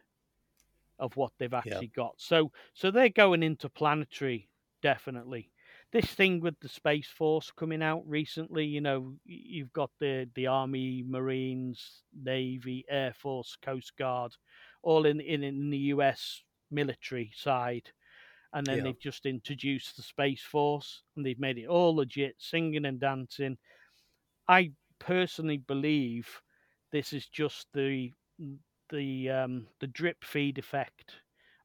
of 0.99 1.17
what 1.17 1.33
they've 1.39 1.55
actually 1.55 1.89
got. 1.89 2.17
So 2.19 2.53
so 2.75 2.91
they're 2.91 3.09
going 3.09 3.43
into 3.43 3.71
planetary 3.71 4.51
definitely. 4.83 5.50
This 5.93 6.07
thing 6.15 6.41
with 6.41 6.59
the 6.61 6.69
space 6.69 7.09
force 7.09 7.51
coming 7.51 7.83
out 7.83 8.07
recently, 8.07 8.65
you 8.67 8.81
know, 8.81 9.17
you've 9.25 9.73
got 9.73 9.91
the 9.99 10.31
the 10.35 10.47
army, 10.47 11.03
marines, 11.05 12.03
navy, 12.13 12.85
air 12.89 13.13
force, 13.13 13.57
coast 13.57 13.97
guard, 13.97 14.37
all 14.83 15.05
in 15.07 15.21
in, 15.21 15.43
in 15.43 15.71
the 15.71 15.79
US 15.95 16.43
military 16.71 17.33
side, 17.35 17.93
and 18.53 18.69
then 18.69 18.83
Yeah. 18.83 18.83
they've 18.83 18.99
just 18.99 19.27
introduced 19.27 19.97
the 19.97 20.03
space 20.03 20.43
force, 20.43 21.03
and 21.17 21.27
they've 21.27 21.39
made 21.41 21.59
it 21.59 21.67
all 21.69 21.97
legit, 21.97 22.37
singing 22.41 22.85
and 22.87 23.01
dancing. 23.01 23.59
I 24.49 24.73
personally 24.99 25.57
believe 25.59 26.43
this 26.93 27.13
is 27.13 27.29
just 27.29 27.69
the 27.73 28.13
the 28.91 29.31
um, 29.31 29.69
the 29.81 29.87
drip 29.87 30.25
feed 30.25 30.59
effect 30.59 31.23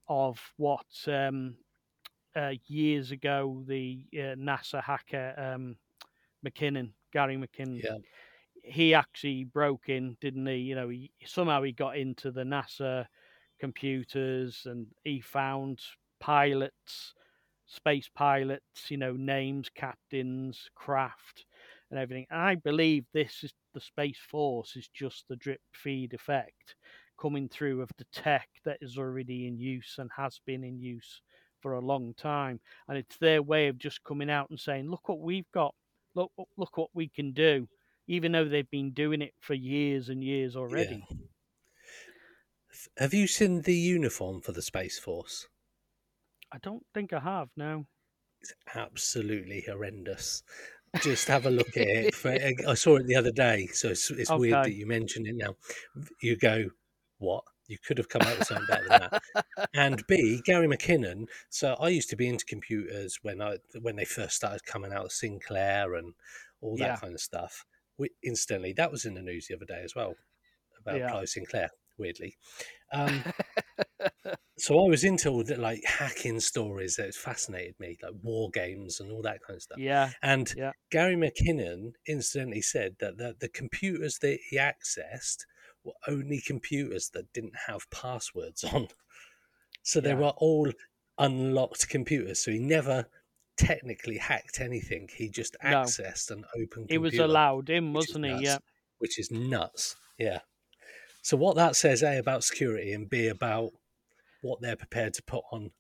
of 0.07 0.53
what 0.57 0.85
um, 1.07 1.57
uh, 2.35 2.53
years 2.67 3.11
ago 3.11 3.63
the 3.67 4.07
uh, 4.13 4.35
NASA 4.37 4.81
hacker 4.83 5.33
um, 5.37 5.77
McKinnon, 6.45 6.93
Gary 7.13 7.37
McKinnon, 7.37 7.83
Yeah. 7.83 7.97
he 8.63 8.93
actually 8.93 9.43
broke 9.45 9.89
in, 9.89 10.17
didn't 10.21 10.45
he? 10.47 10.57
You 10.57 10.75
know, 10.75 10.89
he, 10.89 11.11
somehow 11.25 11.61
he 11.63 11.71
got 11.71 11.97
into 11.97 12.31
the 12.31 12.43
NASA 12.43 13.07
computers 13.59 14.65
and 14.65 14.87
he 15.03 15.21
found 15.21 15.81
pilots, 16.19 17.13
space 17.65 18.09
pilots, 18.13 18.89
you 18.89 18.97
know, 18.97 19.13
names, 19.13 19.69
captains, 19.69 20.69
craft, 20.75 21.45
and 21.89 21.99
everything. 21.99 22.25
And 22.29 22.39
I 22.39 22.55
believe 22.55 23.05
this 23.13 23.43
is 23.43 23.53
the 23.73 23.81
Space 23.81 24.19
Force 24.19 24.75
is 24.75 24.87
just 24.89 25.27
the 25.27 25.35
drip 25.35 25.61
feed 25.73 26.13
effect 26.13 26.75
coming 27.19 27.47
through 27.49 27.81
of 27.81 27.89
the 27.97 28.05
tech 28.11 28.49
that 28.65 28.77
is 28.81 28.97
already 28.97 29.47
in 29.47 29.57
use 29.57 29.95
and 29.97 30.09
has 30.15 30.39
been 30.45 30.63
in 30.63 30.79
use 30.79 31.21
for 31.65 31.73
a 31.73 31.81
long 31.81 32.13
time. 32.13 32.59
And 32.87 32.95
it's 32.95 33.17
their 33.17 33.41
way 33.41 33.69
of 33.69 33.79
just 33.79 34.03
coming 34.03 34.29
out 34.29 34.51
and 34.51 34.59
saying, 34.59 34.87
look 34.87 35.09
what 35.09 35.19
we've 35.19 35.51
got, 35.51 35.73
look, 36.13 36.31
look 36.57 36.77
what 36.77 36.91
we 36.93 37.09
can 37.09 37.31
do, 37.31 37.67
even 38.07 38.33
though 38.33 38.47
they've 38.47 38.69
been 38.69 38.91
doing 38.91 39.19
it 39.23 39.33
for 39.39 39.55
years 39.55 40.09
and 40.09 40.23
years 40.23 40.55
already. 40.55 41.03
Yeah. 41.09 41.17
Have 42.99 43.15
you 43.15 43.25
seen 43.25 43.63
the 43.63 43.73
uniform 43.73 44.41
for 44.41 44.51
the 44.51 44.61
Space 44.61 44.99
Force? 44.99 45.47
I 46.51 46.59
don't 46.61 46.85
think 46.93 47.13
I 47.13 47.19
have, 47.19 47.49
no. 47.57 47.87
It's 48.41 48.53
absolutely 48.75 49.63
horrendous. 49.67 50.43
Just 51.01 51.27
have 51.29 51.47
a 51.47 51.49
look 51.49 51.75
at 51.77 51.87
it. 51.87 52.59
I 52.67 52.75
saw 52.75 52.97
it 52.97 53.07
the 53.07 53.15
other 53.15 53.31
day, 53.31 53.69
so 53.73 53.89
it's, 53.89 54.11
it's 54.11 54.29
weird 54.29 54.65
that 54.65 54.75
you 54.75 54.85
mention 54.85 55.25
it 55.25 55.35
now. 55.35 55.55
You 56.21 56.37
go, 56.37 56.65
what? 57.17 57.43
You 57.67 57.77
could 57.85 57.97
have 57.97 58.09
come 58.09 58.25
out 58.25 58.37
with 58.37 58.45
something 58.45 58.65
better 58.65 58.85
than 58.85 58.97
that. 58.97 59.13
And 59.73 60.03
B, 60.07 60.41
Gary 60.45 60.67
McKinnon. 60.67 61.25
So 61.49 61.75
I 61.79 61.89
used 61.89 62.09
to 62.11 62.15
be 62.15 62.27
into 62.27 62.45
computers 62.45 63.19
when 63.21 63.41
I 63.41 63.57
when 63.81 63.95
they 63.95 64.05
first 64.05 64.35
started 64.35 64.65
coming 64.65 64.93
out, 64.93 65.05
of 65.05 65.11
Sinclair 65.11 65.95
and 65.95 66.13
all 66.61 66.77
that 66.77 66.85
Yeah. 66.85 66.95
kind 66.95 67.13
of 67.13 67.21
stuff. 67.21 67.65
We, 67.97 68.09
instantly, 68.23 68.73
that 68.73 68.91
was 68.91 69.05
in 69.05 69.13
the 69.15 69.21
news 69.21 69.47
the 69.47 69.55
other 69.55 69.65
day 69.65 69.81
as 69.83 69.95
well 69.95 70.15
about 70.79 70.99
Yeah. 70.99 71.09
Clive 71.11 71.29
Sinclair. 71.29 71.69
Weirdly, 71.97 72.35
um, 72.91 73.23
so 74.57 74.77
I 74.85 74.89
was 74.89 75.03
into 75.03 75.29
all 75.29 75.43
the 75.43 75.57
like 75.57 75.81
hacking 75.85 76.39
stories 76.41 76.95
that 76.95 77.13
fascinated 77.15 77.75
me, 77.79 77.97
like 78.03 78.13
war 78.21 78.49
games 78.51 78.99
and 78.99 79.11
all 79.11 79.21
that 79.21 79.41
kind 79.45 79.55
of 79.57 79.61
stuff. 79.63 79.77
Yeah, 79.79 80.11
And 80.21 80.53
Yeah. 80.57 80.71
Gary 80.91 81.15
McKinnon 81.15 81.93
incidentally 82.07 82.61
said 82.61 82.95
that 82.99 83.17
the, 83.17 83.35
the 83.39 83.49
computers 83.49 84.19
that 84.21 84.39
he 84.49 84.57
accessed 84.57 85.45
were 85.85 85.93
only 86.07 86.41
computers 86.41 87.09
that 87.13 87.31
didn't 87.33 87.55
have 87.67 87.89
passwords 87.91 88.63
on. 88.73 88.87
So 89.83 90.01
they 90.01 90.09
Yeah. 90.09 90.15
were 90.15 90.33
all 90.37 90.71
unlocked 91.17 91.87
computers. 91.89 92.39
So 92.39 92.51
he 92.51 92.59
never 92.59 93.07
technically 93.57 94.17
hacked 94.17 94.59
anything. 94.59 95.07
He 95.15 95.29
just 95.29 95.55
No. 95.63 95.69
accessed 95.69 96.31
an 96.31 96.43
open 96.61 96.87
it 96.89 96.97
was 96.97 97.17
allowed 97.19 97.69
in, 97.69 97.93
wasn't 97.93 98.25
he? 98.25 98.31
nuts, 98.31 98.43
Yeah, 98.43 98.57
Which 98.97 99.17
is 99.19 99.31
nuts. 99.31 99.95
Yeah. 100.17 100.39
So 101.21 101.37
what 101.37 101.55
that 101.55 101.75
says, 101.75 102.03
A, 102.03 102.17
about 102.17 102.43
security 102.43 102.91
and 102.93 103.09
B, 103.09 103.27
about 103.27 103.71
what 104.41 104.61
they're 104.61 104.75
prepared 104.75 105.13
to 105.15 105.23
put 105.23 105.43
on 105.51 105.71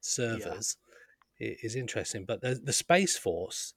servers 0.00 0.76
i- 1.40 1.56
is 1.62 1.74
interesting. 1.74 2.24
But 2.24 2.40
the, 2.40 2.54
the 2.62 2.72
Space 2.72 3.16
Force, 3.16 3.74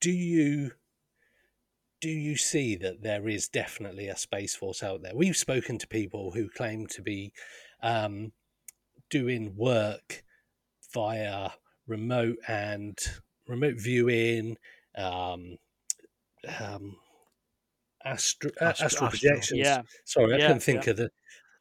do 0.00 0.10
you 0.10 0.72
do 2.00 2.08
you 2.08 2.36
see 2.36 2.76
that 2.76 3.02
there 3.02 3.28
is 3.28 3.48
definitely 3.48 4.08
a 4.08 4.16
space 4.16 4.54
force 4.54 4.82
out 4.82 5.02
there? 5.02 5.14
We've 5.14 5.36
spoken 5.36 5.78
to 5.78 5.86
people 5.86 6.30
who 6.32 6.48
claim 6.48 6.86
to 6.88 7.02
be 7.02 7.32
um, 7.82 8.32
doing 9.10 9.54
work 9.56 10.24
via 10.92 11.50
remote 11.86 12.38
and 12.48 12.98
remote 13.46 13.74
viewing, 13.76 14.56
um, 14.96 15.58
um, 16.58 16.96
astro, 18.04 18.50
uh, 18.60 18.66
astral 18.66 18.86
astral, 18.86 19.10
projections. 19.10 19.60
yeah, 19.60 19.82
Sorry, 20.04 20.34
I 20.34 20.38
yeah, 20.38 20.46
couldn't 20.46 20.62
think 20.62 20.86
yeah. 20.86 20.90
of 20.90 20.96
the 20.96 21.10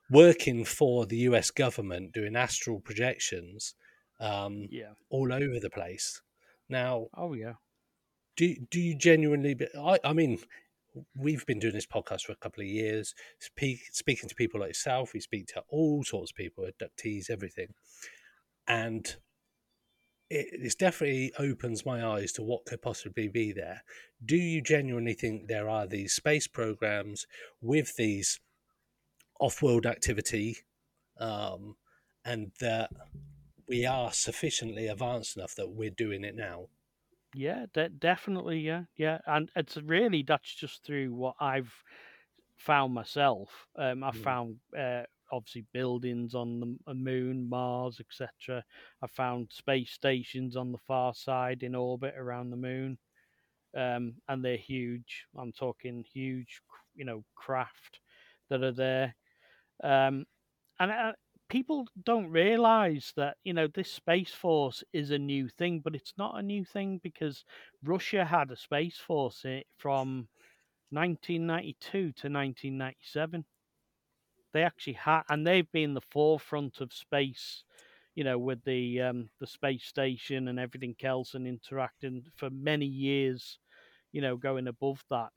working 0.09 0.63
for 0.65 1.05
the 1.05 1.17
US 1.17 1.51
government 1.51 2.13
doing 2.13 2.35
astral 2.35 2.79
projections 2.79 3.75
um, 4.19 4.67
yeah. 4.71 4.93
all 5.09 5.33
over 5.33 5.59
the 5.59 5.69
place. 5.69 6.21
Now, 6.69 7.07
Oh 7.15 7.33
yeah, 7.33 7.53
do 8.39 8.55
do 8.71 8.79
you 8.79 8.95
genuinely? 8.95 9.53
Be, 9.53 9.67
I 9.77 9.99
I 10.01 10.13
mean, 10.13 10.39
we've 11.13 11.45
been 11.45 11.59
doing 11.59 11.73
this 11.73 11.85
podcast 11.85 12.21
for 12.21 12.31
a 12.31 12.37
couple 12.37 12.61
of 12.61 12.69
years, 12.69 13.13
speak, 13.39 13.79
speaking 13.91 14.29
to 14.29 14.35
people 14.35 14.61
like 14.61 14.69
yourself. 14.69 15.11
We 15.13 15.19
speak 15.19 15.47
to 15.47 15.63
all 15.67 16.05
sorts 16.05 16.31
of 16.31 16.37
people, 16.37 16.65
abductees, 16.65 17.29
everything, 17.29 17.73
and 18.65 19.13
it, 20.29 20.77
definitely 20.79 21.33
opens 21.37 21.85
my 21.85 22.05
eyes 22.05 22.31
to 22.33 22.41
what 22.41 22.63
could 22.65 22.81
possibly 22.81 23.27
be 23.27 23.51
there. 23.51 23.83
Do 24.23 24.37
you 24.37 24.61
genuinely 24.61 25.15
think 25.15 25.47
there 25.47 25.67
are 25.67 25.85
these 25.85 26.13
space 26.13 26.47
programs 26.47 27.25
with 27.61 27.97
these 27.97 28.39
off-world 29.41 29.85
activity, 29.85 30.59
um, 31.19 31.75
and 32.23 32.53
that 32.61 32.89
we 33.67 33.85
are 33.85 34.13
sufficiently 34.13 34.87
advanced 34.87 35.35
enough 35.35 35.55
that 35.55 35.71
we're 35.71 35.89
doing 35.89 36.23
it 36.23 36.37
now? 36.37 36.67
Yeah, 37.34 37.65
de- 37.73 37.89
definitely, 37.89 38.59
yeah, 38.59 38.84
yeah. 38.97 39.19
And 39.25 39.49
it's 39.55 39.77
really 39.77 40.23
that's 40.23 40.53
just 40.53 40.84
through 40.84 41.13
what 41.13 41.36
I've 41.39 41.73
found 42.57 42.93
myself. 42.93 43.67
Um, 43.77 44.03
I 44.03 44.11
Mm. 44.13 44.13
found 44.13 44.57
uh, 44.77 45.03
obviously 45.32 45.65
buildings 45.73 46.36
on 46.36 46.59
the 46.59 46.77
uh, 46.91 46.93
moon, 46.93 47.47
Mars, 47.49 47.99
etc. 47.99 48.63
I 49.01 49.07
found 49.07 49.51
space 49.51 49.91
stations 49.91 50.55
on 50.55 50.71
the 50.71 50.77
far 50.80 51.13
side 51.13 51.63
in 51.63 51.75
orbit 51.75 52.15
around 52.17 52.49
the 52.51 52.57
moon, 52.57 52.97
um, 53.75 54.15
and 54.27 54.43
they're 54.43 54.57
huge. 54.57 55.25
I'm 55.38 55.51
talking 55.51 56.03
huge, 56.03 56.61
you 56.95 57.05
know, 57.05 57.23
craft 57.36 57.99
that 58.49 58.63
are 58.63 58.71
there. 58.71 59.15
Um, 59.84 60.25
and 60.80 60.91
uh, 60.91 61.13
people 61.49 61.87
don't 62.05 62.29
realize 62.29 63.11
that 63.17 63.37
you 63.43 63.53
know 63.53 63.67
this 63.67 63.91
space 63.91 64.31
force 64.31 64.83
is 64.93 65.11
a 65.11 65.19
new 65.19 65.49
thing, 65.49 65.81
but 65.83 65.95
it's 65.95 66.13
not 66.17 66.37
a 66.37 66.43
new 66.43 66.63
thing 66.63 66.99
because 67.03 67.43
Russia 67.83 68.23
had 68.25 68.51
a 68.51 68.55
space 68.55 68.97
force 68.97 69.45
from 69.77 70.27
1992 70.91 72.13
to 72.13 72.29
1997. 72.29 73.45
They 74.53 74.63
actually 74.63 74.93
had, 74.93 75.23
and 75.29 75.45
they've 75.45 75.71
been 75.71 75.93
the 75.93 76.01
forefront 76.01 76.81
of 76.81 76.93
space, 76.93 77.63
you 78.15 78.23
know, 78.23 78.37
with 78.37 78.63
the 78.63 79.01
um, 79.01 79.29
the 79.39 79.47
space 79.47 79.85
station 79.85 80.47
and 80.47 80.59
everything 80.59 80.95
else, 81.03 81.33
and 81.33 81.47
interacting 81.47 82.23
for 82.35 82.49
many 82.49 82.85
years, 82.85 83.59
you 84.11 84.21
know, 84.21 84.37
going 84.37 84.67
above 84.67 85.03
that. 85.09 85.29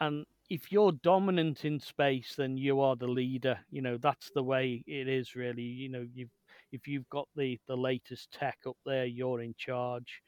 And 0.00 0.26
if 0.50 0.72
you're 0.72 0.92
dominant 0.92 1.64
in 1.64 1.80
space, 1.80 2.34
then 2.36 2.56
you 2.56 2.80
are 2.80 2.96
the 2.96 3.06
leader. 3.08 3.58
You 3.70 3.82
know, 3.82 3.98
that's 3.98 4.30
the 4.34 4.42
way 4.42 4.82
it 4.86 5.08
is, 5.08 5.34
really. 5.34 5.62
You 5.62 5.88
know, 5.90 6.06
you 6.14 6.28
if 6.72 6.86
you've 6.88 7.08
got 7.10 7.28
the 7.36 7.58
the 7.66 7.76
latest 7.76 8.30
tech 8.32 8.58
up 8.66 8.76
there, 8.86 9.06
you're 9.06 9.40
in 9.42 9.54
charge. 9.58 10.22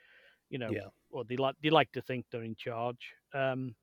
You 0.50 0.58
know, 0.58 0.72
Yeah. 0.72 0.88
or 1.10 1.24
they 1.24 1.36
like 1.36 1.56
they 1.62 1.70
like 1.70 1.92
to 1.92 2.02
think 2.02 2.26
they're 2.30 2.42
in 2.44 2.56
charge. 2.56 3.14
Um, 3.34 3.74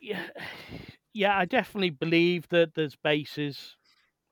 yeah, 0.00 0.26
yeah, 1.14 1.36
I 1.36 1.44
definitely 1.44 1.90
believe 1.90 2.48
that 2.48 2.74
there's 2.74 2.96
bases 2.96 3.76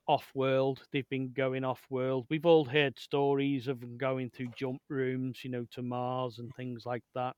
off 0.07 0.31
world. 0.35 0.83
They've 0.91 1.09
been 1.09 1.33
going 1.33 1.63
off 1.63 1.81
world. 1.89 2.27
We've 2.29 2.45
all 2.45 2.65
heard 2.65 2.99
stories 2.99 3.67
of 3.67 3.79
them 3.81 3.97
going 3.97 4.31
through 4.31 4.51
jump 4.57 4.81
rooms, 4.89 5.39
you 5.43 5.51
know, 5.51 5.65
to 5.73 5.81
Mars 5.83 6.39
and 6.39 6.51
things 6.55 6.85
like 6.85 7.03
that. 7.15 7.35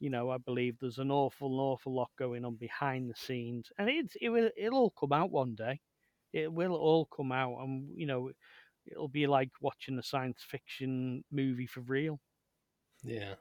You 0.00 0.10
know, 0.10 0.30
I 0.30 0.38
believe 0.38 0.78
there's 0.78 0.98
an 0.98 1.10
awful, 1.10 1.60
awful 1.60 1.94
lot 1.94 2.10
going 2.16 2.44
on 2.44 2.56
behind 2.56 3.10
the 3.10 3.16
scenes, 3.16 3.72
and 3.78 3.88
it's 3.88 4.16
it 4.20 4.28
will 4.30 4.50
it'll 4.56 4.78
all 4.78 4.90
come 4.90 5.12
out 5.12 5.30
one 5.30 5.54
day. 5.54 5.80
It 6.32 6.52
will 6.52 6.74
all 6.74 7.06
come 7.06 7.32
out, 7.32 7.58
and 7.60 7.98
you 7.98 8.06
know, 8.06 8.32
it'll 8.86 9.08
be 9.08 9.26
like 9.26 9.50
watching 9.60 9.98
a 9.98 10.02
science 10.02 10.42
fiction 10.44 11.24
movie 11.30 11.66
for 11.66 11.80
real. 11.82 12.20
Yeah. 13.02 13.34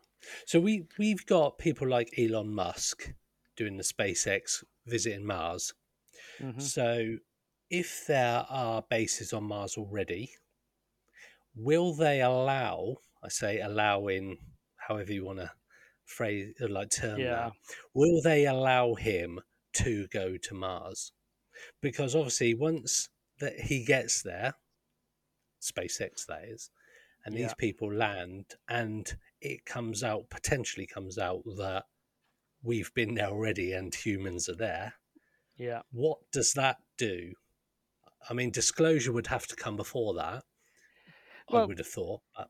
So 0.46 0.60
we 0.60 0.88
we've 0.98 1.26
got 1.26 1.58
people 1.60 1.88
like 1.88 2.18
Elon 2.18 2.50
Musk 2.50 3.14
doing 3.56 3.78
the 3.78 3.84
SpaceX 3.84 4.64
visiting 4.86 5.26
Mars. 5.26 5.74
hmm 6.40 6.68
So 6.68 7.18
if 7.70 8.06
there 8.08 8.46
are 8.50 8.84
bases 8.84 9.34
on 9.34 9.46
Mars 9.46 9.78
already, 9.78 10.36
will 11.56 11.94
they 11.94 12.22
allow, 12.22 12.98
I 13.24 13.30
say 13.30 13.60
allow 13.60 14.08
in 14.08 14.38
however 14.78 15.12
you 15.14 15.26
want 15.26 15.40
to 15.40 15.52
phrase 16.08 16.56
or 16.60 16.68
like 16.70 16.90
term 16.90 17.20
Yeah. 17.20 17.30
that, 17.30 17.52
will 17.94 18.22
they 18.22 18.46
allow 18.48 18.96
him 18.96 19.40
to 19.74 20.08
go 20.08 20.38
to 20.38 20.54
Mars? 20.56 21.12
Because 21.82 22.16
obviously 22.16 22.54
once 22.54 23.10
that 23.40 23.60
he 23.60 23.84
gets 23.86 24.24
there, 24.24 24.56
SpaceX 25.62 26.26
that 26.28 26.46
is, 26.46 26.72
and 27.26 27.36
Yeah. 27.36 27.48
these 27.48 27.54
people 27.56 27.94
land 27.94 28.56
and 28.68 29.18
it 29.42 29.66
comes 29.66 30.04
out 30.04 30.30
potentially 30.30 30.88
comes 30.88 31.18
out 31.18 31.44
that 31.58 31.86
we've 32.64 32.94
been 32.94 33.16
there 33.16 33.28
already 33.30 33.72
and 33.74 33.94
humans 33.94 34.50
are 34.50 34.56
there 34.56 34.94
Yeah. 35.58 35.82
What 35.92 36.20
does 36.32 36.54
that 36.54 36.78
do? 36.98 37.34
I 38.30 38.34
mean, 38.34 38.52
disclosure 38.52 39.12
would 39.12 39.28
have 39.28 39.48
to 39.48 39.56
come 39.56 39.76
before 39.76 40.14
that. 40.16 40.44
I 41.50 41.66
would 41.66 41.80
have 41.80 41.88
thought. 41.88 42.22
But 42.36 42.50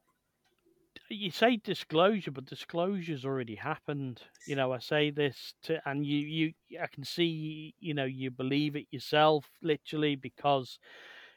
you 1.10 1.32
say 1.32 1.58
disclosure, 1.58 2.32
but 2.32 2.45
disclosure's 2.45 3.26
already 3.26 3.55
happened. 3.55 4.22
You 4.45 4.55
know, 4.55 4.74
I 4.74 4.80
say 4.80 5.10
this 5.12 5.53
to, 5.64 5.82
and 5.89 6.05
you, 6.05 6.20
you, 6.20 6.53
I 6.82 6.88
can 6.88 7.03
see, 7.03 7.76
you 7.80 7.93
know, 7.93 8.05
you 8.05 8.32
believe 8.32 8.76
it 8.76 8.88
yourself, 8.91 9.45
literally, 9.62 10.16
because, 10.16 10.80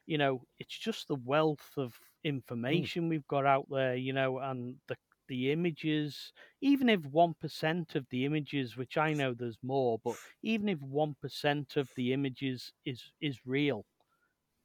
you 0.06 0.18
know, 0.18 0.42
it's 0.58 0.76
just 0.78 1.08
the 1.08 1.16
wealth 1.16 1.70
of 1.76 1.94
information 2.24 3.08
we've 3.08 3.26
got 3.28 3.46
out 3.46 3.66
there, 3.70 3.96
you 3.96 4.12
know, 4.12 4.38
and 4.38 4.76
the 4.88 4.96
the 5.28 5.52
images. 5.52 6.32
Even 6.60 6.88
if 6.88 7.04
one 7.06 7.34
percent 7.40 7.94
of 7.94 8.06
the 8.10 8.24
images, 8.24 8.76
which 8.76 8.96
I 8.98 9.12
know 9.14 9.32
there's 9.34 9.58
more, 9.62 9.98
but 10.04 10.16
even 10.42 10.68
if 10.68 10.80
one 10.80 11.14
percent 11.22 11.76
of 11.76 11.88
the 11.96 12.12
images 12.12 12.72
is 12.84 13.12
is 13.20 13.38
real, 13.46 13.86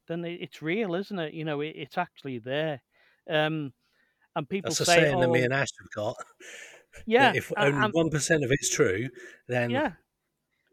then 0.08 0.24
it's 0.24 0.62
real, 0.62 0.94
isn't 0.94 1.18
it? 1.18 1.34
You 1.34 1.44
know, 1.44 1.60
it, 1.60 1.74
it's 1.76 1.98
actually 1.98 2.38
there. 2.38 2.82
Um, 3.28 3.72
and 4.36 4.48
people 4.48 4.70
that's 4.70 4.80
a 4.80 4.84
say, 4.84 4.96
saying 5.00 5.18
that 5.20 5.28
me 5.30 5.40
"Oh, 5.42 5.44
and 5.46 5.52
Ash 5.54 5.70
have 5.80 5.90
got. 5.92 6.16
yeah, 7.06 7.32
If 7.34 7.52
only 7.56 7.72
um 7.82 7.90
one 7.92 8.10
percent 8.10 8.44
of 8.44 8.50
it's 8.52 8.70
true, 8.70 9.08
then 9.48 9.70
yeah. 9.70 9.92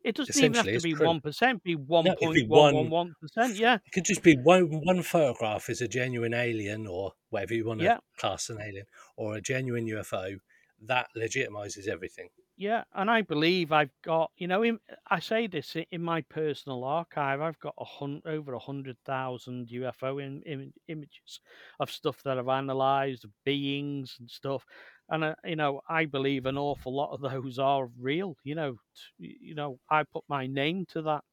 It 0.04 0.16
doesn't 0.18 0.36
even 0.38 0.54
have 0.56 0.66
to 0.66 0.82
be 0.82 0.94
one 0.96 1.22
percent. 1.22 1.64
Be 1.64 1.76
one 1.76 2.04
point 2.20 2.50
one- 2.50 2.50
one 2.50 2.76
one 2.76 2.90
one 2.90 3.14
percent. 3.22 3.56
Yeah, 3.56 3.76
it 3.76 3.92
could 3.94 4.04
just 4.04 4.22
be 4.22 4.36
one 4.36 4.66
one 4.84 5.02
photograph 5.02 5.70
is 5.70 5.80
a 5.82 5.88
genuine 5.88 6.34
alien 6.34 6.88
or 6.88 7.14
whatever 7.30 7.54
you 7.54 7.66
want 7.66 7.80
to 7.80 7.86
Yeah. 7.86 8.00
class 8.18 8.50
an 8.50 8.60
alien 8.62 8.86
or 9.16 9.36
a 9.36 9.42
genuine 9.42 9.86
UFO. 9.88 10.40
That 10.82 11.08
legitimizes 11.16 11.88
everything. 11.88 12.30
Yeah. 12.56 12.84
And 12.94 13.10
I 13.10 13.22
believe 13.22 13.72
I've 13.72 13.92
got. 14.04 14.32
You 14.38 14.48
know, 14.48 14.62
in, 14.64 14.80
I 15.10 15.20
say 15.20 15.48
this 15.48 15.76
in 15.92 16.04
my 16.04 16.22
personal 16.22 16.84
archive. 16.84 17.42
I've 17.42 17.60
got 17.60 17.74
a 17.80 17.86
hun- 17.86 18.22
over 18.26 18.54
a 18.54 18.60
hundred 18.60 18.98
thousand 19.06 19.70
UFO 19.70 20.20
in, 20.20 20.42
im 20.44 20.74
images 20.88 21.40
of 21.80 21.90
stuff 21.92 22.22
that 22.24 22.38
I've 22.38 22.48
analysed, 22.48 23.24
of 23.26 23.32
beings 23.44 24.16
and 24.20 24.30
stuff. 24.30 24.66
And 25.10 25.24
uh, 25.24 25.36
you 25.44 25.56
know, 25.56 25.82
I 25.90 26.06
believe 26.06 26.46
an 26.46 26.58
awful 26.58 26.96
lot 26.96 27.12
of 27.14 27.22
those 27.32 27.58
are 27.60 27.88
real. 28.00 28.36
You 28.44 28.56
know, 28.56 28.74
t- 29.20 29.38
you 29.42 29.56
know, 29.56 29.80
I 29.90 30.04
put 30.04 30.24
my 30.28 30.48
name 30.48 30.86
to 30.92 31.02
that. 31.04 31.24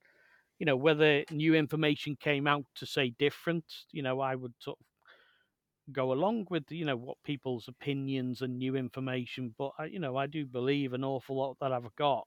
You 0.58 0.66
know, 0.66 0.76
whether 0.76 1.24
new 1.30 1.54
information 1.54 2.16
came 2.16 2.46
out 2.46 2.64
to 2.76 2.86
say 2.86 3.10
different, 3.18 3.64
you 3.92 4.02
know, 4.02 4.20
I 4.20 4.34
would 4.36 4.52
sort 4.60 4.78
of 4.78 4.86
go 5.92 6.12
along 6.12 6.46
with 6.50 6.70
you 6.70 6.84
know 6.84 6.96
what 6.96 7.18
people's 7.24 7.68
opinions 7.68 8.42
and 8.42 8.58
new 8.58 8.76
information 8.76 9.54
but 9.58 9.72
I, 9.78 9.86
you 9.86 9.98
know 9.98 10.16
i 10.16 10.26
do 10.26 10.46
believe 10.46 10.92
an 10.92 11.04
awful 11.04 11.36
lot 11.36 11.56
that 11.60 11.72
i've 11.72 11.94
got 11.96 12.26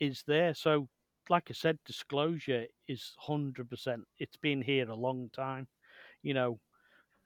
is 0.00 0.24
there. 0.26 0.54
So 0.54 0.88
like 1.28 1.50
i 1.50 1.52
said 1.54 1.78
disclosure 1.86 2.66
is 2.88 3.14
100% 3.24 4.04
it's 4.18 4.36
been 4.36 4.62
here 4.62 4.88
a 4.90 4.94
long 4.94 5.30
time 5.32 5.68
you 6.22 6.34
know 6.34 6.60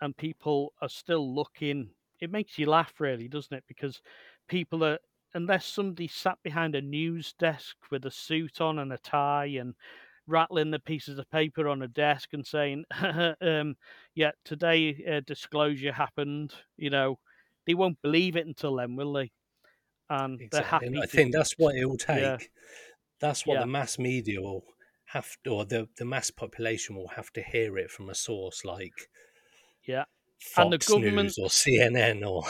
and 0.01 0.17
people 0.17 0.73
are 0.81 0.89
still 0.89 1.35
looking. 1.35 1.91
It 2.21 2.31
makes 2.31 2.59
you 2.59 2.67
laugh 2.67 2.95
really 3.01 3.29
doesn't 3.29 3.57
it? 3.57 3.65
Because 3.67 4.01
people 4.49 4.85
are 4.85 4.99
unless 5.35 5.67
somebody 5.67 6.07
sat 6.07 6.39
behind 6.45 6.75
a 6.77 6.81
news 6.81 7.33
desk 7.33 7.77
with 7.91 8.05
a 8.07 8.11
suit 8.11 8.61
on 8.61 8.79
and 8.79 8.93
a 8.93 8.99
tie 8.99 9.47
and 9.47 9.75
rattling 10.27 10.71
the 10.71 10.79
pieces 10.79 11.19
of 11.19 11.31
paper 11.31 11.69
on 11.69 11.83
a 11.83 11.89
desk 11.89 12.31
and 12.33 12.47
saying 12.47 12.85
um 13.41 13.77
yeah 14.15 14.31
today 14.45 15.03
uh, 15.11 15.21
disclosure 15.27 15.93
happened 15.93 16.55
you 16.77 16.89
know 16.91 17.19
they 17.67 17.75
won't 17.75 18.01
believe 18.03 18.37
it 18.37 18.47
until 18.47 18.77
then 18.77 18.97
will 18.97 19.13
they 19.13 19.31
and 20.11 20.41
they're 20.51 20.63
happy 20.63 20.87
And 20.87 20.99
I 21.01 21.07
think 21.07 21.33
that's 21.33 21.55
what 21.59 21.75
it 21.77 21.87
will 21.87 21.97
take. 21.97 22.21
Yeah. 22.23 22.37
That's 23.21 23.47
what 23.47 23.55
Yeah. 23.55 23.61
the 23.61 23.67
mass 23.67 23.99
media 23.99 24.41
will 24.43 24.65
have 25.07 25.31
to, 25.45 25.51
or 25.51 25.65
the, 25.65 25.89
the 25.97 26.05
mass 26.05 26.31
population 26.31 26.95
will 26.95 27.09
have 27.17 27.31
to 27.33 27.43
hear 27.43 27.79
it 27.79 27.91
from 27.91 28.11
a 28.11 28.15
source 28.15 28.65
like 28.65 29.09
yeah 29.87 30.05
Fox 30.39 30.59
And 30.65 30.73
the 30.73 30.79
government- 30.79 31.37
News 31.37 31.39
or 31.39 31.49
CNN 31.49 32.23
or 32.31 32.45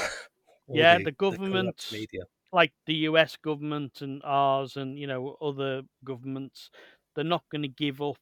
Yeah, 0.68 0.98
the 0.98 1.12
corrupt 1.12 1.18
government- 1.38 1.88
media. 1.92 2.22
like 2.52 2.72
the 2.86 2.94
US 3.10 3.36
government 3.36 4.00
and 4.00 4.20
ours 4.24 4.76
and 4.76 4.98
you 4.98 5.06
know 5.06 5.36
other 5.40 5.82
governments, 6.04 6.70
they're 7.14 7.24
not 7.24 7.44
going 7.50 7.62
to 7.62 7.68
give 7.68 8.00
up 8.02 8.18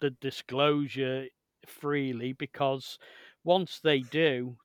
the 0.00 0.10
disclosure 0.20 1.26
freely 1.66 2.32
because 2.32 2.98
once 3.44 3.80
they 3.82 4.00
do, 4.00 4.56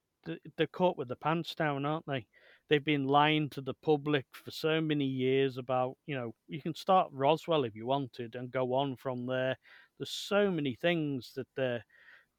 they're 0.58 0.68
caught 0.68 0.98
with 0.98 1.08
the 1.08 1.16
pants 1.16 1.56
down, 1.56 1.86
aren't 1.86 2.06
they? 2.08 2.26
They've 2.70 2.84
been 2.84 3.08
lying 3.08 3.50
to 3.52 3.62
the 3.62 3.74
public 3.74 4.26
for 4.32 4.52
so 4.52 4.80
many 4.80 5.06
years 5.06 5.58
about 5.58 5.96
you 6.06 6.16
know 6.16 6.34
you 6.48 6.62
can 6.62 6.76
start 6.76 7.10
Roswell 7.12 7.64
if 7.64 7.76
you 7.76 7.88
wanted 7.88 8.36
and 8.36 8.52
go 8.52 8.74
on 8.74 8.96
from 8.96 9.26
there. 9.26 9.58
There's 9.98 10.12
so 10.12 10.52
many 10.52 10.76
things 10.76 11.32
that 11.36 11.48
they 11.56 11.80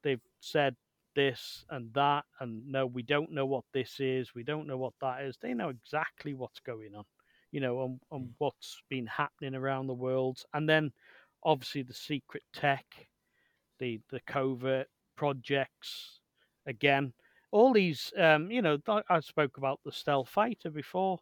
they've 0.03 0.21
said 0.39 0.75
this 1.15 1.65
and 1.69 1.93
that 1.93 2.23
and 2.39 2.65
no 2.67 2.85
we 2.85 3.03
don't 3.03 3.31
know 3.31 3.45
what 3.45 3.65
this 3.73 3.99
is 3.99 4.33
we 4.33 4.43
don't 4.43 4.65
know 4.67 4.77
what 4.77 4.93
that 5.01 5.21
is 5.23 5.37
they 5.41 5.53
know 5.53 5.69
exactly 5.69 6.33
what's 6.33 6.59
going 6.61 6.95
on 6.95 7.03
you 7.51 7.59
know 7.61 7.79
on, 7.79 7.99
and 8.11 8.33
what's 8.39 8.81
been 8.89 9.07
happening 9.07 9.55
around 9.55 9.87
the 9.87 9.93
world. 9.93 10.43
And 10.53 10.67
then 10.69 10.91
obviously 11.43 11.83
the 11.83 11.93
secret 11.93 12.43
tech 12.53 12.85
the 13.79 13.99
the 14.09 14.19
covert 14.21 14.87
projects 15.15 16.21
again 16.65 17.13
all 17.51 17.73
these 17.73 18.11
um 18.17 18.49
you 18.51 18.61
know 18.61 18.77
i 19.09 19.19
spoke 19.19 19.57
about 19.57 19.79
the 19.83 19.91
stealth 19.91 20.29
fighter 20.29 20.69
before. 20.69 21.19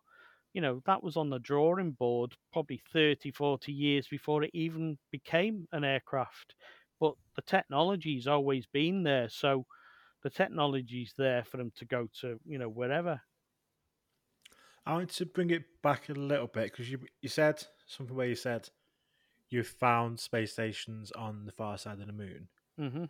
You 0.53 0.61
know 0.61 0.81
that 0.85 1.03
was 1.03 1.15
on 1.15 1.29
the 1.29 1.39
drawing 1.39 1.91
board 1.91 2.35
probably 2.51 2.81
30 2.91 3.31
40 3.31 3.71
years 3.71 4.07
before 4.07 4.43
it 4.43 4.51
even 4.53 4.97
became 5.11 5.67
an 5.71 5.83
aircraft. 5.83 6.55
But 6.99 7.15
the 7.35 7.43
technology's 7.43 8.27
always 8.27 8.65
been 8.67 9.03
there 9.03 9.29
so 9.29 9.65
the 10.23 10.29
technology's 10.29 11.13
there 11.17 11.43
for 11.45 11.57
them 11.57 11.71
to 11.77 11.85
go 11.85 12.07
to 12.21 12.39
you 12.45 12.57
know 12.59 12.69
wherever 12.69 13.21
I 14.85 14.93
want 14.93 15.09
to 15.11 15.25
bring 15.25 15.51
it 15.51 15.81
back 15.81 16.09
a 16.09 16.13
little 16.13 16.47
bit 16.47 16.71
because 16.71 16.89
you 16.91 17.05
you 17.21 17.29
said 17.29 17.63
something 17.87 18.15
where 18.15 18.27
you 18.27 18.35
said 18.35 18.69
you 19.49 19.63
found 19.63 20.19
space 20.19 20.53
stations 20.53 21.11
on 21.13 21.45
the 21.45 21.51
far 21.53 21.77
side 21.77 21.99
of 22.01 22.07
the 22.07 22.13
moon. 22.13 22.49
hmm 22.77 23.05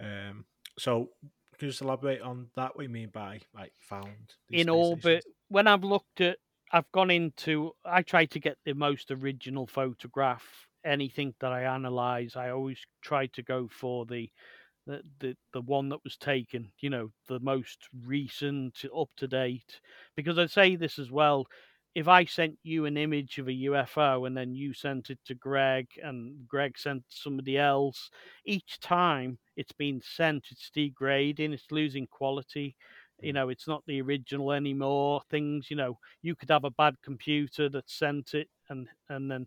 Um, 0.00 0.46
so 0.78 1.10
can 1.58 1.66
you 1.66 1.68
just 1.68 1.82
elaborate 1.82 2.20
on 2.22 2.50
that? 2.56 2.74
What 2.76 2.82
you 2.82 2.88
mean 2.88 3.10
by 3.10 3.40
like 3.54 3.72
found 3.80 4.34
these 4.48 4.62
in 4.62 4.68
orbit 4.68 5.24
stations? 5.24 5.26
when 5.48 5.66
i've 5.66 5.84
looked 5.84 6.20
at 6.20 6.38
i've 6.72 6.90
gone 6.92 7.10
into 7.10 7.72
i 7.84 8.02
try 8.02 8.24
to 8.26 8.38
get 8.40 8.58
the 8.64 8.74
most 8.74 9.10
original 9.10 9.66
photograph 9.66 10.66
anything 10.84 11.34
that 11.40 11.52
i 11.52 11.62
analyze 11.62 12.36
i 12.36 12.50
always 12.50 12.80
try 13.00 13.26
to 13.26 13.42
go 13.42 13.68
for 13.68 14.04
the 14.06 14.30
the, 14.86 15.02
the 15.20 15.36
the 15.52 15.60
one 15.60 15.88
that 15.88 16.02
was 16.04 16.16
taken 16.16 16.70
you 16.80 16.90
know 16.90 17.10
the 17.28 17.40
most 17.40 17.88
recent 18.04 18.84
up 18.96 19.08
to 19.16 19.28
date. 19.28 19.80
Because 20.16 20.38
i 20.38 20.46
say 20.46 20.76
this 20.76 20.98
as 20.98 21.10
well 21.10 21.46
if 21.94 22.08
i 22.08 22.24
sent 22.24 22.58
you 22.62 22.86
an 22.86 22.96
image 22.96 23.38
of 23.38 23.48
a 23.48 23.52
ufo 23.52 24.26
and 24.26 24.36
then 24.36 24.54
you 24.54 24.72
sent 24.72 25.10
it 25.10 25.18
to 25.26 25.34
greg 25.34 25.86
and 26.02 26.48
greg 26.48 26.78
sent 26.78 27.04
somebody 27.08 27.58
else 27.58 28.10
each 28.46 28.80
time 28.80 29.38
it's 29.56 29.72
been 29.72 30.00
sent 30.02 30.46
it's 30.50 30.70
degrading 30.70 31.52
it's 31.52 31.70
losing 31.70 32.06
quality. 32.06 32.74
You 33.20 33.32
mm. 33.32 33.34
know 33.34 33.48
it's 33.50 33.68
not 33.68 33.84
the 33.86 34.00
original 34.00 34.52
anymore 34.52 35.22
things 35.30 35.70
you 35.70 35.76
know 35.76 35.98
you 36.22 36.34
could 36.34 36.50
have 36.50 36.64
a 36.64 36.70
bad 36.70 36.94
computer 37.04 37.68
that 37.68 37.88
sent 37.88 38.34
it 38.34 38.48
and 38.68 38.88
and 39.08 39.30
then 39.30 39.46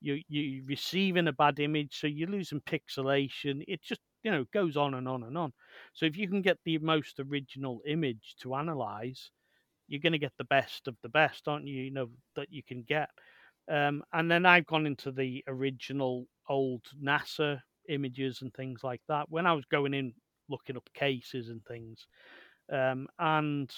you 0.00 0.20
you 0.28 0.62
receiving 0.66 1.28
a 1.28 1.32
bad 1.32 1.58
image 1.58 1.98
so 1.98 2.06
you're 2.06 2.28
losing 2.28 2.60
pixelation. 2.60 3.64
It 3.66 3.82
just 3.82 4.00
you 4.26 4.32
know 4.32 4.44
goes 4.52 4.76
on 4.76 4.94
and 4.94 5.08
on 5.08 5.22
and 5.22 5.38
on 5.38 5.52
so 5.94 6.04
if 6.04 6.18
you 6.18 6.28
can 6.28 6.42
get 6.42 6.58
the 6.64 6.78
most 6.78 7.20
original 7.20 7.80
image 7.86 8.34
to 8.40 8.56
analyze 8.56 9.30
you're 9.88 10.00
going 10.00 10.12
to 10.12 10.18
get 10.18 10.32
the 10.36 10.44
best 10.44 10.88
of 10.88 10.96
the 11.04 11.08
best 11.08 11.46
aren't 11.48 11.68
you 11.68 11.84
you 11.84 11.92
know 11.92 12.10
that 12.34 12.52
you 12.52 12.62
can 12.64 12.82
get 12.82 13.08
um, 13.70 14.02
and 14.12 14.28
then 14.28 14.44
i've 14.44 14.66
gone 14.66 14.84
into 14.84 15.12
the 15.12 15.44
original 15.46 16.26
old 16.48 16.82
nasa 17.00 17.60
images 17.88 18.42
and 18.42 18.52
things 18.54 18.82
like 18.82 19.02
that 19.08 19.30
when 19.30 19.46
i 19.46 19.52
was 19.52 19.64
going 19.66 19.94
in 19.94 20.12
looking 20.48 20.76
up 20.76 20.90
cases 20.94 21.48
and 21.50 21.64
things 21.66 22.08
um, 22.72 23.06
and 23.20 23.72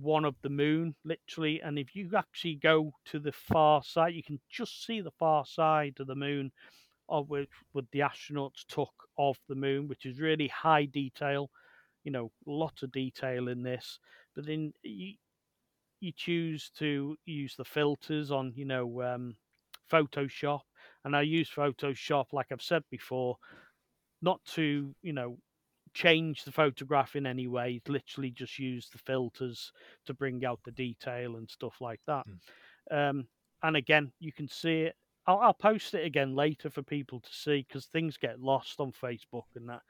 one 0.00 0.24
of 0.24 0.34
the 0.42 0.50
moon, 0.50 0.94
literally. 1.04 1.60
And 1.62 1.78
if 1.78 1.94
you 1.94 2.10
actually 2.16 2.56
go 2.56 2.92
to 3.06 3.20
the 3.20 3.32
far 3.32 3.82
side, 3.82 4.14
you 4.14 4.22
can 4.22 4.40
just 4.50 4.84
see 4.84 5.00
the 5.00 5.12
far 5.12 5.46
side 5.46 5.94
of 6.00 6.08
the 6.08 6.16
moon, 6.16 6.50
of 7.08 7.28
which 7.30 7.50
what 7.72 7.84
the 7.92 8.00
astronauts 8.00 8.64
took 8.68 8.92
of 9.18 9.38
the 9.48 9.54
moon, 9.54 9.88
which 9.88 10.06
is 10.06 10.20
really 10.20 10.48
high 10.48 10.84
detail. 10.86 11.50
You 12.04 12.12
know, 12.12 12.32
lots 12.46 12.82
of 12.82 12.92
detail 12.92 13.48
in 13.48 13.62
this. 13.62 13.98
But 14.34 14.46
then 14.46 14.72
you 14.82 15.14
you 16.00 16.12
choose 16.12 16.70
to 16.78 17.16
use 17.24 17.56
the 17.56 17.64
filters 17.64 18.30
on, 18.30 18.52
you 18.54 18.64
know, 18.64 19.02
um, 19.02 19.36
Photoshop, 19.90 20.60
and 21.04 21.16
I 21.16 21.22
use 21.22 21.50
Photoshop, 21.50 22.26
like 22.32 22.48
I've 22.52 22.62
said 22.62 22.82
before, 22.90 23.36
not 24.22 24.44
to 24.54 24.94
you 25.02 25.12
know 25.12 25.38
change 25.94 26.44
the 26.44 26.52
photograph 26.52 27.16
in 27.16 27.26
any 27.26 27.46
way. 27.46 27.80
Literally, 27.88 28.30
just 28.30 28.58
use 28.58 28.88
the 28.90 28.98
filters 28.98 29.72
to 30.06 30.14
bring 30.14 30.44
out 30.44 30.60
the 30.64 30.72
detail 30.72 31.36
and 31.36 31.48
stuff 31.50 31.76
like 31.80 32.00
that. 32.06 32.26
Um, 32.90 33.28
and 33.62 33.76
again, 33.76 34.12
you 34.20 34.32
can 34.32 34.48
see 34.48 34.82
it. 34.82 34.96
I'll, 35.26 35.38
I'll 35.38 35.54
post 35.54 35.94
it 35.94 36.04
again 36.04 36.34
later 36.34 36.70
for 36.70 36.82
people 36.82 37.20
to 37.20 37.32
see 37.32 37.64
because 37.66 37.86
things 37.86 38.16
get 38.16 38.40
lost 38.40 38.80
on 38.80 38.92
Facebook 38.92 39.44
and 39.54 39.68
that. 39.68 39.82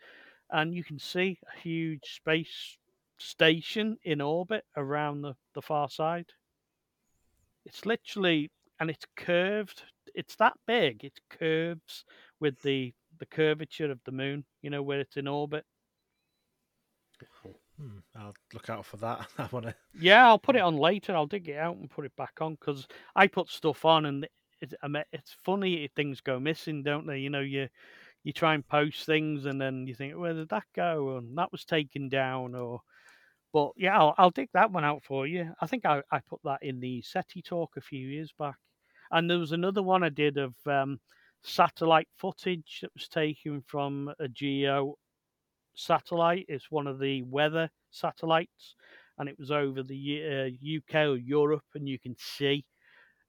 And 0.50 0.74
you 0.74 0.84
can 0.84 0.98
see 0.98 1.38
a 1.54 1.60
huge 1.60 2.04
space 2.04 2.78
station 3.18 3.96
in 4.04 4.20
orbit 4.20 4.64
around 4.76 5.22
the, 5.22 5.34
the 5.54 5.62
far 5.62 5.88
side. 5.88 6.26
It's 7.64 7.84
literally, 7.84 8.50
and 8.78 8.90
it's 8.90 9.06
curved. 9.16 9.82
It's 10.14 10.36
that 10.36 10.54
big. 10.66 11.04
It 11.04 11.18
curves 11.30 12.04
with 12.40 12.60
the 12.62 12.94
the 13.18 13.26
curvature 13.26 13.90
of 13.90 13.98
the 14.04 14.12
moon. 14.12 14.44
You 14.62 14.70
know 14.70 14.82
where 14.82 15.00
it's 15.00 15.16
in 15.16 15.26
orbit. 15.26 15.64
Hmm, 17.78 17.98
I'll 18.14 18.34
look 18.54 18.70
out 18.70 18.86
for 18.86 18.98
that. 18.98 19.26
I 19.38 19.48
want 19.50 19.66
to. 19.66 19.74
Yeah, 19.98 20.26
I'll 20.26 20.38
put 20.38 20.56
it 20.56 20.62
on 20.62 20.76
later. 20.76 21.14
I'll 21.14 21.26
dig 21.26 21.48
it 21.48 21.58
out 21.58 21.76
and 21.76 21.90
put 21.90 22.04
it 22.04 22.16
back 22.16 22.38
on 22.40 22.54
because 22.54 22.86
I 23.14 23.26
put 23.26 23.50
stuff 23.50 23.84
on 23.84 24.06
and 24.06 24.26
it, 24.60 24.74
I 24.82 24.88
mean, 24.88 25.04
it's 25.12 25.36
funny 25.44 25.84
if 25.84 25.92
things 25.92 26.20
go 26.20 26.40
missing, 26.40 26.82
don't 26.82 27.06
they? 27.06 27.18
You 27.18 27.30
know, 27.30 27.40
you 27.40 27.68
you 28.24 28.32
try 28.32 28.54
and 28.54 28.66
post 28.66 29.06
things 29.06 29.46
and 29.46 29.60
then 29.60 29.86
you 29.86 29.94
think, 29.94 30.16
where 30.16 30.34
did 30.34 30.48
that 30.50 30.64
go? 30.74 31.16
And 31.18 31.38
that 31.38 31.52
was 31.52 31.64
taken 31.64 32.08
down, 32.08 32.54
or 32.54 32.80
but 33.52 33.72
yeah, 33.76 33.98
I'll, 33.98 34.14
I'll 34.18 34.30
dig 34.30 34.50
that 34.54 34.70
one 34.72 34.84
out 34.84 35.04
for 35.04 35.26
you. 35.26 35.52
I 35.60 35.66
think 35.66 35.86
I, 35.86 36.02
I 36.10 36.20
put 36.20 36.40
that 36.44 36.62
in 36.62 36.80
the 36.80 37.02
SETI 37.02 37.42
talk 37.42 37.76
a 37.76 37.80
few 37.80 38.06
years 38.08 38.32
back, 38.38 38.56
and 39.10 39.30
there 39.30 39.38
was 39.38 39.52
another 39.52 39.82
one 39.82 40.02
I 40.04 40.10
did 40.10 40.38
of 40.38 40.54
um, 40.66 41.00
satellite 41.42 42.08
footage 42.16 42.80
that 42.82 42.92
was 42.94 43.08
taken 43.08 43.62
from 43.62 44.12
a 44.20 44.28
geo 44.28 44.96
satellite. 45.74 46.46
It's 46.48 46.70
one 46.70 46.86
of 46.86 46.98
the 46.98 47.22
weather 47.22 47.70
satellites, 47.90 48.76
and 49.18 49.28
it 49.28 49.38
was 49.38 49.50
over 49.50 49.82
the 49.82 50.22
uh, 50.24 50.48
UK 50.64 51.06
or 51.06 51.16
Europe, 51.16 51.64
and 51.74 51.88
you 51.88 51.98
can 51.98 52.16
see. 52.18 52.64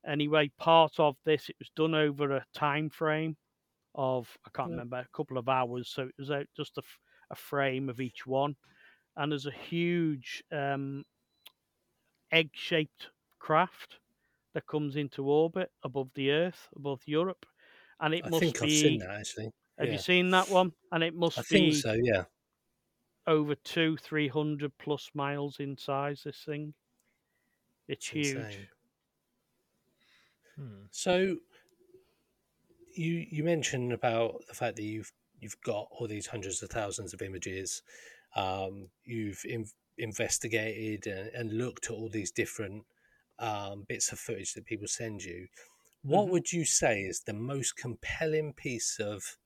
Anyway, 0.05 0.51
part 0.57 0.99
of 0.99 1.17
this, 1.25 1.49
it 1.49 1.55
was 1.59 1.69
done 1.75 1.95
over 1.95 2.31
a 2.31 2.45
time 2.53 2.89
frame 2.89 3.37
of 3.95 4.37
I 4.45 4.51
can't 4.51 4.69
Yeah. 4.69 4.73
remember 4.73 4.97
a 4.99 5.07
couple 5.13 5.37
of 5.37 5.49
hours, 5.49 5.89
so 5.89 6.03
it 6.07 6.15
was 6.19 6.31
just 6.55 6.77
a 6.77 7.35
frame 7.35 7.89
of 7.89 8.01
each 8.01 8.27
one, 8.27 8.55
and 9.17 9.31
there's 9.31 9.47
a 9.47 9.51
huge 9.51 10.43
um, 10.51 11.05
egg-shaped 12.31 13.09
craft 13.39 13.99
that 14.53 14.67
comes 14.67 14.95
into 14.97 15.29
orbit 15.29 15.71
above 15.83 16.11
the 16.15 16.31
Earth, 16.31 16.69
above 16.75 17.01
Europe, 17.07 17.45
and 17.99 18.13
it 18.13 18.25
I 18.25 18.29
must 18.29 18.39
think 18.39 18.61
be. 18.61 18.65
I've 18.65 18.71
seen 18.71 18.99
that 18.99 19.09
actually. 19.09 19.51
Have 19.79 19.91
yeah. 19.91 19.93
you 19.93 19.99
seen 19.99 20.31
that 20.31 20.49
one? 20.49 20.73
And 20.91 21.03
it 21.03 21.15
must 21.15 21.37
I 21.37 21.41
be 21.49 21.49
think 21.49 21.73
so. 21.73 21.93
Yeah. 21.93 22.25
over 23.27 23.53
two, 23.53 23.95
three 23.97 24.27
hundred 24.27 24.75
plus 24.79 25.11
miles 25.13 25.59
in 25.59 25.77
size. 25.77 26.23
This 26.23 26.43
thing, 26.43 26.73
it's, 27.87 28.07
It's 28.07 28.07
huge. 28.07 28.33
insane. 28.33 28.69
Hmm. 30.57 30.87
So 30.91 31.37
you 32.95 33.25
you 33.29 33.43
mentioned 33.43 33.93
about 33.93 34.43
the 34.47 34.53
fact 34.53 34.75
that 34.77 34.83
you've 34.83 35.11
you've 35.39 35.59
got 35.61 35.87
all 35.91 36.07
these 36.07 36.27
hundreds 36.27 36.63
of 36.63 36.69
thousands 36.69 37.13
of 37.13 37.21
images. 37.21 37.83
Um, 38.35 38.89
you've 39.05 39.41
in, 39.45 39.65
investigated 39.97 41.07
and, 41.07 41.29
and 41.29 41.57
looked 41.57 41.85
at 41.85 41.91
all 41.91 42.09
these 42.09 42.31
different 42.31 42.85
um, 43.39 43.85
bits 43.87 44.11
of 44.11 44.19
footage 44.19 44.53
that 44.53 44.65
people 44.65 44.87
send 44.87 45.23
you. 45.23 45.47
What 46.03 46.27
Mhm. 46.27 46.31
would 46.31 46.51
you 46.53 46.65
say 46.65 47.01
is 47.01 47.21
the 47.21 47.33
most 47.33 47.75
compelling 47.77 48.53
piece 48.53 48.99
of 48.99 49.37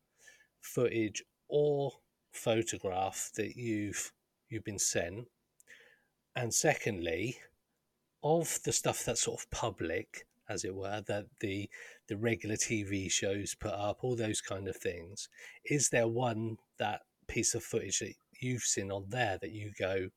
footage 0.61 1.23
or 1.49 1.93
photograph 2.31 3.31
that 3.35 3.55
you've 3.57 4.13
you've 4.49 4.63
been 4.65 4.79
sent? 4.79 5.27
And 6.35 6.53
secondly, 6.53 7.39
of 8.23 8.61
the 8.63 8.73
stuff 8.73 9.05
that's 9.05 9.21
sort 9.23 9.41
of 9.41 9.51
public, 9.51 10.27
as 10.51 10.63
it 10.65 10.75
were, 10.75 11.01
that 11.07 11.27
the 11.39 11.69
the 12.07 12.17
regular 12.17 12.57
TV 12.57 13.09
shows 13.09 13.55
put 13.55 13.73
up, 13.73 14.03
all 14.03 14.15
those 14.15 14.41
kind 14.41 14.67
of 14.67 14.77
things, 14.77 15.29
is 15.65 15.89
there 15.89 16.07
one 16.07 16.57
that 16.77 17.01
piece 17.27 17.55
of 17.55 17.63
footage 17.63 17.99
that 17.99 18.13
you've 18.41 18.63
seen 18.63 18.91
on 18.91 19.05
there 19.09 19.37
that 19.41 19.51
you 19.51 19.71
go, 19.79 20.09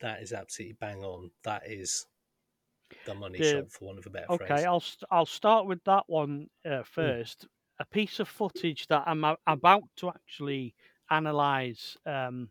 that 0.00 0.22
is 0.22 0.32
absolutely 0.32 0.74
bang 0.80 1.04
on, 1.04 1.32
that 1.44 1.62
is 1.66 2.06
the 3.04 3.14
money 3.14 3.38
The- 3.38 3.42
shot, 3.42 3.70
for 3.72 3.86
one 3.86 3.98
of 3.98 4.06
a 4.06 4.10
better 4.10 4.30
Okay, 4.30 4.38
phrase? 4.38 4.64
I'll 4.64 4.82
I'll 5.10 5.26
start 5.26 5.66
with 5.66 5.82
that 5.84 6.04
one 6.08 6.48
uh, 6.64 6.84
first. 6.84 7.46
A 7.80 7.84
piece 7.86 8.20
of 8.20 8.28
footage 8.28 8.86
that 8.88 9.02
I'm 9.06 9.24
about 9.46 9.84
to 9.96 10.10
actually 10.10 10.74
analyze, 11.10 11.96
um, 12.06 12.50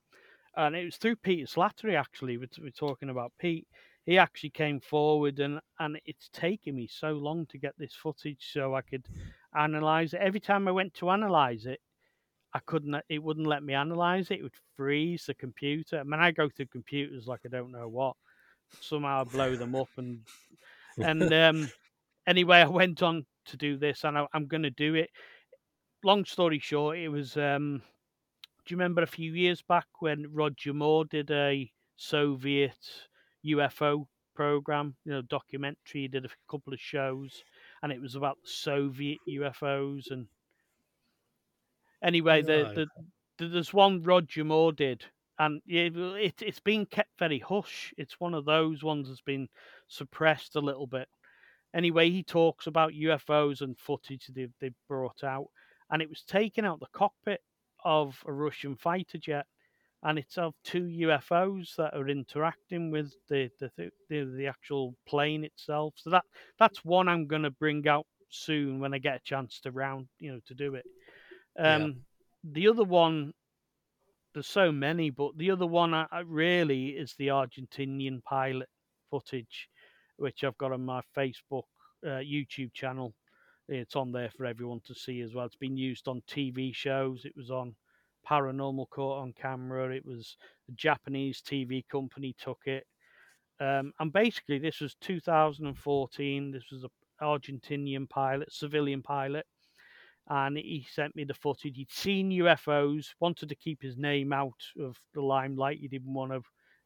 and 0.55 0.76
it 0.76 0.86
was 0.86 0.97
through 0.97 1.18
Peter 1.18 1.45
Slattery. 1.47 1.95
Actually, 1.95 2.38
we're, 2.38 2.49
we're 2.60 2.72
talking 2.72 3.10
about 3.10 3.34
Pete. 3.39 3.68
He 4.10 4.18
actually 4.18 4.49
came 4.49 4.80
forward, 4.80 5.38
and 5.38 5.60
and 5.78 6.01
it's 6.03 6.30
taken 6.30 6.74
me 6.74 6.88
so 6.88 7.12
long 7.12 7.45
to 7.45 7.60
get 7.60 7.78
this 7.78 7.93
footage 7.93 8.49
so 8.51 8.74
I 8.74 8.82
could 8.82 9.05
analyze 9.55 10.16
it. 10.16 10.20
Every 10.20 10.39
time 10.39 10.68
I 10.68 10.72
went 10.72 10.95
to 10.95 11.12
analyze 11.12 11.68
it, 11.68 11.80
I 12.51 12.60
couldn't. 12.66 12.95
It 13.07 13.22
wouldn't 13.22 13.45
let 13.45 13.62
me 13.62 13.76
analyze 13.76 14.32
it. 14.32 14.39
It 14.39 14.41
would 14.41 14.57
freeze 14.76 15.28
the 15.28 15.36
computer. 15.36 15.99
I 15.99 16.03
mean, 16.03 16.20
I 16.20 16.32
go 16.32 16.49
through 16.49 16.66
computers 16.72 17.28
like 17.28 17.41
I 17.45 17.49
don't 17.49 17.72
know 17.72 17.88
what. 17.88 18.16
Somehow 18.82 19.22
I 19.22 19.24
blow 19.26 19.55
them 19.55 19.76
up 19.76 19.89
and 19.97 20.22
and 20.97 21.32
um, 21.45 21.70
anyway, 22.26 22.62
I 22.62 22.66
went 22.68 23.03
on 23.03 23.28
to 23.45 23.57
do 23.57 23.78
this, 23.78 24.05
and 24.05 24.18
I, 24.18 24.26
I'm 24.34 24.47
going 24.47 24.64
to 24.64 24.72
do 24.72 24.95
it. 24.95 25.12
Long 26.03 26.26
story 26.26 26.57
short, 26.57 26.97
it 26.97 27.10
was. 27.10 27.38
Um, 27.38 27.84
do 28.66 28.74
you 28.74 28.78
remember 28.78 29.03
a 29.03 29.07
few 29.07 29.34
years 29.34 29.62
back 29.62 29.86
when 29.99 30.34
Roger 30.34 30.74
Moore 30.74 31.05
did 31.05 31.30
a 31.30 31.72
Soviet 31.95 33.09
UFO 33.45 34.07
program, 34.35 34.95
you 35.05 35.11
know, 35.11 35.21
documentary? 35.21 36.01
He 36.01 36.07
did 36.07 36.25
a 36.25 36.29
couple 36.49 36.73
of 36.73 36.79
shows, 36.79 37.43
and 37.83 37.91
it 37.91 38.01
was 38.01 38.15
about 38.15 38.37
Soviet 38.43 39.19
UFOs. 39.27 40.11
And 40.11 40.27
anyway, 42.01 42.41
the, 42.41 42.65
No. 42.65 42.73
the, 42.73 42.87
the 43.37 43.47
there's 43.47 43.73
one 43.73 44.03
Roger 44.03 44.43
Moore 44.43 44.73
did, 44.73 45.05
and 45.37 45.61
it, 45.65 45.95
it 45.95 46.41
it's 46.41 46.59
been 46.59 46.85
kept 46.85 47.17
very 47.17 47.39
hush. 47.39 47.93
It's 47.97 48.19
one 48.19 48.33
of 48.33 48.45
those 48.45 48.83
ones 48.83 49.07
that's 49.07 49.21
been 49.21 49.47
suppressed 49.87 50.55
a 50.55 50.61
little 50.61 50.87
bit. 50.87 51.07
Anyway, 51.73 52.09
he 52.09 52.23
talks 52.23 52.67
about 52.67 52.93
UFOs 52.93 53.61
and 53.61 53.77
footage 53.79 54.27
they 54.27 54.47
they 54.59 54.71
brought 54.87 55.23
out, 55.23 55.47
and 55.91 56.01
it 56.01 56.09
was 56.09 56.23
taken 56.23 56.65
out 56.65 56.79
the 56.79 56.87
cockpit 56.93 57.41
of 57.85 58.23
a 58.27 58.33
Russian 58.33 58.75
fighter 58.75 59.17
jet, 59.17 59.47
and 60.04 60.18
it's 60.20 60.38
of 60.38 60.54
two 60.64 60.84
UFOs 60.84 61.76
that 61.76 61.93
are 61.95 62.08
interacting 62.10 62.91
with 62.91 63.14
the 63.30 63.50
the 63.60 63.72
the, 64.10 64.26
the 64.38 64.47
actual 64.47 64.95
plane 65.08 65.43
itself. 65.43 65.93
So 65.97 66.10
that 66.12 66.24
that's 66.58 66.84
one 66.86 67.08
I'm 67.08 67.28
going 67.28 67.43
to 67.43 67.52
bring 67.52 67.88
out 67.88 68.06
soon 68.30 68.80
when 68.80 68.93
I 68.93 69.00
get 69.00 69.16
a 69.16 69.20
chance 69.24 69.60
to 69.62 69.72
round 69.72 70.08
you 70.20 70.32
know 70.34 70.39
to 70.47 70.54
do 70.56 70.76
it. 70.76 70.86
Yeah. 71.64 71.76
Um, 71.76 72.06
The 72.43 72.68
other 72.70 72.84
one, 72.86 73.34
there's 74.34 74.47
so 74.47 74.72
many, 74.72 75.10
but 75.10 75.38
the 75.38 75.52
other 75.52 75.68
one 75.68 75.93
I, 75.93 76.06
I 76.12 76.20
really 76.22 76.89
is 76.89 77.14
the 77.18 77.28
Argentinian 77.30 78.24
pilot 78.24 78.70
footage, 79.10 79.70
which 80.18 80.43
I've 80.43 80.58
got 80.58 80.72
on 80.72 80.86
my 80.86 81.02
Facebook, 81.18 81.64
uh, 82.06 82.22
YouTube 82.22 82.74
channel. 82.74 83.14
It's 83.68 83.95
on 83.95 84.12
there 84.12 84.32
for 84.38 84.45
everyone 84.45 84.82
to 84.86 84.95
see 84.95 85.22
as 85.22 85.34
well. 85.34 85.45
It's 85.45 85.56
been 85.56 85.78
used 85.78 86.08
on 86.08 86.22
TV 86.28 86.74
shows. 86.74 87.26
It 87.26 87.36
was 87.36 87.52
on 87.52 87.76
Paranormal 88.30 88.89
caught 88.89 89.21
on 89.21 89.34
camera. 89.34 89.95
It 89.95 90.05
was 90.05 90.38
a 90.69 90.73
Japanese 90.73 91.41
TV 91.41 91.86
company 91.88 92.36
took 92.38 92.59
it. 92.65 92.86
Um, 93.59 93.91
and 93.99 94.13
basically, 94.13 94.59
this 94.59 94.80
was 94.80 94.95
2014. 95.01 96.51
This 96.51 96.71
was 96.71 96.84
an 96.84 96.89
Argentinian 97.21 98.09
pilot, 98.09 98.51
civilian 98.53 99.01
pilot, 99.01 99.45
and 100.30 100.57
he 100.57 100.88
sent 100.89 101.15
me 101.15 101.23
the 101.23 101.34
footage. 101.34 101.75
He'd 101.75 101.91
seen 101.91 102.32
UFOs, 102.32 103.07
wanted 103.19 103.49
to 103.49 103.55
keep 103.55 103.82
his 103.82 103.97
name 103.97 104.32
out 104.32 104.61
of 104.80 104.97
the 105.13 105.21
limelight. 105.21 105.80
He 105.80 105.88
didn't 105.88 106.13
want 106.13 106.32
to 106.32 106.41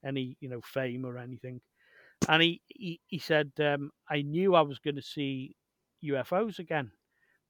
any, 0.05 0.37
you 0.39 0.49
know, 0.49 0.61
fame 0.61 1.05
or 1.05 1.17
anything. 1.17 1.61
And 2.29 2.41
he 2.41 2.61
he, 2.67 3.01
he 3.07 3.19
said, 3.19 3.51
um, 3.59 3.91
"I 4.09 4.21
knew 4.21 4.55
I 4.55 4.61
was 4.61 4.79
going 4.79 4.95
to 4.95 5.01
see 5.01 5.55
UFOs 6.03 6.59
again, 6.59 6.91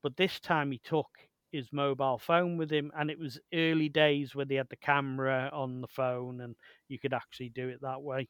but 0.02 0.18
this 0.18 0.40
time 0.40 0.72
he 0.72 0.80
took 0.80 1.10
his 1.54 1.72
mobile 1.74 2.20
phone 2.20 2.58
with 2.58 2.72
him, 2.72 2.92
and 2.98 3.12
it 3.12 3.20
was 3.20 3.40
early 3.54 3.90
days 3.90 4.36
where 4.36 4.46
they 4.46 4.56
had 4.56 4.70
the 4.70 4.78
camera 4.78 5.50
on 5.54 5.82
the 5.82 5.88
phone, 5.88 6.42
and 6.42 6.56
you 6.90 7.00
could 7.00 7.14
actually 7.14 7.50
do 7.50 7.70
it 7.70 7.82
that 7.82 8.02
way." 8.04 8.30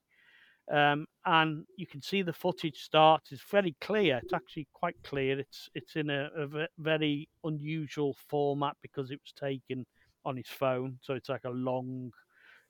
um, 0.71 1.05
and 1.25 1.65
you 1.77 1.85
can 1.85 2.01
see 2.01 2.21
the 2.21 2.33
footage 2.33 2.77
start. 2.79 3.23
It's 3.31 3.43
very 3.43 3.75
clear. 3.81 4.17
It's 4.23 4.33
actually 4.33 4.67
quite 4.73 4.95
clear. 5.03 5.39
It's 5.39 5.69
it's 5.75 5.95
in 5.95 6.09
a, 6.09 6.29
a 6.35 6.67
very 6.77 7.29
unusual 7.43 8.15
format 8.29 8.77
because 8.81 9.11
it 9.11 9.19
was 9.21 9.33
taken 9.33 9.85
on 10.25 10.37
his 10.37 10.47
phone, 10.47 10.99
so 11.01 11.15
it's 11.15 11.27
like 11.29 11.43
a 11.43 11.49
long, 11.49 12.11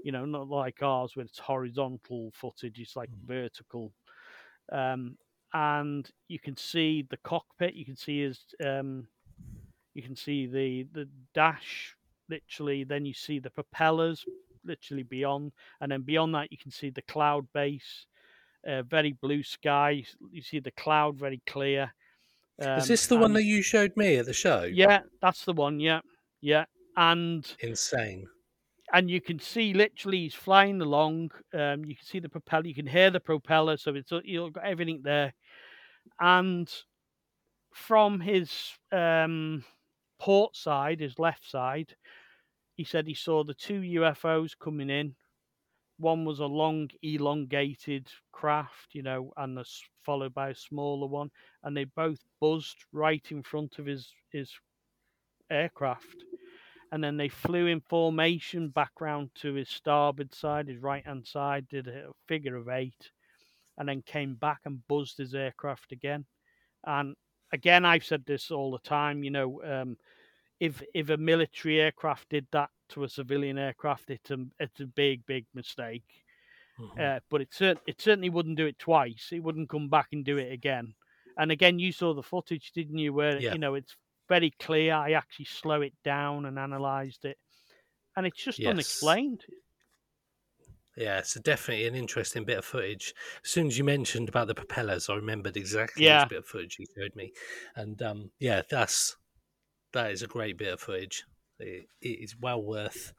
you 0.03 0.11
know, 0.11 0.25
not 0.25 0.47
like 0.49 0.81
ours 0.83 1.15
where 1.15 1.25
it's 1.25 1.39
horizontal 1.39 2.31
footage. 2.33 2.79
It's 2.79 2.95
like 2.95 3.11
vertical, 3.11 3.93
um, 4.71 5.17
and 5.53 6.09
you 6.27 6.39
can 6.39 6.57
see 6.57 7.03
the 7.09 7.17
cockpit. 7.17 7.75
You 7.75 7.85
can 7.85 7.95
see 7.95 8.21
his, 8.23 8.39
um, 8.65 9.07
you 9.93 10.01
can 10.01 10.15
see 10.15 10.47
the 10.47 10.83
the 10.93 11.09
dash 11.33 11.95
literally. 12.29 12.83
Then 12.83 13.05
you 13.05 13.13
see 13.13 13.39
the 13.39 13.49
propellers 13.49 14.25
literally 14.65 15.03
beyond 15.03 15.51
and 15.81 15.91
then 15.91 16.01
beyond 16.03 16.33
that 16.33 16.51
you 16.51 16.57
can 16.57 16.71
see 16.71 16.89
the 16.89 17.01
cloud 17.01 17.45
base 17.53 18.05
uh, 18.65 18.81
very 18.83 19.11
blue 19.11 19.43
sky 19.43 20.03
you 20.31 20.41
see 20.41 20.59
the 20.59 20.71
cloud 20.71 21.17
very 21.19 21.41
clear 21.45 21.93
Is 22.59 22.67
Um, 22.67 22.87
this 22.87 23.07
the 23.07 23.17
one 23.17 23.33
that 23.33 23.43
you 23.43 23.61
showed 23.61 23.91
me 23.97 24.17
at 24.17 24.25
the 24.25 24.33
show? 24.33 24.63
Yeah, 24.63 25.01
that's 25.21 25.43
the 25.43 25.53
one. 25.53 25.79
Yeah, 25.81 26.01
yeah, 26.39 26.65
and 26.95 27.43
Insane. 27.59 28.27
and 28.93 29.09
you 29.09 29.19
can 29.19 29.39
see 29.39 29.73
literally 29.73 30.19
he's 30.19 30.35
flying 30.35 30.81
along. 30.81 31.31
Um, 31.53 31.83
you 31.85 31.95
can 31.95 32.05
see 32.05 32.19
the 32.19 32.29
propeller. 32.29 32.67
You 32.67 32.75
can 32.75 32.87
hear 32.87 33.09
the 33.11 33.19
propeller. 33.19 33.77
So 33.77 33.95
it's 33.95 34.11
you've 34.23 34.53
got 34.53 34.65
everything 34.65 35.01
there, 35.03 35.33
and 36.19 36.71
from 37.73 38.19
his 38.19 38.71
um, 38.91 39.63
port 40.19 40.55
side, 40.55 40.99
his 40.99 41.19
left 41.19 41.49
side, 41.49 41.95
he 42.75 42.83
said 42.83 43.07
he 43.07 43.13
saw 43.13 43.43
the 43.43 43.53
two 43.53 43.81
UFOs 43.81 44.57
coming 44.57 44.89
in. 44.89 45.15
One 45.97 46.25
was 46.25 46.39
a 46.39 46.45
long, 46.45 46.89
elongated 47.01 48.09
craft, 48.31 48.95
you 48.95 49.03
know, 49.03 49.31
and 49.37 49.55
the, 49.55 49.65
followed 50.03 50.33
by 50.33 50.49
a 50.49 50.55
smaller 50.55 51.07
one, 51.07 51.29
and 51.61 51.77
they 51.77 51.83
both 51.83 52.19
buzzed 52.41 52.85
right 52.91 53.25
in 53.31 53.43
front 53.43 53.79
of 53.79 53.85
his 53.85 54.11
his 54.31 54.51
aircraft, 55.49 56.23
and 56.91 57.03
then 57.03 57.17
they 57.17 57.29
flew 57.29 57.67
in 57.67 57.81
formation 57.81 58.69
back 58.69 58.99
round 58.99 59.29
to 59.35 59.53
his 59.53 59.69
starboard 59.69 60.33
side, 60.33 60.67
his 60.67 60.79
right 60.81 61.05
hand 61.05 61.27
side, 61.27 61.67
did 61.67 61.87
a 61.87 62.11
figure 62.27 62.55
of 62.55 62.69
eight, 62.69 63.11
and 63.77 63.87
then 63.87 64.01
came 64.01 64.35
back 64.35 64.61
and 64.65 64.87
buzzed 64.87 65.17
his 65.17 65.35
aircraft 65.35 65.91
again. 65.91 66.25
And 66.85 67.15
again, 67.53 67.85
I've 67.85 68.05
said 68.05 68.25
this 68.25 68.51
all 68.51 68.71
the 68.71 68.79
time, 68.79 69.23
you 69.23 69.31
know, 69.31 69.63
um, 69.63 69.97
if 70.59 70.83
if 70.93 71.09
a 71.09 71.17
military 71.17 71.81
aircraft 71.81 72.29
did 72.29 72.47
that 72.51 72.71
to 72.89 73.05
a 73.05 73.09
civilian 73.09 73.57
aircraft, 73.59 74.09
it's 74.11 74.31
a 74.31 74.45
it's 74.59 74.81
a 74.81 74.87
big 74.87 75.25
big 75.27 75.47
mistake. 75.53 76.25
Mhm. 76.79 76.99
Uh, 76.99 77.19
but 77.29 77.41
it 77.41 77.53
cer- 77.53 77.81
it 77.87 78.01
certainly 78.01 78.29
wouldn't 78.29 78.57
do 78.57 78.67
it 78.67 78.79
twice. 78.79 79.29
It 79.31 79.41
wouldn't 79.41 79.69
come 79.69 79.89
back 79.89 80.09
and 80.13 80.25
do 80.25 80.37
it 80.37 80.51
again. 80.51 80.95
And 81.37 81.51
again, 81.51 81.79
you 81.79 81.91
saw 81.91 82.13
the 82.13 82.23
footage, 82.23 82.71
didn't 82.73 82.97
you? 82.99 83.13
Where 83.13 83.39
Yeah. 83.39 83.53
you 83.53 83.59
know 83.59 83.75
it's 83.75 83.95
very 84.29 84.51
clear. 84.51 84.93
I 84.95 85.11
actually 85.13 85.45
slow 85.45 85.81
it 85.81 85.95
down 86.03 86.45
and 86.45 86.59
analysed 86.59 87.25
it, 87.25 87.37
and 88.17 88.25
it's 88.27 88.43
just 88.43 88.59
Yes. 88.59 88.65
unexplained. 88.65 89.45
Yeah, 90.95 91.19
it's 91.19 91.33
definitely 91.35 91.87
an 91.87 91.95
interesting 91.95 92.45
bit 92.45 92.59
of 92.59 92.65
footage. 92.65 93.15
As 93.43 93.49
soon 93.49 93.67
as 93.67 93.77
you 93.77 93.83
mentioned 93.83 94.29
about 94.29 94.47
the 94.47 94.55
propellers, 94.55 95.09
I 95.09 95.15
remembered 95.15 95.57
exactly 95.57 96.05
Yeah. 96.05 96.11
this 96.11 96.25
bit 96.25 96.39
of 96.39 96.45
footage 96.45 96.77
you 96.79 96.85
showed 96.95 97.15
me, 97.15 97.33
and 97.75 97.99
um, 98.03 98.31
yeah, 98.39 98.61
that's 98.69 99.17
that 99.93 100.11
is 100.11 100.23
a 100.23 100.27
great 100.27 100.57
bit 100.57 100.73
of 100.73 100.81
footage. 100.81 101.25
It, 101.59 101.87
it 102.01 102.19
is 102.21 102.37
well 102.37 102.63
worth. 102.63 103.13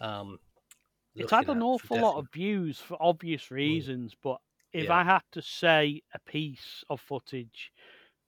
Um, 0.00 0.40
It's 1.18 1.30
had 1.32 1.48
an 1.48 1.62
awful 1.62 1.98
lot 1.98 2.16
of 2.18 2.30
views 2.32 2.80
for 2.80 2.96
obvious 3.00 3.50
reasons, 3.50 4.14
but 4.14 4.40
if 4.72 4.88
Yeah. 4.88 4.90
I 4.90 5.02
had 5.04 5.22
to 5.32 5.42
say 5.42 6.02
a 6.14 6.18
piece 6.20 6.84
of 6.90 7.00
footage 7.00 7.72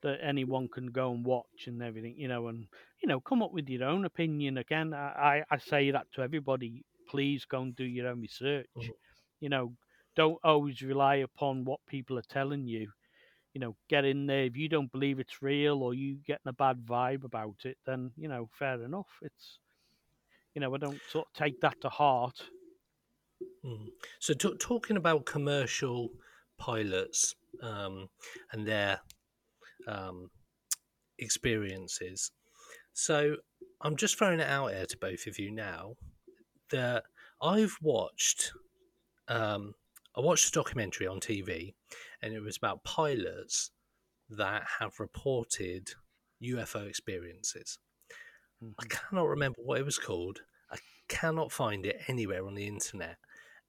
that 0.03 0.21
anyone 0.23 0.69
can 0.69 0.89
go 0.89 1.13
and 1.13 1.25
watch 1.27 1.67
and 1.67 1.83
everything, 1.83 2.19
you 2.19 2.29
know, 2.29 2.49
and 2.49 2.69
you 3.03 3.09
know, 3.09 3.21
come 3.21 3.43
up 3.43 3.53
with 3.53 3.69
your 3.69 3.85
own 3.85 4.05
opinion. 4.07 4.59
Again, 4.59 4.95
I, 4.95 5.41
I 5.41 5.45
I 5.51 5.59
say 5.59 5.91
that 5.93 6.11
to 6.13 6.23
everybody. 6.23 6.85
Please 7.09 7.45
go 7.45 7.63
and 7.63 7.75
do 7.77 7.85
your 7.85 8.09
own 8.09 8.21
research. 8.21 8.69
Mhm. 8.77 8.93
You 9.41 9.49
know, 9.49 9.77
don't 10.17 10.39
always 10.45 10.83
rely 10.83 11.17
upon 11.17 11.65
what 11.65 11.81
people 11.87 12.19
are 12.19 12.23
telling 12.23 12.67
you. 12.67 12.93
You 13.55 13.61
know, 13.61 13.77
get 13.89 14.05
in 14.05 14.27
there. 14.27 14.45
If 14.45 14.57
you 14.57 14.69
don't 14.69 14.93
believe 14.93 15.19
it's 15.21 15.43
real 15.43 15.83
or 15.83 15.95
you 15.95 16.17
getting 16.27 16.49
a 16.49 16.53
bad 16.53 16.85
vibe 16.85 17.25
about 17.25 17.65
it, 17.65 17.79
then 17.87 18.13
you 18.17 18.29
know, 18.29 18.51
fair 18.59 18.83
enough. 18.83 19.09
It's 19.23 19.59
you 20.55 20.61
know, 20.61 20.75
I 20.75 20.79
don't 20.79 21.01
sort 21.09 21.29
of 21.29 21.33
take 21.35 21.61
that 21.61 21.81
to 21.83 21.89
heart. 21.89 22.51
Mm. 23.65 23.89
So, 24.19 24.35
t- 24.35 24.57
talking 24.59 24.97
about 24.97 25.27
commercial 25.27 26.11
pilots 26.59 27.35
um, 27.63 28.09
and 28.53 28.67
their 28.67 29.01
um, 29.87 30.31
experiences, 31.19 32.33
so 32.93 33.37
I'm 33.81 33.97
just 33.97 34.19
throwing 34.19 34.41
it 34.41 34.49
out 34.49 34.71
there 34.71 34.87
to 34.87 34.97
both 34.99 35.27
of 35.27 35.39
you 35.39 35.51
now 35.53 35.97
that 36.71 37.05
I've 37.41 37.77
watched. 37.81 38.53
Um, 39.29 39.75
I 40.17 40.21
watched 40.21 40.49
a 40.49 40.53
documentary 40.53 41.07
on 41.07 41.21
TV, 41.21 41.75
and 42.23 42.33
it 42.33 42.41
was 42.41 42.57
about 42.57 42.85
pilots 42.85 43.71
that 44.31 44.65
have 44.81 45.01
reported 45.01 45.91
UFO 46.43 46.89
experiences. 46.89 47.79
I 48.79 48.85
cannot 48.87 49.29
remember 49.29 49.61
what 49.63 49.81
it 49.81 49.85
was 49.85 49.99
called. 49.99 50.41
I 50.71 50.79
cannot 51.09 51.53
find 51.53 51.87
it 51.87 52.03
anywhere 52.09 52.47
on 52.47 52.55
the 52.55 52.67
internet. 52.67 53.19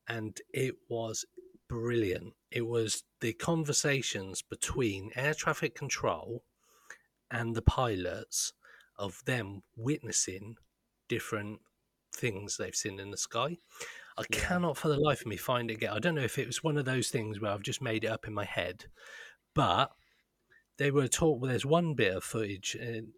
And 0.07 0.39
it 0.51 0.75
was 0.89 1.25
brilliant. 1.67 2.33
It 2.51 2.65
was 2.65 3.03
the 3.21 3.33
conversations 3.33 4.41
between 4.41 5.11
air 5.15 5.35
traffic 5.35 5.75
control 5.75 6.43
and 7.29 7.55
the 7.55 7.61
pilots 7.61 8.53
of 8.97 9.23
them 9.25 9.61
witnessing 9.77 10.55
different 11.07 11.59
things 12.13 12.57
they've 12.57 12.75
seen 12.75 12.99
in 12.99 13.11
the 13.11 13.17
sky. 13.17 13.57
I 14.17 14.23
Yeah. 14.29 14.39
cannot 14.39 14.77
for 14.77 14.89
the 14.89 14.97
life 14.99 15.21
of 15.21 15.27
me 15.27 15.37
find 15.37 15.71
it 15.71 15.75
again. 15.75 15.91
I 15.93 15.99
don't 15.99 16.15
know 16.15 16.21
if 16.23 16.37
it 16.37 16.47
was 16.47 16.63
one 16.63 16.77
of 16.77 16.85
those 16.85 17.09
things 17.09 17.39
where 17.39 17.51
I've 17.51 17.63
just 17.63 17.81
made 17.81 18.03
it 18.03 18.07
up 18.07 18.27
in 18.27 18.33
my 18.33 18.45
head, 18.45 18.85
but 19.53 19.91
they 20.77 20.91
were 20.91 21.07
taught. 21.07 21.39
Well, 21.39 21.49
there's 21.49 21.65
one 21.65 21.93
bit 21.95 22.15
of 22.15 22.23
footage, 22.23 22.75
and 22.75 23.13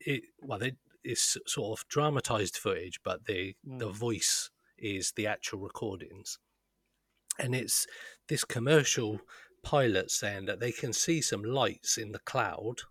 it 0.00 0.24
well, 0.40 0.58
they, 0.58 0.76
it's 1.04 1.36
sort 1.46 1.78
of 1.80 1.88
dramatized 1.88 2.56
footage, 2.56 3.00
but 3.02 3.26
the 3.26 3.56
the 3.78 3.88
Mm. 3.88 3.94
voice 3.94 4.50
is 4.78 5.12
the 5.12 5.26
actual 5.26 5.60
recordings, 5.60 6.38
and 7.38 7.54
it's 7.54 7.86
this 8.28 8.44
commercial 8.44 9.20
pilot 9.62 10.10
saying 10.10 10.46
that 10.46 10.60
they 10.60 10.72
can 10.72 10.92
see 10.92 11.20
some 11.20 11.42
lights 11.42 11.98
in 11.98 12.12
the 12.12 12.18
cloud, 12.20 12.82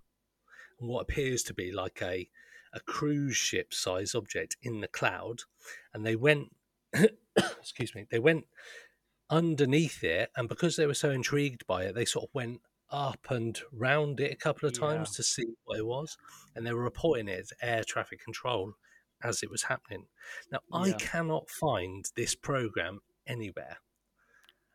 and 0.80 0.90
what 0.90 1.02
appears 1.02 1.44
to 1.44 1.54
be 1.54 1.72
like 1.72 2.02
a 2.02 2.30
a 2.74 2.80
cruise 2.80 3.36
ship 3.36 3.74
size 3.74 4.14
object 4.16 4.58
in 4.62 4.82
the 4.82 4.88
cloud, 4.88 5.42
and 5.94 6.06
they 6.06 6.16
went. 6.16 6.56
excuse 7.60 7.94
me. 7.96 8.06
They 8.10 8.20
went 8.20 8.46
underneath 9.30 10.04
it, 10.04 10.30
and 10.36 10.50
because 10.50 10.76
they 10.76 10.88
were 10.88 10.94
so 10.94 11.12
intrigued 11.12 11.66
by 11.68 11.84
it, 11.84 11.96
they 11.96 12.06
sort 12.06 12.26
of 12.26 12.34
went 12.34 12.62
up 12.92 13.28
and 13.30 13.60
round 13.72 14.20
it 14.20 14.32
a 14.32 14.36
couple 14.36 14.68
of 14.68 14.78
times 14.78 15.10
Yeah. 15.12 15.16
to 15.18 15.24
see 15.24 15.46
what 15.66 15.78
it 15.78 15.86
was, 15.86 16.18
and 16.56 16.66
they 16.66 16.74
were 16.74 16.84
reporting 16.84 17.28
it 17.28 17.40
as 17.40 17.54
air 17.62 17.84
traffic 17.84 18.24
control 18.24 18.74
as 19.24 19.44
it 19.44 19.52
was 19.52 19.64
happening. 19.64 20.08
Now, 20.52 20.60
I 20.74 20.94
cannot 20.94 21.50
find 21.50 22.06
this 22.16 22.34
program 22.36 23.02
anywhere. 23.28 23.78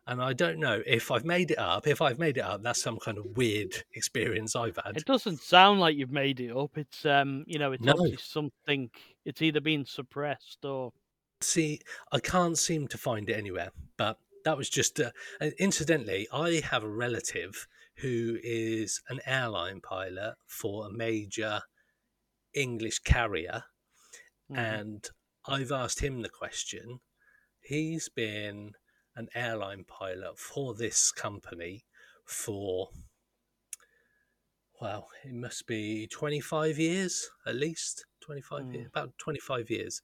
And 0.07 0.21
I 0.23 0.35
don't 0.35 0.59
know 0.59 0.83
if 0.87 1.11
I've 1.11 1.25
made 1.25 1.51
it 1.51 1.59
up. 1.59 1.87
If 1.87 2.03
I've 2.03 2.19
made 2.19 2.37
it 2.37 2.43
up, 2.43 2.63
that's 2.63 2.83
some 2.83 2.99
kind 2.99 3.17
of 3.17 3.37
weird 3.37 3.75
experience 3.95 4.55
I've 4.55 4.77
had. 4.85 4.97
It 4.99 5.07
doesn't 5.07 5.41
sound 5.41 5.81
like 5.81 5.97
you've 5.97 6.11
made 6.13 6.41
it 6.41 6.55
up. 6.55 6.77
It's 6.77 7.07
um, 7.07 7.45
you 7.47 7.59
know, 7.59 7.73
it's 7.73 7.83
No. 7.83 7.95
something. 8.19 8.91
It's 9.25 9.41
either 9.41 9.61
been 9.61 9.87
suppressed 9.87 10.65
or 10.65 10.93
see 11.41 11.81
i 12.13 12.19
can't 12.19 12.57
seem 12.57 12.89
to 12.89 12.97
find 12.97 13.29
it 13.29 13.35
anywhere 13.37 13.71
but 13.99 14.19
that 14.45 14.57
was 14.57 14.71
just 14.71 14.99
uh, 15.01 15.11
incidentally 15.59 16.27
i 16.33 16.61
have 16.61 16.83
a 16.83 16.89
relative 16.89 17.67
who 17.97 18.39
is 18.43 19.03
an 19.11 19.21
airline 19.27 19.81
pilot 19.81 20.37
for 20.47 20.87
a 20.87 20.91
major 20.91 21.61
english 22.55 22.99
carrier 23.01 23.65
Mhm. 24.51 24.59
and 24.59 25.11
i've 25.47 25.73
asked 25.73 26.01
him 26.01 26.23
the 26.23 26.29
question 26.31 27.01
he's 27.61 28.09
been 28.09 28.73
an 29.17 29.29
airline 29.35 29.85
pilot 29.85 30.39
for 30.39 30.75
this 30.75 31.12
company 31.12 31.85
for 32.25 32.91
well 34.81 35.11
it 35.25 35.33
must 35.33 35.67
be 35.67 36.07
25 36.07 36.79
years 36.79 37.29
at 37.47 37.55
least 37.57 38.05
25 38.21 38.73
years 38.73 38.87
Mm. 38.87 38.89
about 38.89 39.17
25 39.19 39.71
years 39.71 40.01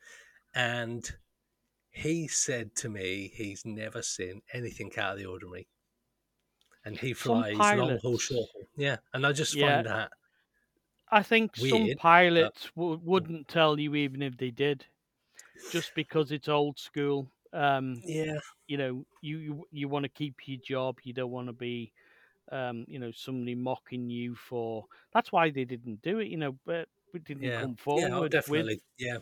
and 0.55 1.17
he 1.91 2.29
said 2.29 2.75
to 2.77 2.89
me 2.91 3.29
he's 3.35 3.65
never 3.67 4.03
seen 4.03 4.43
anything 4.53 4.93
out 4.99 5.15
of 5.15 5.19
the 5.19 5.27
ordinary 5.27 5.69
and 6.85 6.99
he 6.99 7.13
flies 7.15 7.73
long 7.73 7.99
haul 7.99 8.19
short 8.19 8.49
haul 8.53 8.67
yeah 8.77 8.97
and 9.15 9.27
i 9.27 9.33
just 9.33 9.55
Yeah. 9.55 9.61
find 9.61 9.87
that 9.87 10.11
I 11.11 11.23
think 11.23 11.57
some 11.57 11.91
Weird, 11.91 11.99
pilots 11.99 12.71
w- 12.77 12.99
wouldn't 13.03 13.49
tell 13.49 13.79
you 13.79 13.95
even 13.97 14.23
if 14.23 14.37
they 14.39 14.51
did, 14.51 14.87
just 15.69 15.95
because 15.95 16.33
it's 16.33 16.49
old 16.49 16.79
school. 16.79 17.33
Um, 17.53 18.05
yeah 18.05 18.39
you 18.71 18.77
know, 18.77 19.05
you 19.21 19.39
you, 19.39 19.64
you 19.73 19.89
want 19.89 20.05
to 20.05 20.09
keep 20.09 20.37
your 20.47 20.61
job. 20.64 20.99
You 21.03 21.12
don't 21.12 21.33
want 21.33 21.49
to 21.49 21.53
be, 21.53 21.93
um, 22.53 22.85
you 22.87 23.01
know, 23.01 23.11
somebody 23.11 23.57
mocking 23.57 24.09
you 24.09 24.37
for. 24.37 24.85
That's 25.12 25.33
why 25.33 25.51
they 25.51 25.64
didn't 25.64 26.03
do 26.03 26.21
it. 26.21 26.29
You 26.29 26.37
know, 26.37 26.57
but 26.64 26.87
it 27.12 27.25
didn't 27.25 27.49
yeah 27.49 27.61
come 27.61 27.75
yeah 27.75 27.77
forward 27.77 28.12
oh, 28.12 28.21
with 28.23 28.31
definitely 28.31 28.81
yeah 28.97 29.18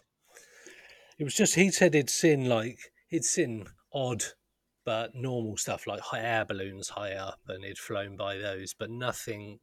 it 1.18 1.24
was 1.24 1.34
just 1.34 1.54
he 1.54 1.70
said 1.70 1.94
he'd 1.94 2.10
seen 2.10 2.46
like 2.46 2.78
he'd 3.08 3.24
seen 3.24 3.64
odd 3.94 4.22
but 4.84 5.14
normal 5.14 5.56
stuff 5.56 5.86
like 5.86 6.00
high 6.00 6.20
air 6.20 6.44
balloons 6.44 6.90
high 6.90 7.14
up 7.14 7.40
and 7.48 7.64
he'd 7.64 7.78
flown 7.78 8.14
by 8.14 8.36
those 8.36 8.74
but 8.78 8.90
nothing 8.90 9.58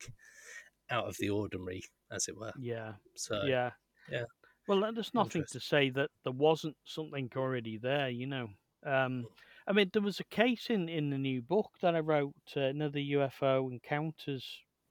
out 0.89 1.05
of 1.05 1.15
the 1.19 1.29
ordinary 1.29 1.83
as 2.11 2.27
it 2.27 2.35
were 2.35 2.51
Yeah, 2.59 2.93
so 3.15 3.43
yeah, 3.45 3.71
yeah. 4.11 4.23
Well, 4.67 4.91
there's 4.93 5.13
nothing 5.13 5.45
to 5.51 5.59
say 5.59 5.91
that 5.91 6.09
there 6.23 6.33
wasn't 6.33 6.75
something 6.85 7.29
already 7.35 7.77
there. 7.77 8.09
You 8.09 8.25
know, 8.25 8.49
um, 8.85 9.25
I 9.67 9.73
mean, 9.73 9.89
there 9.93 10.01
was 10.01 10.19
a 10.19 10.23
case 10.25 10.69
in 10.69 10.89
in 10.89 11.09
the 11.09 11.17
new 11.17 11.41
book 11.41 11.71
that 11.81 11.95
I 11.95 11.99
wrote, 11.99 12.35
uh, 12.55 12.61
another 12.61 12.99
UFO 12.99 13.71
encounters 13.71 14.45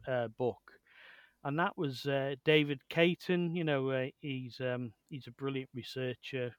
uh, 0.06 0.28
book, 0.28 0.62
and 1.44 1.58
that 1.58 1.76
was 1.76 2.06
uh, 2.06 2.34
David 2.44 2.80
Caton. 2.88 3.54
You 3.54 3.64
know, 3.64 3.90
uh, 3.90 4.06
he's 4.20 4.60
um, 4.60 4.92
he's 5.10 5.26
a 5.28 5.32
brilliant 5.32 5.70
researcher. 5.74 6.54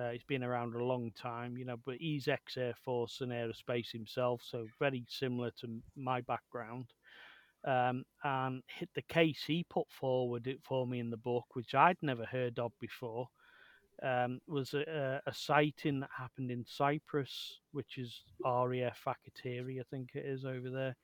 Uh, 0.00 0.10
he's 0.10 0.24
been 0.24 0.44
around 0.44 0.74
a 0.74 0.84
long 0.84 1.10
time, 1.12 1.56
you 1.58 1.64
know, 1.64 1.76
but 1.84 1.96
he's 1.96 2.28
ex 2.28 2.56
Air 2.56 2.74
Force 2.84 3.20
and 3.20 3.32
aerospace 3.32 3.90
himself, 3.92 4.42
so 4.44 4.66
very 4.78 5.04
similar 5.08 5.50
to 5.60 5.82
my 5.96 6.20
background. 6.22 6.86
Um, 7.64 8.04
and 8.24 8.62
hit 8.78 8.88
the 8.94 9.02
case 9.02 9.44
he 9.46 9.64
put 9.68 9.86
forward 9.90 10.46
it 10.46 10.60
for 10.64 10.86
me 10.86 11.00
in 11.00 11.10
the 11.10 11.16
book, 11.18 11.44
which 11.54 11.74
I'd 11.74 11.98
never 12.02 12.24
heard 12.24 12.58
of 12.58 12.72
before, 12.80 13.28
um, 14.02 14.40
was 14.46 14.74
a, 14.74 15.20
a, 15.26 15.34
sighting 15.34 16.00
that 16.00 16.10
happened 16.16 16.50
in 16.50 16.64
Cyprus, 16.66 17.58
which 17.72 17.98
is 17.98 18.22
RAF 18.44 18.98
Akrotiri, 19.06 19.80
I 19.80 19.84
think 19.90 20.10
it 20.14 20.24
is 20.24 20.44
over 20.44 20.70
there. 20.70 20.96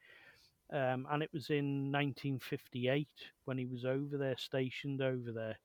Um, 0.72 1.06
and 1.10 1.22
it 1.22 1.30
was 1.32 1.50
in 1.50 1.92
1958 1.92 3.08
when 3.44 3.58
he 3.58 3.66
was 3.66 3.84
over 3.84 4.16
there, 4.16 4.36
stationed 4.36 5.02
over 5.02 5.32
there. 5.32 5.58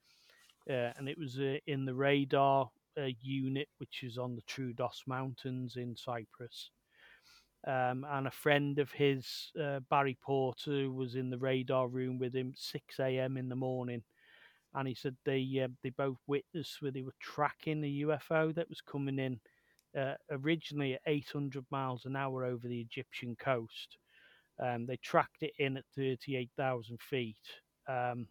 Uh, 0.70 0.94
and 0.98 1.10
it 1.10 1.18
was 1.18 1.40
uh, 1.40 1.58
in 1.68 1.86
the 1.86 1.94
radar 1.94 2.70
uh, 2.98 3.08
unit, 3.22 3.68
which 3.78 4.04
is 4.04 4.18
on 4.18 4.36
the 4.36 4.44
Troodos 4.44 5.08
Mountains 5.08 5.76
in 5.78 5.96
Cyprus. 5.96 6.70
Um, 7.66 8.06
and 8.10 8.28
a 8.28 8.32
friend 8.32 8.80
of 8.80 8.92
his, 8.92 9.52
uh, 9.62 9.80
Barry 9.90 10.18
Porter, 10.22 10.90
was 10.92 11.16
in 11.16 11.30
the 11.30 11.38
radar 11.38 11.88
room 11.88 12.20
with 12.20 12.36
him 12.36 12.54
6 12.56 13.00
a.m. 13.00 13.38
in 13.38 13.50
the 13.50 13.56
morning. 13.56 14.04
And 14.74 14.88
he 14.88 14.96
said 14.96 15.16
they 15.26 15.62
uh, 15.64 15.68
they 15.84 15.90
both 15.90 16.18
witnessed 16.28 16.82
where 16.82 16.92
they 16.92 17.02
were 17.02 17.16
tracking 17.20 17.84
a 17.84 18.06
UFO 18.06 18.54
that 18.56 18.70
was 18.70 18.82
coming 18.82 19.20
in 19.20 19.40
uh, 20.00 20.14
originally 20.30 20.94
at 20.94 21.02
800 21.06 21.66
miles 21.72 22.06
an 22.06 22.16
hour 22.16 22.46
over 22.46 22.68
the 22.68 22.80
Egyptian 22.80 23.36
coast. 23.36 23.98
Um, 24.62 24.86
they 24.86 24.98
tracked 24.98 25.42
it 25.42 25.54
in 25.60 25.78
at 25.78 25.84
38,000 25.96 27.00
feet. 27.02 27.36
Um, 27.90 28.28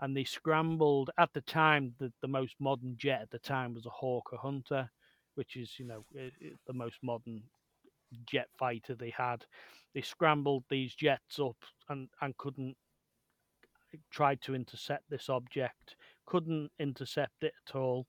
and 0.00 0.16
they 0.16 0.24
scrambled 0.24 1.10
at 1.18 1.32
the 1.32 1.40
time 1.42 1.94
the, 1.98 2.12
the 2.22 2.28
most 2.28 2.54
modern 2.60 2.96
jet 2.96 3.20
at 3.22 3.30
the 3.30 3.38
time 3.38 3.74
was 3.74 3.86
a 3.86 3.90
hawker 3.90 4.36
hunter 4.36 4.88
which 5.34 5.56
is 5.56 5.72
you 5.78 5.86
know 5.86 6.04
the 6.66 6.72
most 6.72 6.96
modern 7.02 7.42
jet 8.26 8.48
fighter 8.58 8.94
they 8.94 9.12
had 9.16 9.44
they 9.94 10.00
scrambled 10.00 10.64
these 10.70 10.94
jets 10.94 11.38
up 11.38 11.56
and 11.88 12.08
and 12.22 12.36
couldn't 12.36 12.76
tried 14.10 14.40
to 14.42 14.54
intercept 14.54 15.04
this 15.08 15.28
object 15.28 15.96
couldn't 16.26 16.70
intercept 16.78 17.42
it 17.42 17.52
at 17.68 17.74
all 17.76 18.06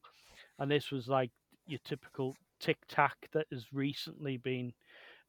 and 0.59 0.69
this 0.71 0.91
was 0.91 1.07
like 1.07 1.31
your 1.67 1.79
typical 1.85 2.35
tic 2.59 2.77
tac 2.87 3.15
that 3.31 3.47
has 3.51 3.65
recently 3.71 4.37
been 4.37 4.73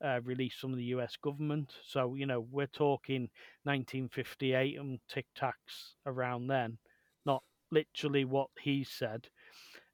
uh, 0.05 0.21
released 0.25 0.59
from 0.59 0.75
the 0.75 0.85
US 0.85 1.17
government. 1.17 1.73
So, 1.87 2.15
you 2.15 2.27
know, 2.27 2.47
we're 2.51 2.67
talking 2.67 3.29
1958 3.65 4.79
and 4.79 4.99
tic 5.09 5.27
tacs 5.39 5.95
around 6.07 6.47
then, 6.47 6.79
not 7.27 7.43
literally 7.71 8.25
what 8.25 8.49
he 8.61 8.85
said. 8.85 9.29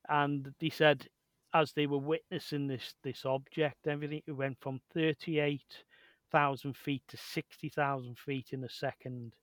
And 0.09 0.55
he 0.61 0.71
said, 0.71 1.09
as 1.55 1.73
they 1.73 1.87
were 1.87 1.99
witnessing 1.99 2.67
this 2.67 2.95
this 3.03 3.25
object, 3.25 3.87
everything 3.87 4.23
it 4.27 4.33
went 4.33 4.59
from 4.61 4.81
38,000 4.95 6.77
feet 6.77 7.03
to 7.09 7.17
60,000 7.17 8.19
feet 8.19 8.49
in 8.53 8.65
a 8.65 8.69
second 8.69 9.35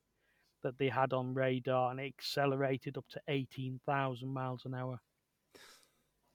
that 0.64 0.78
they 0.78 0.88
had 0.88 1.12
on 1.12 1.34
radar, 1.34 1.92
and 1.92 2.00
it 2.00 2.14
accelerated 2.18 2.98
up 2.98 3.06
to 3.10 3.20
18,000 3.28 4.28
miles 4.28 4.64
an 4.64 4.74
hour. 4.74 4.98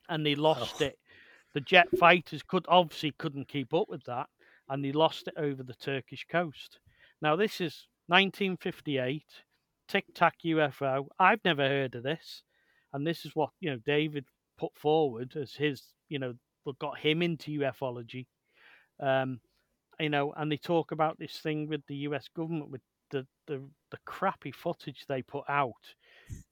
And 0.08 0.26
they 0.26 0.36
lost 0.36 0.78
oh. 0.82 0.86
it 0.86 1.00
the 1.54 1.62
jet 1.62 1.88
fighters 1.98 2.44
could 2.44 2.66
obviously 2.68 3.12
couldn't 3.18 3.48
keep 3.48 3.74
up 3.74 3.90
with 3.90 4.04
that, 4.06 4.28
and 4.68 4.84
they 4.84 4.92
lost 4.92 5.28
it 5.28 5.34
over 5.38 5.64
the 5.64 5.74
Turkish 5.74 6.26
coast. 6.30 6.80
Now 7.22 7.36
this 7.36 7.60
is 7.60 7.88
1958, 8.08 9.24
Tic 9.88 10.06
Tac 10.14 10.36
UFO. 10.46 11.08
I've 11.18 11.44
never 11.44 11.68
heard 11.68 11.96
of 11.96 12.04
this, 12.04 12.44
and 12.94 13.06
this 13.06 13.26
is 13.26 13.36
what 13.36 13.50
you 13.60 13.72
know 13.72 13.80
David 13.86 14.26
put 14.58 14.76
forward 14.76 15.36
as 15.36 15.54
his 15.54 15.84
you 16.08 16.20
know 16.20 16.36
what 16.64 16.80
got 16.80 17.00
him 17.00 17.22
into 17.22 17.60
ufology. 17.60 18.28
Um, 19.02 19.40
you 20.00 20.10
know, 20.10 20.34
and 20.38 20.52
they 20.52 20.58
talk 20.58 20.92
about 20.92 21.18
this 21.20 21.40
thing 21.40 21.68
with 21.68 21.82
the 21.88 21.96
U.S. 21.96 22.30
government 22.34 22.70
with 22.70 22.82
the 23.50 23.70
the, 23.92 23.98
crappy 24.06 24.52
footage 24.52 25.06
they 25.08 25.22
put 25.22 25.44
out. 25.50 25.96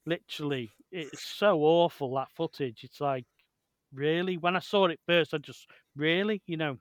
Literally, 0.06 0.72
it's 0.92 1.22
so 1.22 1.60
awful 1.62 2.16
that 2.16 2.32
footage. 2.36 2.84
It's 2.84 3.00
like 3.00 3.26
really. 3.94 4.38
When 4.38 4.56
I 4.56 4.60
saw 4.60 4.88
it 4.88 5.00
first, 5.08 5.34
I 5.34 5.38
just 5.38 5.68
really, 5.96 6.42
you 6.48 6.58
know, 6.58 6.78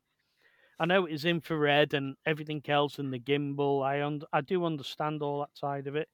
I 0.81 0.87
know 0.87 1.07
it 1.07 1.13
is 1.15 1.25
infrared 1.25 1.95
and 1.95 2.17
everything 2.27 2.63
else 2.69 2.99
and 2.99 3.13
the 3.13 3.21
gimbal. 3.21 3.85
I 3.85 4.03
un- 4.03 4.23
I 4.33 4.41
do 4.41 4.65
understand 4.65 5.23
all 5.23 5.41
that 5.41 5.57
side 5.57 5.87
of 5.87 5.97
it, 5.97 6.09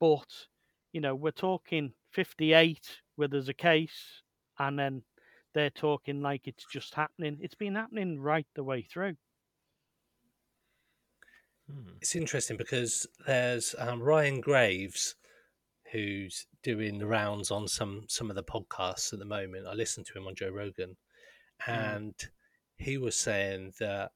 but 0.00 0.48
you 0.92 1.00
know, 1.00 1.14
we're 1.14 1.30
talking 1.32 1.92
58 2.12 3.02
where 3.16 3.28
there's 3.28 3.48
a 3.50 3.54
case, 3.54 4.22
and 4.58 4.78
then 4.78 5.02
they're 5.54 5.70
talking 5.70 6.22
like 6.22 6.48
it's 6.48 6.66
just 6.72 6.94
happening. 6.94 7.38
It's 7.40 7.54
been 7.54 7.74
happening 7.74 8.20
right 8.20 8.46
the 8.54 8.64
way 8.64 8.82
through. 8.82 9.16
Hmm. 11.70 11.94
It's 12.00 12.14
interesting 12.14 12.56
because 12.56 13.06
there's 13.26 13.74
um, 13.78 14.02
Ryan 14.02 14.40
Graves 14.40 15.16
who's 15.92 16.46
doing 16.62 16.98
the 16.98 17.06
rounds 17.06 17.50
on 17.50 17.68
some 17.68 18.04
some 18.08 18.30
of 18.30 18.36
the 18.36 18.42
podcasts 18.42 19.12
at 19.12 19.18
the 19.18 19.24
moment. 19.24 19.66
I 19.66 19.74
listened 19.74 20.06
to 20.06 20.18
him 20.18 20.26
on 20.26 20.34
Joe 20.34 20.50
Rogan, 20.50 20.96
mm. 21.66 21.72
and 21.72 22.14
mm. 22.14 22.28
he 22.76 22.98
was 22.98 23.16
saying 23.16 23.72
that 23.80 24.12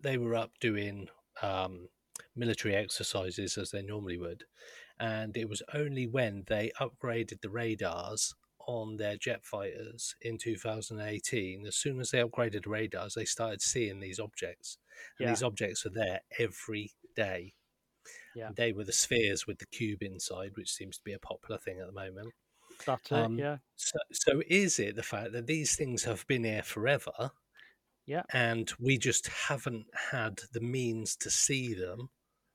they 0.00 0.18
were 0.18 0.34
up 0.34 0.52
doing 0.60 1.08
um, 1.42 1.88
military 2.34 2.74
exercises 2.74 3.58
as 3.58 3.70
they 3.70 3.82
normally 3.82 4.18
would, 4.18 4.44
and 4.98 5.36
it 5.36 5.48
was 5.48 5.62
only 5.74 6.06
when 6.06 6.44
they 6.46 6.72
upgraded 6.80 7.40
the 7.40 7.50
radars 7.50 8.34
on 8.66 8.96
their 8.96 9.16
jet 9.16 9.44
fighters 9.44 10.14
in 10.22 10.38
2018 10.38 11.66
as 11.66 11.76
soon 11.76 12.00
as 12.00 12.10
they 12.10 12.22
upgraded 12.22 12.66
radars 12.66 13.14
they 13.14 13.24
started 13.24 13.62
seeing 13.62 14.00
these 14.00 14.18
objects 14.18 14.78
and 15.18 15.26
yeah. 15.26 15.32
these 15.32 15.42
objects 15.42 15.86
are 15.86 15.90
there 15.90 16.20
every 16.38 16.90
day 17.14 17.54
yeah. 18.36 18.50
They 18.54 18.72
were 18.72 18.84
the 18.84 18.92
spheres 18.92 19.46
with 19.46 19.58
the 19.58 19.66
cube 19.66 20.02
inside, 20.02 20.52
which 20.56 20.70
seems 20.70 20.98
to 20.98 21.04
be 21.04 21.14
a 21.14 21.18
popular 21.18 21.58
thing 21.58 21.80
at 21.80 21.86
the 21.86 21.92
moment. 21.92 22.32
That's 22.84 23.10
it, 23.10 23.14
um, 23.14 23.38
yeah. 23.38 23.56
So, 23.76 23.98
so 24.12 24.42
is 24.46 24.78
it 24.78 24.94
the 24.96 25.02
fact 25.02 25.32
that 25.32 25.46
these 25.46 25.74
things 25.74 26.04
have 26.04 26.26
been 26.26 26.44
here 26.44 26.62
forever? 26.62 27.30
Yeah. 28.04 28.22
And 28.32 28.70
we 28.78 28.98
just 28.98 29.28
haven't 29.28 29.86
had 30.12 30.40
the 30.52 30.60
means 30.60 31.16
to 31.16 31.30
see 31.30 31.72
them. 31.72 32.10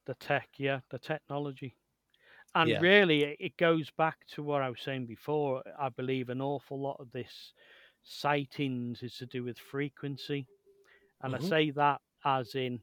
The 0.06 0.14
tech, 0.14 0.50
yeah, 0.58 0.82
the 0.92 1.00
technology. 1.00 1.76
And 2.54 2.70
yeah. 2.70 2.80
really, 2.80 3.36
it 3.40 3.56
goes 3.58 3.90
back 3.98 4.18
to 4.36 4.44
what 4.44 4.62
I 4.62 4.70
was 4.70 4.82
saying 4.82 5.06
before. 5.06 5.64
I 5.80 5.90
believe 5.90 6.30
an 6.30 6.42
awful 6.42 6.80
lot 6.82 6.98
of 7.00 7.12
this 7.12 7.54
sightings 8.04 9.04
is 9.04 9.16
to 9.18 9.26
do 9.26 9.44
with 9.44 9.58
frequency. 9.58 10.48
And 11.22 11.34
mm-hmm. 11.34 11.46
I 11.46 11.50
say 11.50 11.72
that 11.72 12.02
as 12.26 12.56
in 12.56 12.82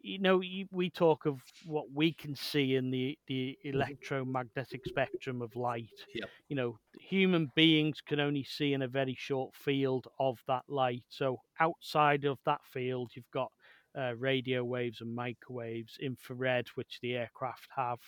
you 0.00 0.18
know, 0.18 0.40
we 0.70 0.90
talk 0.90 1.26
of 1.26 1.40
what 1.66 1.86
we 1.92 2.12
can 2.12 2.36
see 2.36 2.76
in 2.76 2.90
the 2.90 3.18
the 3.26 3.58
mm-hmm. 3.64 3.76
electromagnetic 3.76 4.82
spectrum 4.86 5.42
of 5.42 5.56
light. 5.56 5.88
Yep. 6.14 6.28
You 6.48 6.56
know, 6.56 6.78
human 7.00 7.50
beings 7.54 8.00
can 8.06 8.20
only 8.20 8.44
see 8.44 8.74
in 8.74 8.82
a 8.82 8.88
very 8.88 9.16
short 9.18 9.54
field 9.54 10.06
of 10.20 10.38
that 10.46 10.64
light. 10.68 11.04
So 11.08 11.40
outside 11.60 12.24
of 12.24 12.38
that 12.46 12.60
field, 12.72 13.10
you've 13.14 13.30
got 13.32 13.50
uh, 13.98 14.14
radio 14.16 14.64
waves 14.64 15.00
and 15.00 15.14
microwaves, 15.14 15.96
infrared, 16.00 16.68
which 16.74 16.98
the 17.02 17.16
aircraft 17.16 17.68
have, 17.76 17.98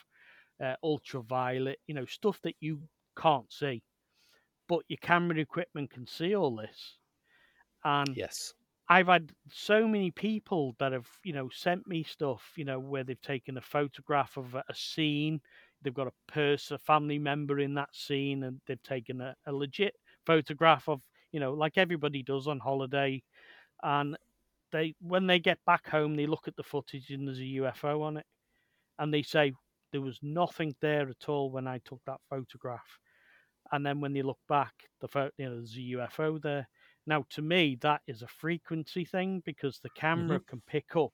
uh, 0.62 0.76
ultraviolet. 0.82 1.78
You 1.86 1.94
know, 1.94 2.06
stuff 2.06 2.40
that 2.42 2.56
you 2.60 2.82
can't 3.16 3.52
see, 3.52 3.82
but 4.68 4.84
your 4.88 4.98
camera 5.02 5.38
equipment 5.38 5.90
can 5.90 6.06
see 6.06 6.34
all 6.34 6.56
this. 6.56 6.98
And 7.84 8.16
yes, 8.16 8.52
I've 8.88 9.06
had 9.06 9.32
so 9.52 9.86
many 9.86 10.10
people 10.10 10.74
that 10.80 10.90
have, 10.92 11.08
you 11.22 11.32
know, 11.32 11.48
sent 11.48 11.86
me 11.86 12.02
stuff, 12.02 12.52
you 12.56 12.64
know, 12.64 12.80
where 12.80 13.04
they've 13.04 13.20
taken 13.22 13.56
a 13.56 13.60
photograph 13.62 14.36
of 14.36 14.54
a, 14.56 14.64
scene, 14.74 15.40
they've 15.80 15.94
got 15.94 16.08
a 16.08 16.32
person, 16.32 16.74
a 16.74 16.78
family 16.78 17.18
member 17.18 17.60
in 17.60 17.74
that 17.74 17.94
scene, 17.94 18.42
and 18.42 18.60
they've 18.66 18.82
taken 18.82 19.20
a, 19.20 19.36
a 19.46 19.52
legit 19.52 19.94
photograph 20.26 20.88
of, 20.88 21.00
you 21.30 21.38
know, 21.38 21.52
like 21.52 21.78
everybody 21.78 22.24
does 22.24 22.48
on 22.48 22.58
holiday, 22.58 23.22
and 23.84 24.16
they, 24.72 24.94
when 25.00 25.28
they 25.28 25.38
get 25.38 25.64
back 25.64 25.88
home, 25.88 26.16
they 26.16 26.26
look 26.26 26.48
at 26.48 26.56
the 26.56 26.62
footage 26.64 27.10
and 27.10 27.28
there's 27.28 27.38
a 27.38 27.42
UFO 27.42 28.02
on 28.02 28.16
it, 28.16 28.26
and 28.98 29.14
they 29.14 29.22
say 29.22 29.52
there 29.92 30.00
was 30.00 30.18
nothing 30.22 30.74
there 30.80 31.08
at 31.08 31.28
all 31.28 31.50
when 31.50 31.66
I 31.66 31.80
took 31.84 32.00
that 32.06 32.20
photograph, 32.28 32.98
and 33.72 33.84
then 33.84 34.00
when 34.00 34.12
they 34.12 34.22
look 34.22 34.40
back, 34.48 34.72
the 35.00 35.08
photo, 35.08 35.30
you 35.38 35.46
know, 35.46 35.56
there's 35.56 35.76
a 35.76 35.96
UFO 35.96 36.40
there 36.40 36.68
now, 37.06 37.24
to 37.30 37.42
me, 37.42 37.76
that 37.80 38.02
is 38.06 38.22
a 38.22 38.28
frequency 38.28 39.04
thing 39.04 39.42
because 39.44 39.80
the 39.80 39.90
camera 39.90 40.38
mm-hmm. 40.38 40.48
can 40.48 40.62
pick 40.66 40.96
up 40.96 41.12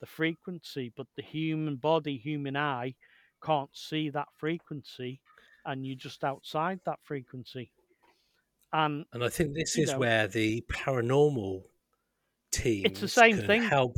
the 0.00 0.06
frequency, 0.06 0.92
but 0.96 1.06
the 1.16 1.22
human 1.22 1.76
body, 1.76 2.18
human 2.18 2.56
eye, 2.56 2.94
can't 3.42 3.74
see 3.74 4.10
that 4.10 4.28
frequency, 4.36 5.20
and 5.64 5.86
you're 5.86 5.96
just 5.96 6.24
outside 6.24 6.80
that 6.84 6.98
frequency. 7.02 7.72
And 8.72 9.06
and 9.12 9.24
I 9.24 9.28
think 9.28 9.54
this 9.54 9.78
is 9.78 9.92
know, 9.92 9.98
where 9.98 10.26
the 10.26 10.62
paranormal 10.70 11.62
teams 12.50 12.84
it's 12.84 13.00
the 13.00 13.08
same 13.08 13.40
thing 13.40 13.70
help 13.70 13.96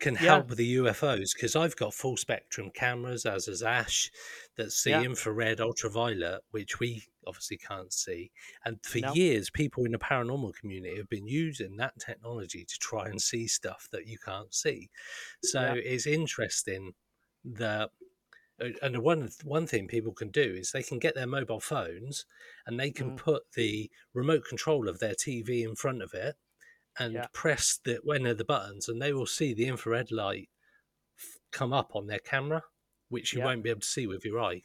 can 0.00 0.16
Yeah. 0.18 0.42
help 0.42 0.48
with 0.48 0.58
the 0.58 0.74
UFOs 0.76 1.34
because 1.34 1.56
I've 1.56 1.76
got 1.76 1.94
full 1.94 2.16
spectrum 2.16 2.70
cameras, 2.74 3.26
as 3.26 3.48
is 3.48 3.62
Ash, 3.62 4.10
that 4.56 4.72
see 4.72 5.02
Yeah. 5.02 5.04
infrared, 5.04 5.60
ultraviolet, 5.60 6.42
which 6.50 6.80
we 6.80 7.04
obviously 7.26 7.56
can't 7.58 7.92
see. 7.92 8.32
And 8.64 8.84
for 8.84 8.98
No. 8.98 9.18
years, 9.18 9.50
people 9.50 9.84
in 9.86 9.92
the 9.92 9.98
paranormal 9.98 10.54
community 10.54 10.96
have 10.96 11.08
been 11.08 11.26
using 11.28 11.76
that 11.76 11.98
technology 12.00 12.64
to 12.64 12.78
try 12.78 13.08
and 13.08 13.22
see 13.22 13.46
stuff 13.46 13.88
that 13.92 14.06
you 14.06 14.18
can't 14.18 14.52
see. 14.54 14.90
So 15.40 15.62
Yeah. 15.62 15.74
it's 15.74 16.06
interesting 16.06 16.94
that. 17.44 17.90
uh, 18.60 18.70
And 18.82 18.94
the 18.94 19.00
one 19.00 19.30
one 19.44 19.66
thing 19.66 19.88
people 19.88 20.12
can 20.14 20.30
do 20.30 20.42
is 20.60 20.72
they 20.72 20.82
can 20.82 20.98
get 20.98 21.14
their 21.14 21.26
mobile 21.26 21.60
phones 21.60 22.26
and 22.66 22.78
they 22.78 22.90
can 22.90 23.10
Mm. 23.10 23.18
put 23.28 23.52
the 23.52 23.90
remote 24.14 24.44
control 24.48 24.88
of 24.88 24.98
their 25.00 25.14
TV 25.14 25.62
in 25.64 25.74
front 25.76 26.02
of 26.02 26.14
it 26.14 26.36
and 26.98 27.14
Yeah. 27.14 27.26
press 27.32 27.78
the 27.84 27.96
one 28.02 28.26
of 28.26 28.38
the 28.38 28.44
buttons, 28.44 28.88
and 28.88 29.00
they 29.00 29.12
will 29.12 29.26
see 29.26 29.54
the 29.54 29.66
infrared 29.66 30.10
light 30.12 30.48
f- 31.18 31.38
come 31.50 31.72
up 31.72 31.94
on 31.94 32.06
their 32.06 32.18
camera, 32.20 32.62
which 33.08 33.32
you 33.32 33.40
Yeah. 33.40 33.46
won't 33.46 33.62
be 33.62 33.70
able 33.70 33.80
to 33.80 33.86
see 33.86 34.06
with 34.06 34.24
your 34.24 34.40
eye. 34.40 34.64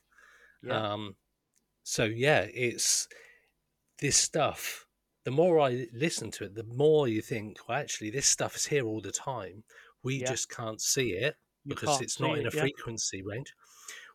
Yeah. 0.64 0.94
Um, 0.94 1.18
so 1.84 2.04
yeah, 2.06 2.42
it's 2.54 3.08
this 4.00 4.18
stuff. 4.18 4.86
The 5.26 5.32
more 5.32 5.60
I 5.60 5.88
listen 5.92 6.32
to 6.32 6.46
it, 6.46 6.56
the 6.56 6.64
more 6.64 7.08
you 7.08 7.22
think, 7.22 7.68
well, 7.68 7.78
actually, 7.78 8.10
this 8.10 8.28
stuff 8.28 8.56
is 8.56 8.66
here 8.66 8.86
all 8.86 9.02
the 9.02 9.12
time. 9.12 9.64
We 10.04 10.18
Yeah. 10.18 10.28
just 10.28 10.50
can't 10.50 10.82
see 10.82 11.14
it 11.14 11.36
You 11.66 11.76
because 11.76 12.02
it's 12.02 12.20
not 12.20 12.38
in 12.38 12.46
a 12.46 12.48
it, 12.48 12.54
yeah. 12.54 12.62
frequency 12.62 13.22
range. 13.22 13.54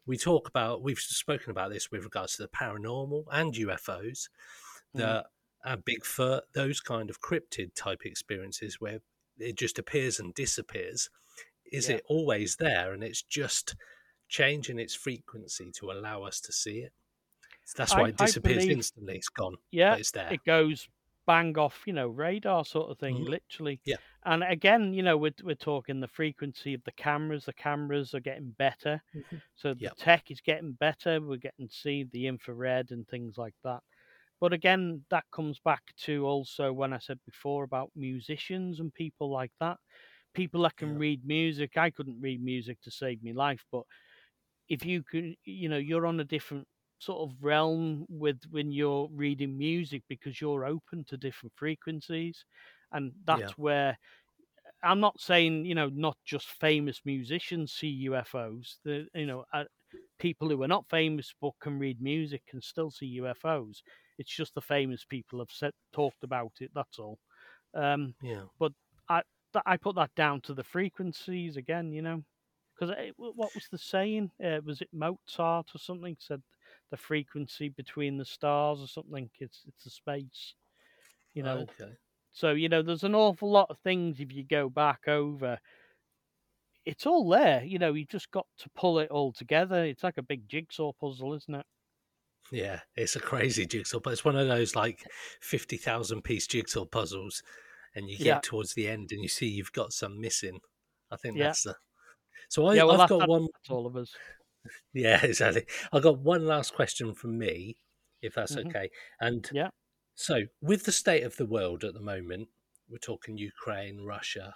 We 0.07 0.17
talk 0.19 0.49
about, 0.49 0.83
we've 0.83 0.99
spoken 0.99 1.51
about 1.51 1.71
this 1.73 1.91
with 1.91 2.05
regards 2.05 2.37
to 2.37 2.43
the 2.43 2.49
paranormal 2.49 3.25
and 3.31 3.55
UFOs, 3.57 4.29
Mhm. 4.95 4.99
that 5.01 5.27
uh, 5.65 5.77
Bigfoot, 5.79 6.43
those 6.55 6.81
kind 6.81 7.11
of 7.11 7.21
cryptid 7.21 7.75
type 7.75 8.03
experiences 8.05 8.81
where 8.81 9.01
it 9.39 9.57
just 9.57 9.79
appears 9.79 10.21
and 10.21 10.35
disappears. 10.35 11.09
Is 11.73 11.89
Yeah. 11.89 11.97
it 11.97 12.05
always 12.07 12.57
there 12.57 12.93
and 12.93 13.03
it's 13.03 13.23
just 13.23 13.75
changing 14.29 14.79
its 14.79 14.95
frequency 14.95 15.71
to 15.73 15.91
allow 15.91 16.23
us 16.23 16.41
to 16.43 16.53
see 16.53 16.79
it? 16.81 16.93
That's 17.77 17.93
I- 17.93 18.01
why 18.01 18.09
it 18.11 18.17
disappears 18.19 18.65
believe- 18.65 18.77
instantly. 18.77 19.17
It's 19.17 19.29
gone, 19.31 19.57
Yeah, 19.71 19.93
but 19.93 20.01
it's 20.01 20.11
there. 20.11 20.33
it 20.33 20.45
goes 20.45 20.89
bang 21.27 21.57
off, 21.57 21.83
you 21.87 21.93
know, 21.95 22.07
radar 22.09 22.67
sort 22.67 22.91
of 22.91 22.99
thing, 22.99 23.17
Mhm. 23.17 23.29
literally. 23.31 23.81
Yeah. 23.87 23.97
And 24.25 24.45
again, 24.45 24.93
you 24.93 25.03
know, 25.03 25.17
we're 25.17 25.33
we're 25.43 25.55
talking 25.55 26.01
the 26.01 26.09
frequency 26.09 26.75
of 26.75 26.85
the 26.85 26.93
cameras. 26.93 27.47
The 27.47 27.55
cameras 27.55 28.15
are 28.15 28.21
getting 28.21 28.51
better, 28.51 29.03
Mhm. 29.15 29.41
so 29.55 29.73
the 29.73 29.85
Yep. 29.85 29.97
tech 29.97 30.31
is 30.31 30.43
getting 30.43 30.73
better. 30.73 31.23
We're 31.23 31.39
getting 31.39 31.69
to 31.69 31.75
see 31.75 32.05
the 32.05 32.27
infrared 32.27 32.91
and 32.91 33.09
things 33.09 33.39
like 33.39 33.55
that. 33.65 33.83
But 34.45 34.53
again, 34.53 35.07
that 35.09 35.25
comes 35.33 35.59
back 35.59 35.83
to 36.01 36.27
also 36.27 36.71
when 36.71 36.93
I 36.93 36.99
said 36.99 37.19
before 37.25 37.65
about 37.65 37.93
musicians 37.97 38.79
and 38.79 38.93
people 38.93 39.31
like 39.31 39.53
that. 39.59 39.79
People 40.35 40.65
that 40.65 40.77
can 40.77 40.93
Yeah. 40.93 40.99
read 40.99 41.25
music. 41.25 41.79
I 41.79 41.91
couldn't 41.91 42.21
read 42.21 42.45
music 42.45 42.79
to 42.83 42.91
save 42.91 43.25
my 43.25 43.33
life, 43.33 43.65
but 43.73 43.85
if 44.69 44.85
you 44.85 45.03
can, 45.03 45.35
you 45.45 45.71
know, 45.71 45.79
you're 45.79 46.07
on 46.07 46.21
a 46.21 46.25
different 46.25 46.69
sort 46.99 47.31
of 47.31 47.39
realm 47.43 48.05
with 48.11 48.39
when 48.51 48.71
you're 48.71 49.09
reading 49.13 49.57
music 49.57 50.03
because 50.11 50.43
you're 50.43 50.67
open 50.67 51.05
to 51.07 51.17
different 51.17 51.55
frequencies, 51.57 52.45
and 52.93 53.15
that's 53.25 53.53
Yeah. 53.53 53.55
where 53.57 53.97
I'm 54.83 55.01
not 55.01 55.21
saying 55.21 55.65
you 55.67 55.75
know 55.75 55.89
not 55.89 56.19
just 56.25 56.49
famous 56.49 57.01
musicians 57.05 57.73
see 57.73 57.89
UFOs. 58.11 58.79
The 58.85 59.09
you 59.15 59.27
know 59.27 59.45
uh, 59.53 59.65
people 60.19 60.49
who 60.49 60.63
are 60.63 60.69
not 60.69 60.89
famous 60.91 61.35
but 61.41 61.53
can 61.61 61.79
read 61.79 62.01
music 62.03 62.43
can 62.47 62.61
still 62.61 62.91
see 62.91 63.07
UFOs. 63.07 63.83
It's 64.19 64.35
just 64.35 64.55
the 64.55 64.61
famous 64.63 65.05
people 65.05 65.39
have 65.41 65.51
said 65.51 65.73
talked 65.93 66.25
about 66.25 66.53
it. 66.61 66.71
That's 66.75 66.99
all. 66.99 67.19
Um, 67.75 68.15
Yeah. 68.21 68.47
that 68.61 68.73
I 69.09 69.23
I 69.67 69.77
put 69.77 69.97
that 69.97 70.15
down 70.15 70.41
to 70.43 70.55
the 70.55 70.65
frequencies 70.65 71.57
again, 71.57 71.93
you 71.93 72.03
know, 72.03 72.25
because 72.75 72.95
what 73.17 73.55
was 73.55 73.69
the 73.71 73.79
saying? 73.79 74.33
Uh, 74.43 74.61
was 74.65 74.81
it 74.83 74.89
Mozart 74.93 75.75
or 75.75 75.79
something 75.79 76.17
said 76.21 76.43
the 76.91 76.97
frequency 76.97 77.69
between 77.69 78.19
the 78.19 78.25
stars 78.25 78.81
or 78.83 78.89
something? 78.89 79.31
It's 79.41 79.65
it's 79.67 79.85
the 79.85 79.91
space, 79.91 80.55
you 81.35 81.43
know. 81.43 81.69
Okay. 81.71 81.97
So 82.33 82.53
you 82.53 82.69
know, 82.69 82.83
there's 82.83 83.05
an 83.05 83.15
awful 83.17 83.51
lot 83.51 83.71
of 83.71 83.79
things 83.81 84.21
if 84.21 84.33
you 84.33 84.45
go 84.45 84.69
back 84.71 85.09
over. 85.09 85.61
It's 86.87 87.05
all 87.07 87.29
there, 87.29 87.63
you 87.65 87.79
know. 87.79 87.93
You 87.95 88.07
just 88.07 88.31
got 88.31 88.47
to 88.59 88.71
pull 88.71 88.99
it 88.99 89.11
all 89.11 89.33
together. 89.33 89.85
It's 89.85 90.03
like 90.03 90.17
a 90.19 90.23
big 90.23 90.49
jigsaw 90.49 90.93
puzzle, 90.93 91.35
isn't 91.35 91.55
it? 91.55 91.67
Yeah, 92.53 92.81
it's 92.95 93.17
a 93.17 93.21
crazy 93.21 93.67
jigsaw, 93.67 94.01
but 94.01 94.13
it's 94.13 94.25
one 94.25 94.37
of 94.37 94.49
those 94.49 94.77
like 94.77 95.07
50,000 95.41 96.23
piece 96.23 96.47
jigsaw 96.47 96.85
puzzles. 96.85 97.43
And 97.97 98.09
you 98.11 98.19
get 98.19 98.43
Yeah. 98.43 98.43
towards 98.43 98.75
the 98.75 98.89
end 98.89 99.13
and 99.13 99.23
you 99.23 99.29
see 99.29 99.47
you've 99.49 99.73
got 99.73 99.93
some 99.93 100.21
missing. 100.21 100.61
I 101.13 101.17
think 101.17 101.39
Yeah. 101.39 101.39
that's 101.39 101.63
the. 101.63 101.77
So 102.51 102.67
I, 102.67 102.75
yeah, 102.75 102.85
well, 102.85 103.01
I've 103.01 103.07
got 103.07 103.25
one. 103.25 103.49
All 103.69 103.87
of 103.87 103.97
us. 103.97 104.19
Yeah, 104.93 105.25
exactly. 105.25 105.67
I've 105.93 106.03
got 106.03 106.21
one 106.21 106.47
last 106.47 106.75
question 106.75 107.15
from 107.15 107.39
me, 107.39 107.79
if 108.23 108.35
that's 108.35 108.57
Mhm. 108.57 108.75
okay. 108.75 108.91
And 109.21 109.51
Yeah. 109.51 109.71
so, 110.15 110.43
with 110.63 110.85
the 110.85 110.93
state 110.93 111.25
of 111.25 111.37
the 111.37 111.47
world 111.47 111.85
at 111.85 111.95
the 111.95 112.01
moment, 112.01 112.49
we're 112.89 112.99
talking 112.99 113.39
Ukraine, 113.39 114.03
Russia, 114.03 114.55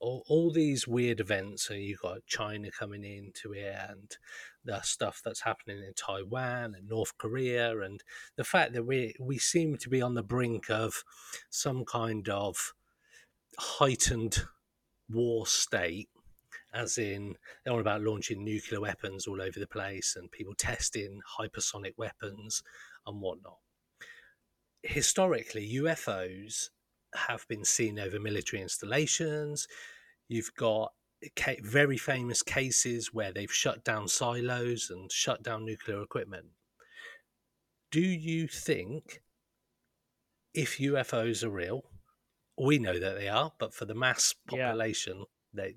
all, 0.00 0.24
all 0.28 0.50
these 0.50 0.88
weird 0.88 1.20
events. 1.20 1.64
So, 1.64 1.74
you've 1.74 2.00
got 2.00 2.26
China 2.26 2.70
coming 2.70 3.04
into 3.04 3.52
it 3.52 3.76
and 3.88 4.16
the 4.64 4.80
stuff 4.82 5.22
that's 5.24 5.42
happening 5.42 5.78
in 5.78 5.94
Taiwan 5.94 6.74
and 6.74 6.88
North 6.88 7.16
Korea, 7.18 7.80
and 7.80 8.02
the 8.36 8.44
fact 8.44 8.72
that 8.72 8.84
we, 8.84 9.14
we 9.20 9.38
seem 9.38 9.76
to 9.78 9.88
be 9.88 10.02
on 10.02 10.14
the 10.14 10.22
brink 10.22 10.70
of 10.70 11.04
some 11.48 11.84
kind 11.84 12.28
of 12.28 12.74
heightened 13.58 14.44
war 15.08 15.46
state 15.46 16.08
as 16.72 16.98
in 16.98 17.36
they're 17.64 17.72
all 17.72 17.80
about 17.80 18.02
launching 18.02 18.44
nuclear 18.44 18.80
weapons 18.80 19.26
all 19.26 19.42
over 19.42 19.58
the 19.58 19.66
place 19.66 20.16
and 20.16 20.30
people 20.30 20.54
testing 20.54 21.20
hypersonic 21.38 21.94
weapons 21.96 22.62
and 23.06 23.20
whatnot. 23.20 23.58
Historically, 24.82 25.74
UFOs 25.74 26.70
have 27.14 27.46
been 27.48 27.64
seen 27.64 27.98
over 27.98 28.18
military 28.18 28.62
installations. 28.62 29.66
You've 30.28 30.54
got 30.54 30.92
very 31.62 31.98
famous 31.98 32.42
cases 32.42 33.12
where 33.12 33.32
they've 33.32 33.52
shut 33.52 33.84
down 33.84 34.08
silos 34.08 34.88
and 34.90 35.10
shut 35.12 35.42
down 35.42 35.64
nuclear 35.64 36.02
equipment. 36.02 36.46
Do 37.90 38.00
you 38.00 38.46
think 38.46 39.22
if 40.54 40.78
UFOs 40.78 41.42
are 41.44 41.50
real, 41.50 41.82
we 42.56 42.78
know 42.78 42.98
that 42.98 43.18
they 43.18 43.28
are, 43.28 43.52
but 43.58 43.74
for 43.74 43.84
the 43.84 43.94
mass 43.94 44.34
Yeah. 44.52 44.68
population, 44.68 45.24
they 45.52 45.76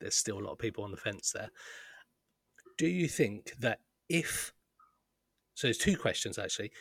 there's 0.00 0.14
still 0.14 0.38
a 0.38 0.44
lot 0.44 0.52
of 0.52 0.58
people 0.58 0.82
on 0.82 0.92
the 0.92 0.96
fence 0.96 1.32
there. 1.32 1.50
Do 2.78 2.86
you 2.86 3.06
think 3.06 3.52
that 3.58 3.80
if 4.08 4.54
so 5.54 5.66
there's 5.66 5.76
two 5.76 5.96
questions 5.98 6.38
actually. 6.38 6.72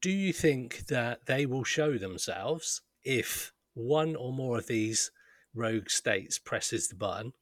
Do 0.00 0.10
you 0.10 0.32
think 0.32 0.86
that 0.86 1.26
they 1.26 1.44
will 1.44 1.64
show 1.64 1.98
themselves 1.98 2.80
if 3.08 3.52
one 3.74 4.14
or 4.14 4.32
more 4.32 4.58
of 4.58 4.66
these 4.66 5.10
rogue 5.54 5.88
states 5.88 6.38
presses 6.38 6.88
the 6.88 6.94
button? 6.94 7.32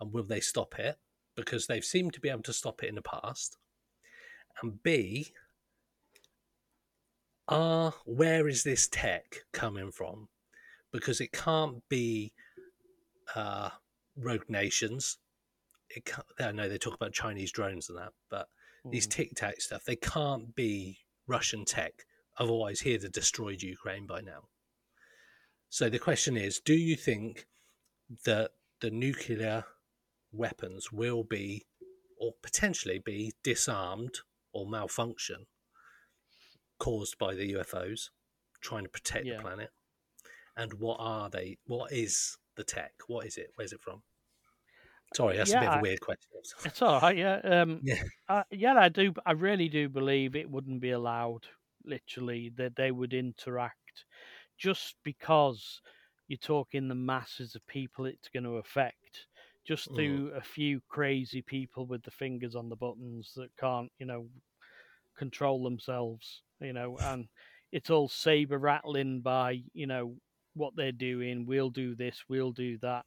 And 0.00 0.12
will 0.12 0.24
they 0.24 0.40
stop 0.40 0.78
it? 0.78 0.96
Because 1.36 1.66
they've 1.66 1.84
seemed 1.84 2.14
to 2.14 2.20
be 2.20 2.28
able 2.30 2.42
to 2.42 2.52
stop 2.52 2.82
it 2.82 2.88
in 2.88 2.94
the 2.96 3.02
past. 3.02 3.58
And 4.62 4.82
B, 4.82 5.32
are 7.48 7.94
where 8.04 8.48
is 8.48 8.62
this 8.64 8.88
tech 8.88 9.44
coming 9.52 9.90
from? 9.92 10.28
Because 10.92 11.20
it 11.20 11.32
can't 11.32 11.86
be 11.88 12.32
uh, 13.34 13.70
rogue 14.16 14.48
nations. 14.48 15.18
It 15.90 16.04
can't, 16.04 16.26
I 16.40 16.52
know 16.52 16.68
they 16.68 16.78
talk 16.78 16.94
about 16.94 17.12
Chinese 17.12 17.52
drones 17.52 17.88
and 17.88 17.98
that, 17.98 18.12
but 18.30 18.48
these 18.90 19.06
Mm. 19.06 19.10
tic 19.10 19.34
tac 19.34 19.60
stuff, 19.60 19.84
they 19.84 19.96
can't 19.96 20.54
be 20.54 20.98
Russian 21.26 21.64
tech. 21.64 21.92
Otherwise, 22.38 22.80
he'd 22.80 23.02
have 23.02 23.12
destroyed 23.12 23.62
Ukraine 23.62 24.06
by 24.06 24.20
now. 24.20 24.48
So 25.72 25.88
the 25.88 25.98
question 25.98 26.36
is 26.36 26.60
do 26.60 26.74
you 26.74 26.96
think 26.96 27.46
that 28.26 28.50
the 28.82 28.90
nuclear 28.90 29.64
weapons 30.30 30.92
will 30.92 31.24
be, 31.24 31.64
or 32.20 32.32
potentially 32.42 32.98
be, 32.98 33.32
disarmed 33.42 34.16
or 34.52 34.66
malfunction 34.68 35.46
caused 36.78 37.16
by 37.16 37.34
the 37.34 37.54
UFOs 37.54 38.10
trying 38.60 38.82
to 38.82 38.90
protect 38.90 39.24
Yeah. 39.24 39.36
the 39.36 39.42
planet? 39.42 39.70
And 40.58 40.74
what 40.74 40.98
are 41.00 41.30
they? 41.30 41.56
What 41.64 41.90
is 41.90 42.36
the 42.54 42.64
tech? 42.64 42.92
What 43.06 43.24
is 43.24 43.38
it? 43.38 43.52
Where's 43.54 43.72
it 43.72 43.80
from? 43.80 44.02
Sorry, 45.14 45.38
that's 45.38 45.54
a 45.54 45.60
bit 45.60 45.68
of 45.70 45.78
a 45.78 45.82
weird 45.82 46.00
question. 46.02 46.28
It's 46.66 46.82
all 46.82 47.00
right, 47.00 47.16
yeah. 47.16 47.36
Um, 47.44 47.80
Yeah. 47.82 48.02
uh, 48.28 48.42
yeah, 48.50 48.74
I 48.78 48.90
do. 48.90 49.14
I 49.24 49.32
really 49.32 49.70
do 49.70 49.88
believe 49.88 50.36
it 50.36 50.50
wouldn't 50.50 50.80
be 50.82 50.90
allowed. 50.90 51.46
Literally, 51.82 52.50
that 52.58 52.76
they 52.76 52.90
would 52.90 53.14
interact, 53.14 53.81
just 54.62 54.96
because 55.04 55.82
you're 56.28 56.38
talking 56.38 56.88
the 56.88 56.94
masses 56.94 57.56
of 57.56 57.66
people 57.66 58.06
it's 58.06 58.28
going 58.28 58.44
to 58.44 58.58
affect. 58.58 59.28
Just 59.64 59.90
Mm. 59.90 59.94
through 59.94 60.32
a 60.34 60.42
few 60.42 60.80
crazy 60.88 61.42
people 61.42 61.86
with 61.86 62.02
the 62.04 62.10
fingers 62.10 62.56
on 62.56 62.68
the 62.70 62.76
buttons 62.76 63.34
that 63.36 63.56
can't, 63.56 63.92
you 63.98 64.06
know, 64.06 64.30
control 65.16 65.64
themselves. 65.64 66.42
You 66.60 66.72
know, 66.72 66.98
and 67.02 67.28
it's 67.72 67.90
all 67.90 68.08
saber 68.08 68.58
rattling 68.58 69.22
by, 69.22 69.64
you 69.72 69.86
know, 69.86 70.16
what 70.54 70.76
they're 70.76 70.92
doing. 70.92 71.46
We'll 71.46 71.70
do 71.70 71.94
this. 71.96 72.24
We'll 72.28 72.52
do 72.52 72.78
that 72.78 73.06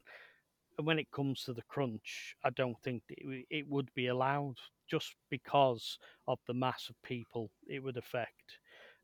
And 0.77 0.87
when 0.87 0.99
it 0.99 1.11
comes 1.11 1.43
to 1.43 1.53
the 1.53 1.63
crunch, 1.63 2.35
I 2.43 2.49
don't 2.51 2.81
think 2.81 3.03
it, 3.09 3.47
it 3.49 3.67
would 3.67 3.93
be 3.93 4.07
allowed 4.07 4.57
just 4.89 5.15
because 5.29 5.99
of 6.27 6.39
the 6.47 6.53
mass 6.53 6.89
of 6.89 7.01
people 7.03 7.51
it 7.67 7.83
would 7.83 7.97
affect. 7.97 8.59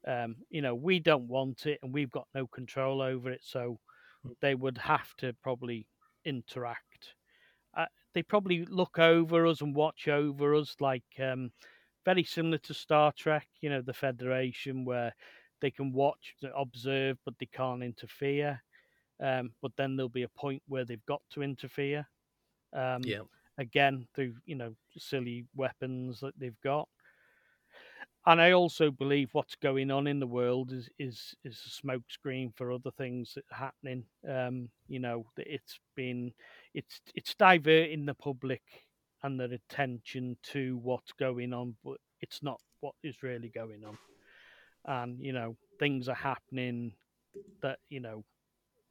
Um, 0.08 0.38
you 0.50 0.62
know, 0.62 0.76
we 0.76 1.00
don't 1.00 1.28
want 1.28 1.66
it, 1.66 1.80
and 1.84 1.94
we've 1.94 2.12
got 2.12 2.28
no 2.34 2.48
control 2.48 3.02
over 3.02 3.32
it, 3.32 3.44
so 3.44 3.80
they 4.42 4.56
would 4.56 4.78
have 4.78 5.16
to 5.18 5.34
probably 5.42 5.88
interact. 6.26 7.16
Uh, 7.76 7.88
they 8.14 8.24
probably 8.24 8.66
look 8.66 9.00
over 9.00 9.46
us 9.48 9.62
and 9.62 9.76
watch 9.76 10.08
over 10.08 10.56
us, 10.56 10.76
like 10.80 11.06
um, 11.20 11.52
very 12.06 12.24
similar 12.24 12.58
to 12.60 12.74
Star 12.74 13.12
Trek. 13.14 13.48
You 13.62 13.70
know, 13.70 13.82
the 13.82 13.94
Federation, 13.94 14.86
where 14.86 15.14
they 15.62 15.72
can 15.72 15.94
watch, 15.94 16.36
observe, 16.56 17.18
but 17.26 17.36
they 17.40 17.48
can't 17.48 17.84
interfere. 17.84 18.62
Um, 19.20 19.56
but 19.62 19.74
then 19.78 19.96
there'll 19.96 20.10
be 20.10 20.24
a 20.24 20.30
point 20.30 20.64
where 20.68 20.86
they've 20.86 21.06
got 21.06 21.24
to 21.32 21.44
interfere. 21.44 22.08
Um, 22.74 23.02
Yeah. 23.06 23.24
Again, 23.58 24.08
through 24.16 24.36
you 24.46 24.56
know 24.56 24.76
silly 24.98 25.46
weapons 25.54 26.20
that 26.22 26.40
they've 26.40 26.60
got. 26.62 26.90
And 28.28 28.40
I 28.40 28.52
also 28.52 28.92
believe 28.92 29.30
what's 29.32 29.56
going 29.56 29.90
on 29.90 30.06
in 30.06 30.20
the 30.20 30.28
world 30.28 30.72
is 30.72 30.90
is 31.00 31.34
is 31.44 31.60
a 31.66 31.88
smokescreen 31.88 32.56
for 32.56 32.72
other 32.72 32.92
things 32.92 33.34
that 33.34 33.46
are 33.52 33.58
happening. 33.58 34.06
Um, 34.30 34.70
you 34.88 35.00
know, 35.00 35.26
that 35.38 35.52
it's 35.52 35.80
been 35.96 36.32
it's 36.74 37.02
it's 37.16 37.34
diverting 37.34 38.06
the 38.06 38.14
public 38.14 38.62
and 39.24 39.40
their 39.40 39.52
attention 39.54 40.38
to 40.44 40.80
what's 40.84 41.12
going 41.14 41.54
on, 41.54 41.76
but 41.84 41.98
it's 42.22 42.44
not 42.44 42.60
what 42.82 42.94
is 43.04 43.24
really 43.24 43.50
going 43.50 43.84
on. 43.86 43.98
And 44.86 45.20
you 45.20 45.34
know, 45.34 45.56
things 45.80 46.08
are 46.08 46.16
happening 46.16 46.94
that 47.62 47.80
you 47.90 48.02
know 48.02 48.24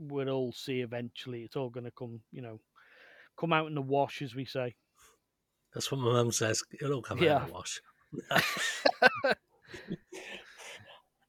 we'll 0.00 0.28
all 0.28 0.52
see 0.52 0.80
eventually. 0.80 1.42
It's 1.42 1.56
all 1.56 1.70
going 1.70 1.84
to 1.84 1.92
come, 1.92 2.20
you 2.32 2.42
know, 2.42 2.58
come 3.38 3.52
out 3.52 3.68
in 3.68 3.74
the 3.74 3.82
wash, 3.82 4.22
as 4.22 4.34
we 4.34 4.44
say. 4.44 4.74
That's 5.74 5.92
what 5.92 6.00
my 6.00 6.12
mum 6.12 6.32
says. 6.32 6.64
It'll 6.72 6.94
all 6.94 7.02
come 7.02 7.18
out 7.18 7.42
in 7.42 7.46
the 7.46 7.52
wash. 7.52 7.80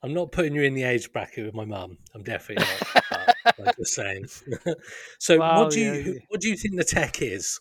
I'm 0.04 0.14
not 0.14 0.32
putting 0.32 0.56
you 0.56 0.64
in 0.64 0.74
the 0.74 0.84
age 0.84 1.12
bracket 1.14 1.46
with 1.46 1.54
my 1.54 1.66
mum. 1.66 1.98
I'm 2.16 2.24
definitely 2.24 2.66
not. 2.66 3.36
I'm 3.60 3.74
just 3.78 3.94
saying. 3.94 4.26
so, 5.20 5.38
Well, 5.38 5.64
what 5.66 5.72
do 5.74 5.80
you 5.80 5.92
yeah, 5.94 6.00
yeah. 6.14 6.20
what 6.30 6.42
do 6.42 6.50
you 6.50 6.58
think 6.58 6.76
the 6.76 6.84
tech 6.84 7.22
is? 7.22 7.60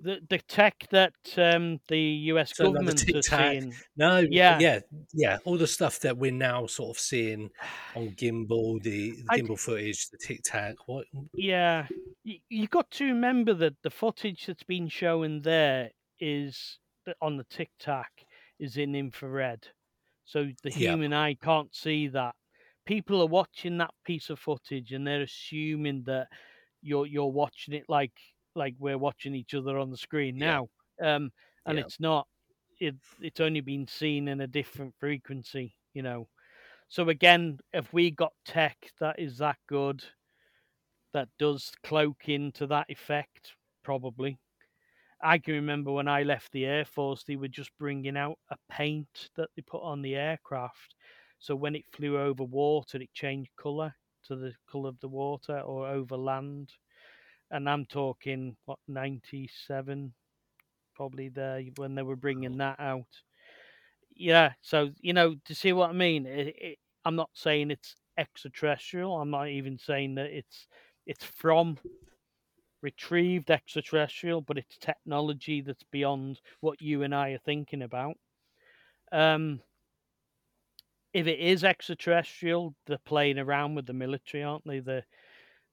The 0.00 0.20
the 0.30 0.38
tech 0.38 0.86
that 0.92 1.14
um, 1.36 1.80
the 1.88 1.98
U.S. 1.98 2.52
So, 2.56 2.66
like 2.66 2.72
the 2.72 2.78
government 2.78 2.98
tic-tac, 3.00 3.50
seeing, 3.50 3.74
No, 3.96 4.18
Yeah. 4.30 4.60
yeah, 4.60 4.78
yeah. 5.12 5.38
All 5.44 5.58
the 5.58 5.66
stuff 5.66 5.98
that 6.00 6.16
we're 6.16 6.30
now 6.30 6.66
sort 6.68 6.96
of 6.96 7.00
seeing 7.00 7.50
on 7.96 8.10
gimbal, 8.16 8.80
the, 8.80 9.10
the 9.10 9.24
I- 9.30 9.40
gimbal 9.40 9.58
footage, 9.58 10.08
the 10.10 10.18
tic 10.18 10.42
tac. 10.44 10.76
What? 10.86 11.06
yeah, 11.34 11.88
you, 12.22 12.36
you 12.48 12.68
got 12.68 12.88
to 12.92 13.06
remember 13.06 13.54
that 13.54 13.74
the 13.82 13.90
footage 13.90 14.46
that's 14.46 14.62
been 14.62 14.86
shown 14.88 15.42
there 15.42 15.90
is 16.20 16.78
on 17.20 17.36
the 17.36 17.44
Tic 17.44 17.70
Tac 17.78 18.26
is 18.58 18.76
in 18.76 18.94
infrared, 18.94 19.68
so 20.24 20.50
the 20.62 20.70
human 20.70 21.12
eye 21.12 21.34
can't 21.34 21.74
see 21.74 22.08
that. 22.08 22.34
People 22.86 23.20
are 23.22 23.26
watching 23.26 23.78
that 23.78 23.94
piece 24.04 24.30
of 24.30 24.38
footage 24.38 24.92
and 24.92 25.06
they're 25.06 25.22
assuming 25.22 26.04
that 26.04 26.28
you're 26.82 27.06
you're 27.06 27.32
watching 27.32 27.74
it 27.74 27.84
like 27.88 28.12
like 28.54 28.74
we're 28.78 28.98
watching 28.98 29.34
each 29.34 29.54
other 29.54 29.78
on 29.78 29.90
the 29.90 29.96
screen 29.96 30.38
now, 30.38 30.68
um, 31.02 31.30
and 31.66 31.78
it's 31.78 32.00
not. 32.00 32.28
It 32.80 32.96
it's 33.20 33.40
only 33.40 33.60
been 33.60 33.86
seen 33.86 34.28
in 34.28 34.40
a 34.40 34.46
different 34.46 34.94
frequency, 34.98 35.76
you 35.94 36.02
know. 36.02 36.28
So 36.88 37.08
again, 37.08 37.58
if 37.72 37.92
we 37.92 38.10
got 38.10 38.32
tech 38.44 38.92
that 39.00 39.18
is 39.18 39.38
that 39.38 39.58
good, 39.68 40.04
that 41.12 41.28
does 41.38 41.72
cloak 41.82 42.28
into 42.28 42.66
that 42.66 42.86
effect, 42.88 43.54
probably. 43.82 44.38
I 45.20 45.38
can 45.38 45.54
remember 45.54 45.90
when 45.90 46.08
I 46.08 46.22
left 46.22 46.52
the 46.52 46.64
Air 46.64 46.84
Force, 46.84 47.24
they 47.24 47.36
were 47.36 47.48
just 47.48 47.70
bringing 47.78 48.16
out 48.16 48.38
a 48.50 48.56
paint 48.70 49.30
that 49.36 49.48
they 49.56 49.62
put 49.62 49.82
on 49.82 50.02
the 50.02 50.14
aircraft. 50.14 50.94
So 51.38 51.54
when 51.56 51.74
it 51.74 51.84
flew 51.92 52.18
over 52.18 52.44
water, 52.44 52.98
it 52.98 53.12
changed 53.12 53.50
colour 53.60 53.94
to 54.26 54.36
the 54.36 54.54
colour 54.70 54.88
of 54.88 55.00
the 55.00 55.08
water 55.08 55.60
or 55.60 55.88
over 55.88 56.16
land. 56.16 56.72
And 57.50 57.68
I'm 57.68 57.86
talking, 57.86 58.56
what, 58.66 58.78
97, 58.86 60.12
probably 60.94 61.28
there, 61.28 61.62
when 61.76 61.94
they 61.94 62.02
were 62.02 62.16
bringing 62.16 62.58
that 62.58 62.78
out. 62.78 63.06
Yeah, 64.14 64.52
so, 64.60 64.90
you 65.00 65.12
know, 65.12 65.36
to 65.44 65.54
see 65.54 65.72
what 65.72 65.90
I 65.90 65.92
mean, 65.92 66.26
it, 66.26 66.54
it, 66.58 66.78
I'm 67.04 67.16
not 67.16 67.30
saying 67.32 67.70
it's 67.70 67.94
extraterrestrial. 68.18 69.16
I'm 69.16 69.30
not 69.30 69.48
even 69.48 69.78
saying 69.78 70.16
that 70.16 70.26
it's 70.26 70.66
it's 71.06 71.24
from 71.24 71.78
retrieved 72.82 73.50
extraterrestrial, 73.50 74.40
but 74.40 74.58
it's 74.58 74.78
technology 74.78 75.60
that's 75.60 75.84
beyond 75.90 76.40
what 76.60 76.80
you 76.80 77.02
and 77.02 77.14
I 77.14 77.30
are 77.30 77.38
thinking 77.38 77.82
about. 77.82 78.16
Um, 79.12 79.60
if 81.12 81.26
it 81.26 81.38
is 81.38 81.64
extraterrestrial, 81.64 82.74
they're 82.86 82.98
playing 82.98 83.38
around 83.38 83.74
with 83.74 83.86
the 83.86 83.92
military, 83.92 84.42
aren't 84.42 84.66
they? 84.66 84.80
They're 84.80 85.06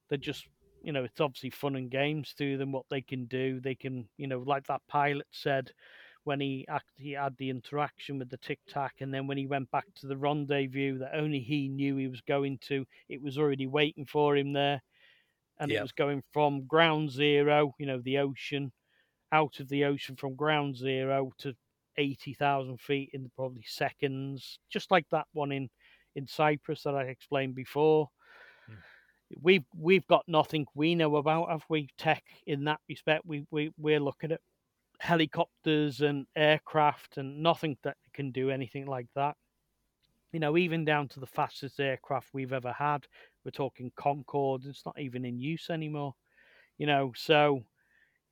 they're 0.08 0.18
just 0.18 0.46
you 0.82 0.92
know, 0.92 1.02
it's 1.02 1.20
obviously 1.20 1.50
fun 1.50 1.74
and 1.74 1.90
games 1.90 2.32
to 2.38 2.56
them 2.56 2.70
what 2.70 2.84
they 2.88 3.00
can 3.00 3.24
do. 3.24 3.58
They 3.58 3.74
can, 3.74 4.08
you 4.18 4.28
know, 4.28 4.38
like 4.46 4.68
that 4.68 4.82
pilot 4.86 5.26
said 5.32 5.72
when 6.22 6.40
he 6.40 6.64
actually 6.68 7.12
had 7.12 7.36
the 7.38 7.50
interaction 7.50 8.18
with 8.18 8.30
the 8.30 8.36
tic 8.36 8.60
tac, 8.68 8.94
and 9.00 9.12
then 9.12 9.26
when 9.26 9.36
he 9.36 9.46
went 9.46 9.70
back 9.72 9.86
to 9.96 10.06
the 10.06 10.16
rendezvous 10.16 10.98
that 10.98 11.14
only 11.14 11.40
he 11.40 11.68
knew 11.68 11.96
he 11.96 12.06
was 12.06 12.20
going 12.20 12.58
to, 12.58 12.84
it 13.08 13.20
was 13.20 13.36
already 13.36 13.66
waiting 13.66 14.06
for 14.06 14.36
him 14.36 14.52
there, 14.52 14.80
and 15.58 15.70
Yeah. 15.70 15.78
it 15.78 15.82
was 15.82 15.92
going 15.92 16.22
from 16.32 16.66
ground 16.66 17.10
zero, 17.10 17.74
you 17.78 17.86
know, 17.86 18.00
the 18.00 18.18
ocean, 18.18 18.72
out 19.32 19.60
of 19.60 19.68
the 19.68 19.84
ocean 19.84 20.16
from 20.16 20.36
ground 20.36 20.76
zero 20.76 21.32
to 21.38 21.54
eighty 21.98 22.34
thousand 22.34 22.80
feet 22.80 23.10
in 23.12 23.30
probably 23.36 23.64
seconds, 23.66 24.58
just 24.70 24.90
like 24.90 25.08
that 25.10 25.26
one 25.32 25.52
in 25.52 25.70
in 26.14 26.26
Cyprus 26.26 26.82
that 26.84 26.94
I 26.94 27.04
explained 27.04 27.54
before. 27.54 28.10
Hmm. 28.66 28.80
We've 29.40 29.64
we've 29.74 30.06
got 30.06 30.24
nothing 30.28 30.66
we 30.74 30.94
know 30.94 31.16
about, 31.16 31.50
have 31.50 31.64
we? 31.68 31.88
Tech 31.98 32.22
in 32.46 32.64
that 32.64 32.80
respect, 32.88 33.24
we 33.26 33.44
we 33.50 33.72
we're 33.76 34.00
looking 34.00 34.30
at 34.32 34.40
helicopters 35.00 36.00
and 36.02 36.26
aircraft 36.36 37.18
and 37.18 37.42
nothing 37.42 37.78
that 37.84 37.96
can 38.14 38.32
do 38.32 38.50
anything 38.50 38.86
like 38.86 39.08
that. 39.14 39.36
You 40.32 40.40
know, 40.40 40.56
even 40.56 40.84
down 40.84 41.08
to 41.08 41.20
the 41.20 41.26
fastest 41.26 41.80
aircraft 41.80 42.30
we've 42.34 42.52
ever 42.52 42.72
had. 42.72 43.06
We're 43.46 43.52
talking 43.52 43.92
Concorde. 43.96 44.64
It's 44.66 44.84
not 44.84 44.98
even 44.98 45.24
in 45.24 45.38
use 45.38 45.70
anymore. 45.70 46.16
You 46.78 46.86
know, 46.88 47.12
so 47.16 47.62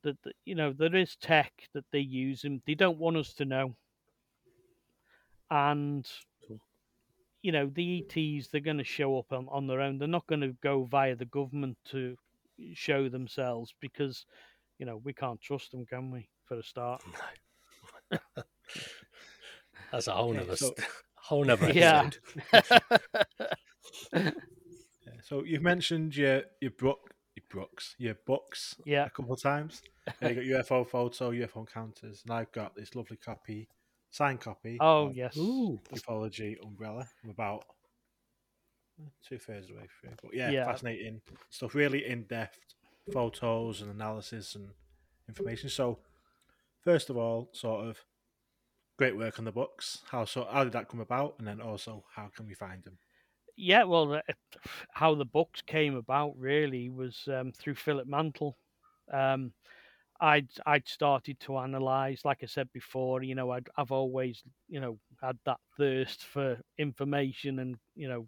that 0.03 0.17
you 0.43 0.55
know 0.55 0.73
there 0.73 0.93
is 0.93 1.15
tech 1.15 1.53
that 1.73 1.85
they 1.93 1.99
use 2.01 2.43
and 2.43 2.61
they 2.67 2.75
don't 2.75 2.99
want 2.99 3.15
us 3.15 3.33
to 3.35 3.45
know. 3.45 3.77
And 5.49 6.05
you 7.41 7.51
know, 7.53 7.71
the 7.73 7.99
ETs 8.09 8.49
they're 8.49 8.59
going 8.59 8.77
to 8.77 8.83
show 8.83 9.17
up 9.17 9.31
on, 9.31 9.47
on 9.49 9.67
their 9.67 9.79
own. 9.79 9.97
They're 9.99 10.07
not 10.09 10.27
going 10.27 10.41
to 10.41 10.55
go 10.61 10.83
via 10.83 11.15
the 11.15 11.25
government 11.25 11.77
to 11.91 12.17
show 12.73 13.07
themselves 13.07 13.73
because 13.79 14.25
you 14.79 14.85
know 14.85 14.97
we 15.03 15.13
can't 15.13 15.39
trust 15.39 15.71
them, 15.71 15.85
can 15.85 16.11
we? 16.11 16.27
For 16.45 16.59
a 16.59 16.63
start. 16.63 17.01
That's 19.91 20.07
a 20.07 20.11
whole 20.11 20.31
Okay, 20.31 20.39
nother, 20.39 20.55
so- 20.57 20.75
whole 21.15 21.45
nother 21.45 21.67
episode. 21.67 22.17
Yeah, 24.13 24.31
So 25.25 25.43
you've 25.43 25.63
mentioned 25.63 26.15
your 26.15 26.43
your 26.61 26.69
book, 26.69 27.15
your 27.35 27.45
books, 27.49 27.95
your 27.97 28.13
books 28.27 28.75
Yeah. 28.85 29.05
a 29.07 29.09
couple 29.09 29.33
of 29.33 29.41
times. 29.41 29.81
Uh, 30.21 30.29
you 30.29 30.35
got 30.53 30.65
UFO 30.67 30.87
photo, 30.87 31.31
UFO 31.31 31.61
encounters, 31.61 32.21
and 32.23 32.31
I've 32.31 32.51
got 32.51 32.75
this 32.75 32.93
lovely 32.93 33.17
copy, 33.17 33.67
signed 34.11 34.39
copy. 34.39 34.77
Oh 34.79 35.09
yes. 35.09 35.35
Ooh, 35.35 35.81
Ufology 35.91 36.63
umbrella. 36.63 37.09
I'm 37.23 37.31
about 37.31 37.65
two 39.27 39.39
thirds 39.39 39.65
of 39.67 39.69
the 39.75 39.81
way 39.81 39.87
through. 39.99 40.11
But 40.21 40.35
yeah, 40.35 40.51
Yeah. 40.51 40.65
fascinating 40.65 41.21
stuff. 41.49 41.73
Really 41.73 42.05
in 42.05 42.25
depth 42.25 42.59
photos 43.11 43.81
and 43.81 43.89
analysis 43.89 44.53
and 44.53 44.69
information. 45.27 45.69
So, 45.69 45.97
first 46.83 47.09
of 47.09 47.17
all, 47.17 47.49
sort 47.53 47.87
of 47.87 47.97
great 48.99 49.17
work 49.17 49.39
on 49.39 49.45
the 49.45 49.51
books. 49.51 50.03
How 50.11 50.25
so? 50.25 50.45
How 50.45 50.63
did 50.63 50.73
that 50.73 50.87
come 50.87 50.99
about? 50.99 51.33
And 51.39 51.47
then 51.47 51.61
also, 51.61 52.05
how 52.15 52.27
can 52.27 52.45
we 52.45 52.53
find 52.53 52.83
them? 52.83 52.99
Yeah, 53.55 53.83
well, 53.83 54.13
uh, 54.13 54.21
how 54.91 55.15
the 55.15 55.25
books 55.25 55.61
came 55.61 55.95
about 55.95 56.37
really 56.37 56.89
was 56.89 57.27
um, 57.27 57.51
through 57.51 57.75
Philip 57.75 58.07
Mantle. 58.07 58.57
Um, 59.11 59.53
I'd 60.21 60.49
I'd 60.65 60.87
started 60.87 61.39
to 61.41 61.57
analyze, 61.59 62.21
like 62.25 62.39
I 62.43 62.47
said 62.47 62.69
before, 62.73 63.23
you 63.23 63.35
know, 63.35 63.51
I'd, 63.51 63.69
I've 63.77 63.91
always, 63.91 64.43
you 64.69 64.79
know, 64.79 64.99
had 65.21 65.37
that 65.45 65.59
thirst 65.77 66.23
for 66.25 66.59
information 66.79 67.59
and 67.59 67.77
you 67.95 68.07
know, 68.09 68.27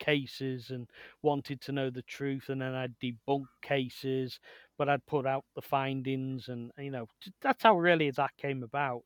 cases 0.00 0.70
and 0.70 0.88
wanted 1.22 1.60
to 1.62 1.72
know 1.72 1.90
the 1.90 2.02
truth, 2.02 2.48
and 2.50 2.62
then 2.62 2.74
I'd 2.74 2.94
debunk 3.00 3.46
cases, 3.62 4.40
but 4.78 4.88
I'd 4.88 5.06
put 5.06 5.26
out 5.26 5.44
the 5.56 5.62
findings, 5.62 6.48
and 6.48 6.72
you 6.78 6.90
know, 6.90 7.08
that's 7.42 7.62
how 7.64 7.78
really 7.78 8.10
that 8.12 8.32
came 8.38 8.62
about. 8.62 9.02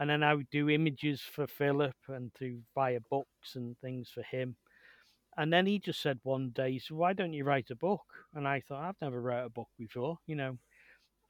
And 0.00 0.10
then 0.10 0.22
I 0.22 0.34
would 0.34 0.50
do 0.50 0.70
images 0.70 1.20
for 1.22 1.46
Philip 1.46 1.96
and 2.08 2.32
to 2.38 2.60
via 2.74 3.00
books 3.10 3.56
and 3.56 3.78
things 3.80 4.10
for 4.10 4.22
him 4.22 4.56
And 5.36 5.52
then 5.52 5.66
he 5.66 5.78
just 5.78 6.02
said 6.02 6.18
one 6.22 6.50
day, 6.50 6.78
so 6.78 6.94
why 6.94 7.14
don't 7.14 7.32
you 7.32 7.44
write 7.44 7.70
a 7.70 7.76
book? 7.76 8.02
And 8.34 8.46
I 8.46 8.60
thought, 8.60 8.84
I've 8.84 9.00
never 9.00 9.20
wrote 9.20 9.46
a 9.46 9.50
book 9.50 9.68
before, 9.78 10.18
you 10.26 10.36
know. 10.36 10.58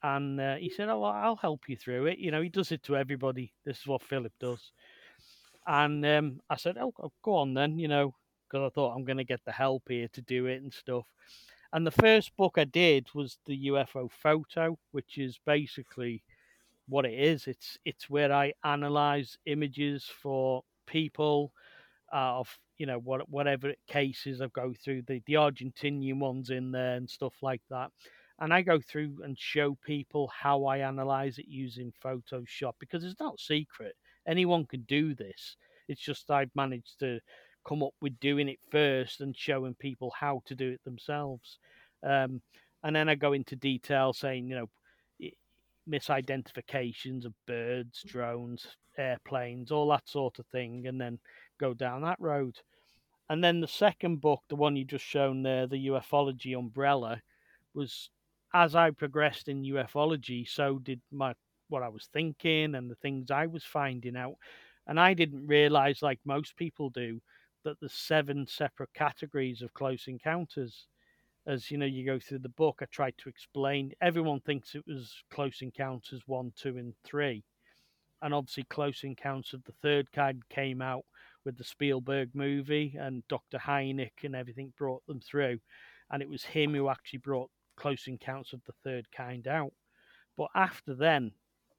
And 0.01 0.39
uh, 0.39 0.55
he 0.55 0.69
said, 0.69 0.89
oh, 0.89 1.03
I'll 1.03 1.37
help 1.37 1.61
you 1.69 1.77
through 1.77 2.07
it. 2.07 2.19
You 2.19 2.31
know, 2.31 2.41
he 2.41 2.49
does 2.49 2.73
it 2.73 2.83
to 2.83 2.97
everybody. 2.97 3.53
This 3.65 3.79
is 3.79 3.87
what 3.87 4.03
Philip 4.03 4.33
does. 4.39 4.71
And 5.65 6.05
um, 6.05 6.41
I 6.49 6.57
said, 6.57 6.77
oh, 6.77 6.93
oh, 7.01 7.11
go 7.23 7.35
on 7.35 7.53
then, 7.53 7.79
you 7.79 7.87
know, 7.87 8.13
because 8.49 8.67
I 8.67 8.69
thought 8.69 8.93
I'm 8.93 9.05
going 9.05 9.17
to 9.17 9.23
get 9.23 9.39
the 9.45 9.53
help 9.53 9.83
here 9.87 10.09
to 10.11 10.21
do 10.21 10.47
it 10.47 10.61
and 10.61 10.73
stuff. 10.73 11.05
And 11.71 11.87
the 11.87 11.91
first 11.91 12.35
book 12.35 12.57
I 12.57 12.65
did 12.65 13.07
was 13.15 13.37
the 13.45 13.67
UFO 13.67 14.11
photo, 14.11 14.77
which 14.91 15.17
is 15.17 15.39
basically 15.45 16.21
what 16.87 17.05
it 17.05 17.13
is. 17.13 17.47
It's 17.47 17.79
it's 17.85 18.09
where 18.09 18.31
I 18.31 18.53
analyze 18.63 19.37
images 19.45 20.05
for 20.21 20.63
people 20.85 21.51
of 22.13 22.47
you 22.77 22.85
know 22.85 22.99
what 22.99 23.29
whatever 23.29 23.73
cases 23.87 24.41
I 24.41 24.47
go 24.47 24.73
through. 24.83 25.03
The 25.03 25.21
the 25.25 25.33
Argentinian 25.33 26.19
ones 26.19 26.49
in 26.49 26.71
there 26.71 26.95
and 26.95 27.09
stuff 27.09 27.33
like 27.41 27.61
that. 27.69 27.91
And 28.39 28.53
I 28.53 28.61
go 28.61 28.79
through 28.79 29.19
and 29.23 29.37
show 29.37 29.77
people 29.85 30.27
how 30.27 30.65
I 30.65 30.79
analyze 30.79 31.37
it 31.37 31.47
using 31.47 31.93
Photoshop 32.03 32.73
because 32.79 33.03
it's 33.03 33.19
not 33.19 33.39
secret. 33.39 33.95
Anyone 34.27 34.65
can 34.65 34.81
do 34.81 35.13
this. 35.13 35.55
It's 35.87 36.01
just 36.01 36.31
I've 36.31 36.49
managed 36.55 36.99
to 36.99 37.19
come 37.67 37.83
up 37.83 37.93
with 38.01 38.19
doing 38.19 38.49
it 38.49 38.59
first 38.71 39.21
and 39.21 39.37
showing 39.37 39.75
people 39.75 40.11
how 40.19 40.41
to 40.45 40.55
do 40.55 40.71
it 40.71 40.83
themselves. 40.83 41.59
Um, 42.01 42.41
and 42.83 42.95
then 42.95 43.07
I 43.07 43.15
go 43.15 43.33
into 43.33 43.55
detail 43.55 44.13
saying, 44.13 44.47
you 44.47 44.55
know, 44.55 44.69
misidentifications 45.89 47.25
of 47.25 47.33
birds, 47.47 48.03
drones, 48.05 48.67
airplanes, 48.97 49.71
all 49.71 49.89
that 49.89 50.07
sort 50.07 50.39
of 50.39 50.45
thing, 50.47 50.87
and 50.87 50.99
then 50.99 51.19
go 51.63 51.73
down 51.73 52.01
that 52.01 52.19
road. 52.19 52.57
And 53.29 53.43
then 53.43 53.61
the 53.61 53.67
second 53.67 54.21
book, 54.21 54.41
the 54.49 54.55
one 54.55 54.75
you 54.75 54.83
just 54.83 55.05
shown 55.05 55.43
there, 55.43 55.65
the 55.65 55.87
ufology 55.87 56.57
umbrella, 56.57 57.21
was 57.73 58.09
as 58.53 58.75
I 58.75 58.91
progressed 58.91 59.47
in 59.47 59.63
ufology, 59.63 60.47
so 60.47 60.77
did 60.77 61.01
my 61.11 61.33
what 61.69 61.83
I 61.83 61.89
was 61.89 62.09
thinking 62.13 62.75
and 62.75 62.91
the 62.91 62.95
things 62.95 63.31
I 63.31 63.47
was 63.47 63.63
finding 63.63 64.17
out. 64.17 64.35
And 64.85 64.99
I 64.99 65.13
didn't 65.13 65.47
realize, 65.47 66.01
like 66.01 66.19
most 66.25 66.55
people 66.57 66.89
do, 66.89 67.21
that 67.63 67.79
there's 67.79 67.93
seven 67.93 68.45
separate 68.45 68.93
categories 68.93 69.61
of 69.61 69.73
close 69.73 70.07
encounters 70.07 70.87
as 71.45 71.69
you 71.69 71.77
know 71.77 71.85
you 71.85 72.05
go 72.05 72.19
through 72.19 72.39
the 72.39 72.49
book 72.49 72.79
i 72.81 72.85
tried 72.85 73.17
to 73.17 73.29
explain 73.29 73.91
everyone 74.01 74.39
thinks 74.39 74.75
it 74.75 74.83
was 74.87 75.23
close 75.29 75.61
encounters 75.61 76.21
one 76.25 76.53
two 76.55 76.77
and 76.77 76.93
three 77.03 77.43
and 78.21 78.33
obviously 78.33 78.63
close 78.69 79.03
encounters 79.03 79.53
of 79.53 79.63
the 79.65 79.73
third 79.81 80.09
kind 80.13 80.41
came 80.49 80.81
out 80.81 81.03
with 81.45 81.57
the 81.57 81.63
spielberg 81.63 82.29
movie 82.33 82.95
and 82.99 83.23
dr 83.27 83.57
hynek 83.57 84.23
and 84.23 84.35
everything 84.35 84.73
brought 84.77 85.05
them 85.07 85.19
through. 85.19 85.59
And 86.11 86.21
it 86.21 86.29
was 86.29 86.43
him 86.43 86.73
who 86.73 86.89
actually 86.89 87.19
brought 87.19 87.49
close 87.75 88.07
encounters 88.07 88.53
of 88.53 88.61
the 88.65 88.73
third 88.83 89.07
kind 89.11 89.47
out. 89.47 89.73
But 90.37 90.49
after 90.55 90.93
then 90.93 91.31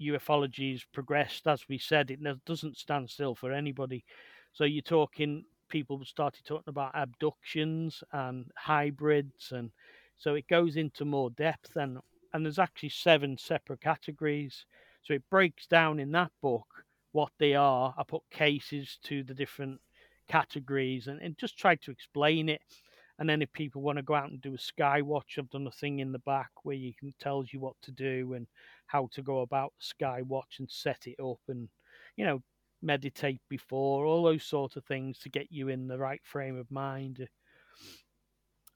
ufology 0.02 0.72
has 0.72 0.84
progressed. 0.92 1.46
As 1.46 1.68
we 1.68 1.78
said 1.78 2.10
it 2.10 2.20
doesn't 2.44 2.76
stand 2.76 3.10
still 3.10 3.34
for 3.34 3.52
anybody. 3.52 4.04
So 4.52 4.64
you're 4.64 4.82
talking 4.82 5.44
people 5.68 6.04
started 6.04 6.44
talking 6.44 6.68
about 6.68 6.92
abductions 6.94 8.02
and 8.12 8.50
hybrids, 8.56 9.50
and 9.50 9.70
so 10.16 10.34
it 10.34 10.46
goes 10.46 10.76
into 10.76 11.04
more 11.04 11.30
depth. 11.30 11.76
and 11.76 11.98
And 12.32 12.44
there's 12.44 12.58
actually 12.58 12.90
seven 12.90 13.38
separate 13.38 13.80
categories, 13.80 14.66
so 15.02 15.14
it 15.14 15.22
breaks 15.30 15.66
down 15.66 15.98
in 15.98 16.12
that 16.12 16.30
book 16.42 16.84
what 17.14 17.30
they 17.38 17.54
are. 17.54 17.94
I 17.96 18.02
put 18.02 18.22
cases 18.30 18.98
to 19.04 19.22
the 19.22 19.34
different 19.34 19.80
categories 20.28 21.06
and, 21.06 21.22
and 21.22 21.38
just 21.38 21.56
tried 21.56 21.80
to 21.82 21.92
explain 21.92 22.48
it. 22.48 22.60
And 23.18 23.28
then 23.28 23.40
if 23.40 23.52
people 23.52 23.82
want 23.82 23.98
to 23.98 24.02
go 24.02 24.14
out 24.14 24.30
and 24.30 24.40
do 24.40 24.54
a 24.54 24.58
sky 24.58 25.00
watch, 25.00 25.36
I've 25.38 25.50
done 25.50 25.68
a 25.68 25.70
thing 25.70 26.00
in 26.00 26.10
the 26.10 26.18
back 26.18 26.50
where 26.64 26.74
you 26.74 26.92
can 26.98 27.14
tells 27.20 27.52
you 27.52 27.60
what 27.60 27.76
to 27.82 27.92
do 27.92 28.34
and 28.34 28.48
how 28.86 29.08
to 29.12 29.22
go 29.22 29.40
about 29.40 29.72
sky 29.78 30.22
watch 30.22 30.56
and 30.58 30.68
set 30.68 31.06
it 31.06 31.16
up 31.22 31.38
and 31.48 31.68
you 32.16 32.24
know 32.24 32.42
meditate 32.82 33.40
before, 33.48 34.04
all 34.04 34.24
those 34.24 34.44
sort 34.44 34.76
of 34.76 34.84
things 34.84 35.18
to 35.20 35.28
get 35.28 35.50
you 35.50 35.68
in 35.68 35.86
the 35.86 35.98
right 35.98 36.20
frame 36.24 36.58
of 36.58 36.70
mind. 36.70 37.28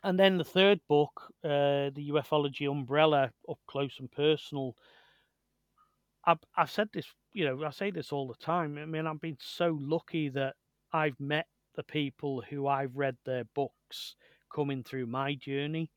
And 0.05 0.19
then 0.19 0.39
the 0.39 0.45
third 0.45 0.81
book, 0.89 1.33
uh, 1.45 1.91
the 1.91 2.11
ufology 2.15 2.71
umbrella, 2.71 3.33
up 3.49 3.59
close 3.67 3.97
and 3.99 4.11
personal. 4.11 4.77
I've, 6.25 6.39
I've 6.57 6.71
said 6.71 6.89
this, 6.93 7.07
you 7.33 7.45
know, 7.45 7.65
I 7.65 7.71
say 7.71 7.91
this 7.91 8.13
all 8.13 8.29
the 8.29 8.35
time. 8.45 8.79
I 8.79 8.85
mean, 8.85 9.07
I've 9.07 9.21
been 9.21 9.39
so 9.41 9.77
lucky 9.81 10.29
that 10.31 10.55
I've 10.93 11.19
met 11.21 11.47
the 11.75 11.83
people 11.85 12.43
who 12.49 12.67
I've 12.67 12.97
read 12.97 13.17
their 13.25 13.45
books 13.55 14.17
coming 14.55 14.83
through 14.83 15.07
my 15.07 15.35
journey 15.35 15.91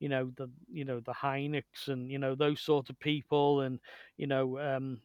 you 0.00 0.08
know 0.08 0.32
the 0.36 0.50
you 0.72 0.84
know 0.84 0.98
the 1.00 1.12
Hyneks 1.12 1.88
and 1.88 2.10
you 2.10 2.18
know 2.18 2.34
those 2.34 2.60
sort 2.62 2.88
of 2.88 2.98
people 2.98 3.60
and 3.60 3.78
you 4.16 4.26
know 4.26 4.58
um, 4.58 5.02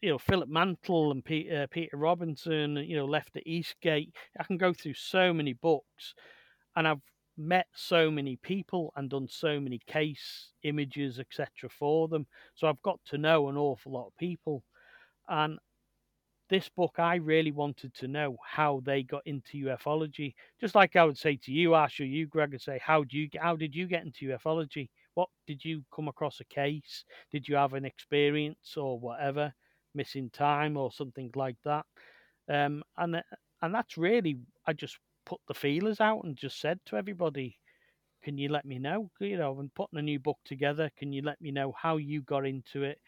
you 0.00 0.08
know 0.10 0.18
Philip 0.18 0.48
Mantle 0.48 1.10
and 1.10 1.24
Peter, 1.24 1.62
uh, 1.62 1.66
Peter 1.70 1.96
Robinson, 1.96 2.76
you 2.76 2.96
know, 2.96 3.04
left 3.04 3.36
at 3.36 3.46
Eastgate. 3.46 4.14
I 4.38 4.44
can 4.44 4.56
go 4.56 4.72
through 4.72 4.94
so 4.94 5.32
many 5.32 5.52
books, 5.52 6.14
and 6.76 6.88
I've 6.88 7.02
met 7.40 7.66
so 7.74 8.10
many 8.10 8.36
people 8.36 8.92
and 8.96 9.10
done 9.10 9.28
so 9.28 9.58
many 9.60 9.80
case 9.86 10.50
images, 10.62 11.18
etc., 11.18 11.68
for 11.70 12.08
them. 12.08 12.26
So 12.54 12.68
I've 12.68 12.82
got 12.82 13.00
to 13.06 13.18
know 13.18 13.48
an 13.48 13.56
awful 13.56 13.92
lot 13.92 14.08
of 14.08 14.16
people, 14.16 14.62
and 15.28 15.58
this 16.48 16.68
book, 16.68 16.94
I 16.98 17.16
really 17.16 17.52
wanted 17.52 17.94
to 17.94 18.08
know 18.08 18.36
how 18.44 18.82
they 18.84 19.04
got 19.04 19.22
into 19.24 19.64
ufology. 19.66 20.34
Just 20.60 20.74
like 20.74 20.96
I 20.96 21.04
would 21.04 21.18
say 21.18 21.36
to 21.44 21.52
you, 21.52 21.76
Ash, 21.76 22.00
or 22.00 22.04
you, 22.04 22.26
Greg, 22.26 22.52
and 22.52 22.60
say, 22.60 22.80
how 22.84 23.04
do 23.04 23.16
you, 23.16 23.28
how 23.40 23.54
did 23.54 23.72
you 23.74 23.86
get 23.86 24.04
into 24.04 24.26
ufology? 24.26 24.88
What 25.14 25.28
did 25.46 25.64
you 25.64 25.84
come 25.94 26.08
across 26.08 26.40
a 26.40 26.44
case? 26.44 27.04
Did 27.30 27.46
you 27.46 27.54
have 27.54 27.74
an 27.74 27.84
experience 27.84 28.74
or 28.76 28.98
whatever? 28.98 29.52
missing 29.94 30.30
time 30.30 30.76
or 30.76 30.92
something 30.92 31.30
like 31.34 31.56
that. 31.64 31.84
Um, 32.48 32.82
and 32.96 33.16
uh, 33.16 33.22
and 33.62 33.74
that's 33.74 33.96
really 33.96 34.38
I 34.66 34.72
just 34.72 34.98
put 35.30 35.40
the 35.48 35.54
feelers 35.54 36.00
out 36.00 36.24
and 36.24 36.36
just 36.36 36.60
said 36.60 36.80
to 36.86 36.96
everybody, 36.96 37.56
"Can 38.22 38.36
you 38.38 38.48
let 38.50 38.64
me 38.66 38.80
know? 38.80 39.10
You 39.20 39.38
know, 39.38 39.60
and 39.60 39.72
putting 39.74 40.00
a 40.00 40.02
new 40.02 40.18
book 40.18 40.38
together, 40.44 40.90
can 40.98 41.12
you 41.12 41.22
let 41.22 41.40
me 41.40 41.52
know 41.52 41.72
how 41.72 41.98
you 41.98 42.22
got 42.22 42.46
into 42.46 42.82
it?" 42.82 42.98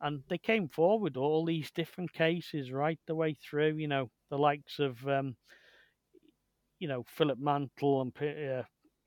And 0.00 0.22
they 0.28 0.38
came 0.38 0.68
forward 0.68 1.16
all 1.18 1.44
these 1.44 1.70
different 1.72 2.12
cases 2.14 2.72
right 2.72 3.00
the 3.06 3.14
way 3.14 3.34
through. 3.34 3.76
You 3.76 3.88
know, 3.88 4.10
the 4.30 4.38
likes 4.38 4.78
of 4.78 5.06
um, 5.08 5.36
you 6.78 6.88
know 6.88 7.04
Philip 7.06 7.38
Mantle 7.38 8.02
and 8.02 8.12
uh, 8.22 8.62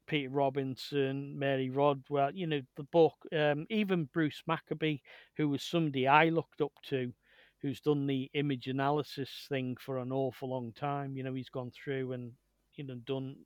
Peter 0.08 0.30
Robinson, 0.30 1.38
Mary 1.40 1.70
Rodwell, 1.70 2.32
you 2.36 2.48
know, 2.48 2.62
the 2.76 2.84
book, 2.84 3.16
um, 3.34 3.66
even 3.70 4.10
Bruce 4.14 4.44
Maccabee, 4.48 5.00
who 5.38 5.50
was 5.50 5.64
somebody 5.64 6.08
I 6.08 6.30
looked 6.30 6.62
up 6.62 6.74
to, 6.90 7.14
who's 7.62 7.80
done 7.82 8.08
the 8.08 8.30
image 8.34 8.68
analysis 8.68 9.30
thing 9.50 9.78
for 9.80 10.00
an 10.00 10.12
awful 10.12 10.50
long 10.50 10.74
time. 10.74 11.16
You 11.16 11.24
know, 11.24 11.34
he's 11.34 11.50
gone 11.50 11.72
through 11.72 12.12
and, 12.14 12.34
you 12.76 12.86
know, 12.86 12.96
done 13.06 13.46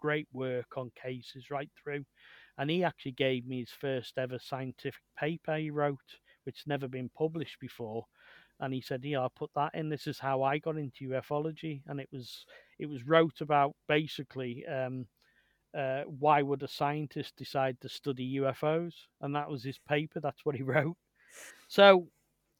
great 0.00 0.28
work 0.32 0.76
on 0.76 0.90
cases 0.94 1.50
right 1.50 1.70
through. 1.82 2.04
And 2.58 2.70
he 2.70 2.84
actually 2.84 3.12
gave 3.12 3.46
me 3.46 3.60
his 3.60 3.70
first 3.70 4.18
ever 4.18 4.38
scientific 4.38 5.02
paper 5.16 5.56
he 5.56 5.70
wrote, 5.70 6.18
which 6.44 6.66
never 6.66 6.88
been 6.88 7.10
published 7.10 7.60
before. 7.60 8.06
And 8.60 8.74
he 8.74 8.80
said, 8.80 9.04
"Yeah, 9.04 9.20
I'll 9.20 9.30
put 9.30 9.52
that 9.54 9.74
in. 9.74 9.88
This 9.88 10.06
is 10.08 10.18
how 10.18 10.42
I 10.42 10.58
got 10.58 10.76
into 10.76 11.08
ufology." 11.10 11.82
And 11.86 12.00
it 12.00 12.08
was 12.12 12.44
it 12.78 12.86
was 12.86 13.04
wrote 13.04 13.40
about 13.40 13.76
basically 13.88 14.66
um, 14.66 15.08
uh, 15.74 16.04
why 16.04 16.42
would 16.42 16.62
a 16.62 16.68
scientist 16.68 17.36
decide 17.36 17.80
to 17.80 17.88
study 17.88 18.24
UFOs? 18.36 18.94
And 19.20 19.34
that 19.36 19.50
was 19.50 19.64
his 19.64 19.78
paper. 19.78 20.20
That's 20.20 20.44
what 20.44 20.56
he 20.56 20.62
wrote. 20.64 20.96
So 21.68 22.10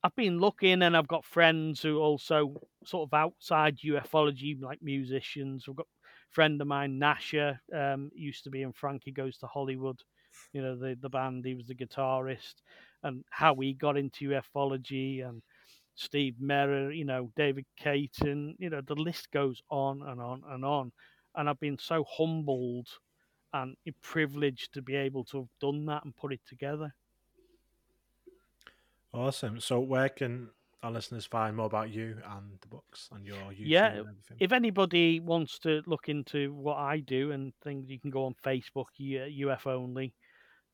I've 0.02 0.14
been 0.16 0.39
looking, 0.39 0.82
and 0.82 0.97
I've 0.97 1.09
got 1.09 1.24
friends 1.24 1.82
who 1.82 1.98
also 1.98 2.56
sort 2.85 3.09
of 3.09 3.14
outside 3.14 3.78
ufology, 3.78 4.60
like 4.60 4.82
musicians. 4.82 5.66
I've 5.68 5.76
got 5.76 5.89
friend 6.30 6.60
of 6.60 6.66
mine, 6.66 6.98
Nasher, 6.98 7.59
um, 7.72 8.10
used 8.14 8.44
to 8.44 8.50
be 8.50 8.62
in 8.62 8.72
Frankie 8.72 9.12
Goes 9.12 9.38
to 9.38 9.46
Hollywood. 9.46 10.00
You 10.52 10.62
know 10.62 10.76
the 10.76 10.96
the 11.00 11.09
band. 11.09 11.44
He 11.44 11.55
was 11.55 11.66
the 11.66 11.74
guitarist, 11.74 12.55
and 13.02 13.24
how 13.30 13.55
he 13.56 13.74
got 13.74 13.96
into 13.96 14.30
ufology 14.30 15.26
and. 15.26 15.42
Steve 16.00 16.36
Merrill, 16.38 16.92
you 16.92 17.05
know, 17.05 17.32
David 17.34 17.66
Caton, 17.76 18.55
you 18.60 18.70
know, 18.70 18.80
the 18.80 18.94
list 18.94 19.32
goes 19.32 19.60
on 19.68 20.00
and 20.02 20.20
on 20.20 20.44
and 20.48 20.64
on 20.64 20.92
and 21.38 21.48
I've 21.48 21.60
been 21.60 21.78
so 21.78 22.05
humbled 22.05 22.88
and 23.52 23.76
privileged 24.02 24.74
to 24.74 24.82
be 24.82 24.96
able 24.96 25.24
to 25.26 25.38
have 25.38 25.48
done 25.60 25.86
that 25.86 26.05
and 26.05 26.14
put 26.14 26.32
it 26.32 26.40
together. 26.46 26.94
Awesome. 29.14 29.60
So, 29.60 29.80
where 29.80 30.09
can 30.09 30.50
our 30.82 30.90
listeners 30.90 31.26
find 31.26 31.56
more 31.56 31.66
about 31.66 31.90
you 31.90 32.16
and 32.36 32.59
the 32.60 32.68
books 32.68 33.09
and 33.12 33.26
your 33.26 33.36
YouTube 33.36 33.66
yeah, 33.66 34.02
If 34.38 34.52
anybody 34.52 35.20
wants 35.20 35.59
to 35.60 35.82
look 35.86 36.09
into 36.09 36.52
what 36.55 36.76
I 36.76 37.00
do 37.00 37.32
and 37.32 37.52
things, 37.64 37.90
you 37.90 37.98
can 37.98 38.10
go 38.10 38.24
on 38.24 38.34
Facebook, 38.44 38.86
UF 38.98 39.66
Only. 39.66 40.14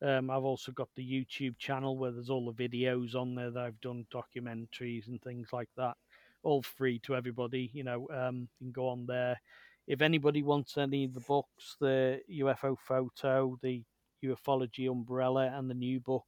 Um, 0.02 0.28
I've 0.28 0.44
also 0.44 0.72
got 0.72 0.88
the 0.96 1.02
YouTube 1.02 1.56
channel 1.58 1.96
where 1.96 2.10
there's 2.10 2.28
all 2.28 2.52
the 2.52 2.68
videos 2.68 3.14
on 3.14 3.34
there 3.34 3.50
that 3.50 3.60
I've 3.62 3.80
done, 3.80 4.06
documentaries 4.12 5.08
and 5.08 5.22
things 5.22 5.48
like 5.52 5.70
that, 5.76 5.94
all 6.42 6.62
free 6.62 6.98
to 7.00 7.16
everybody. 7.16 7.70
You 7.72 7.84
know, 7.84 8.06
um, 8.12 8.48
you 8.60 8.66
can 8.66 8.72
go 8.72 8.88
on 8.88 9.06
there 9.06 9.38
if 9.86 10.00
anybody 10.00 10.42
wants 10.42 10.78
any 10.78 11.04
of 11.04 11.14
the 11.14 11.20
books, 11.20 11.76
the 11.80 12.20
UFO 12.30 12.76
photo, 12.78 13.58
the 13.62 13.82
ufology 14.24 14.90
umbrella, 14.90 15.52
and 15.54 15.68
the 15.68 15.74
new 15.74 16.00
book, 16.00 16.26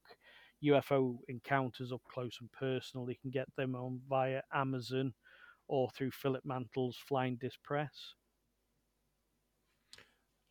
UFO 0.65 1.19
Encounters 1.29 1.93
Up 1.93 2.03
Close 2.11 2.39
and 2.41 2.51
Personal, 2.53 3.09
you 3.09 3.17
can 3.21 3.31
get 3.31 3.49
them 3.57 3.75
on 3.75 4.01
via 4.09 4.43
Amazon 4.53 5.13
or 5.69 5.91
through 5.91 6.11
Philip 6.11 6.45
Mantle's 6.45 6.97
Flying 6.97 7.37
Disc 7.37 7.59
Press. 7.63 8.15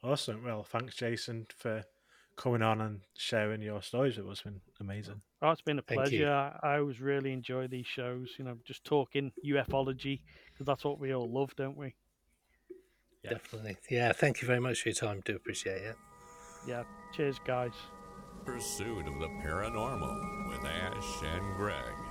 Awesome. 0.03 0.43
Well, 0.43 0.63
thanks, 0.63 0.95
Jason, 0.95 1.47
for 1.57 1.83
coming 2.35 2.61
on 2.61 2.81
and 2.81 3.01
sharing 3.17 3.61
your 3.61 3.81
stories 3.81 4.17
with 4.17 4.27
us. 4.27 4.31
It's 4.33 4.41
been 4.43 4.61
amazing. 4.79 5.21
Oh, 5.41 5.51
it's 5.51 5.61
been 5.61 5.79
a 5.79 5.83
pleasure. 5.83 6.29
I, 6.29 6.75
I 6.75 6.77
always 6.79 6.99
really 7.01 7.31
enjoy 7.31 7.67
these 7.67 7.87
shows. 7.87 8.29
You 8.37 8.45
know, 8.45 8.57
just 8.65 8.83
talking 8.83 9.31
ufology 9.45 10.21
because 10.53 10.65
that's 10.65 10.83
what 10.83 10.99
we 10.99 11.13
all 11.13 11.31
love, 11.31 11.55
don't 11.55 11.77
we? 11.77 11.95
Yeah. 13.23 13.31
Definitely. 13.31 13.77
Yeah. 13.89 14.11
Thank 14.11 14.41
you 14.41 14.47
very 14.47 14.59
much 14.59 14.81
for 14.81 14.89
your 14.89 14.95
time. 14.95 15.21
Do 15.25 15.35
appreciate 15.35 15.81
it. 15.81 15.95
Yeah. 16.67 16.83
Cheers, 17.15 17.39
guys. 17.45 17.73
Pursuit 18.45 19.07
of 19.07 19.17
the 19.17 19.27
Paranormal 19.43 20.49
with 20.49 20.63
Ash 20.65 21.23
and 21.23 21.57
Greg. 21.57 22.04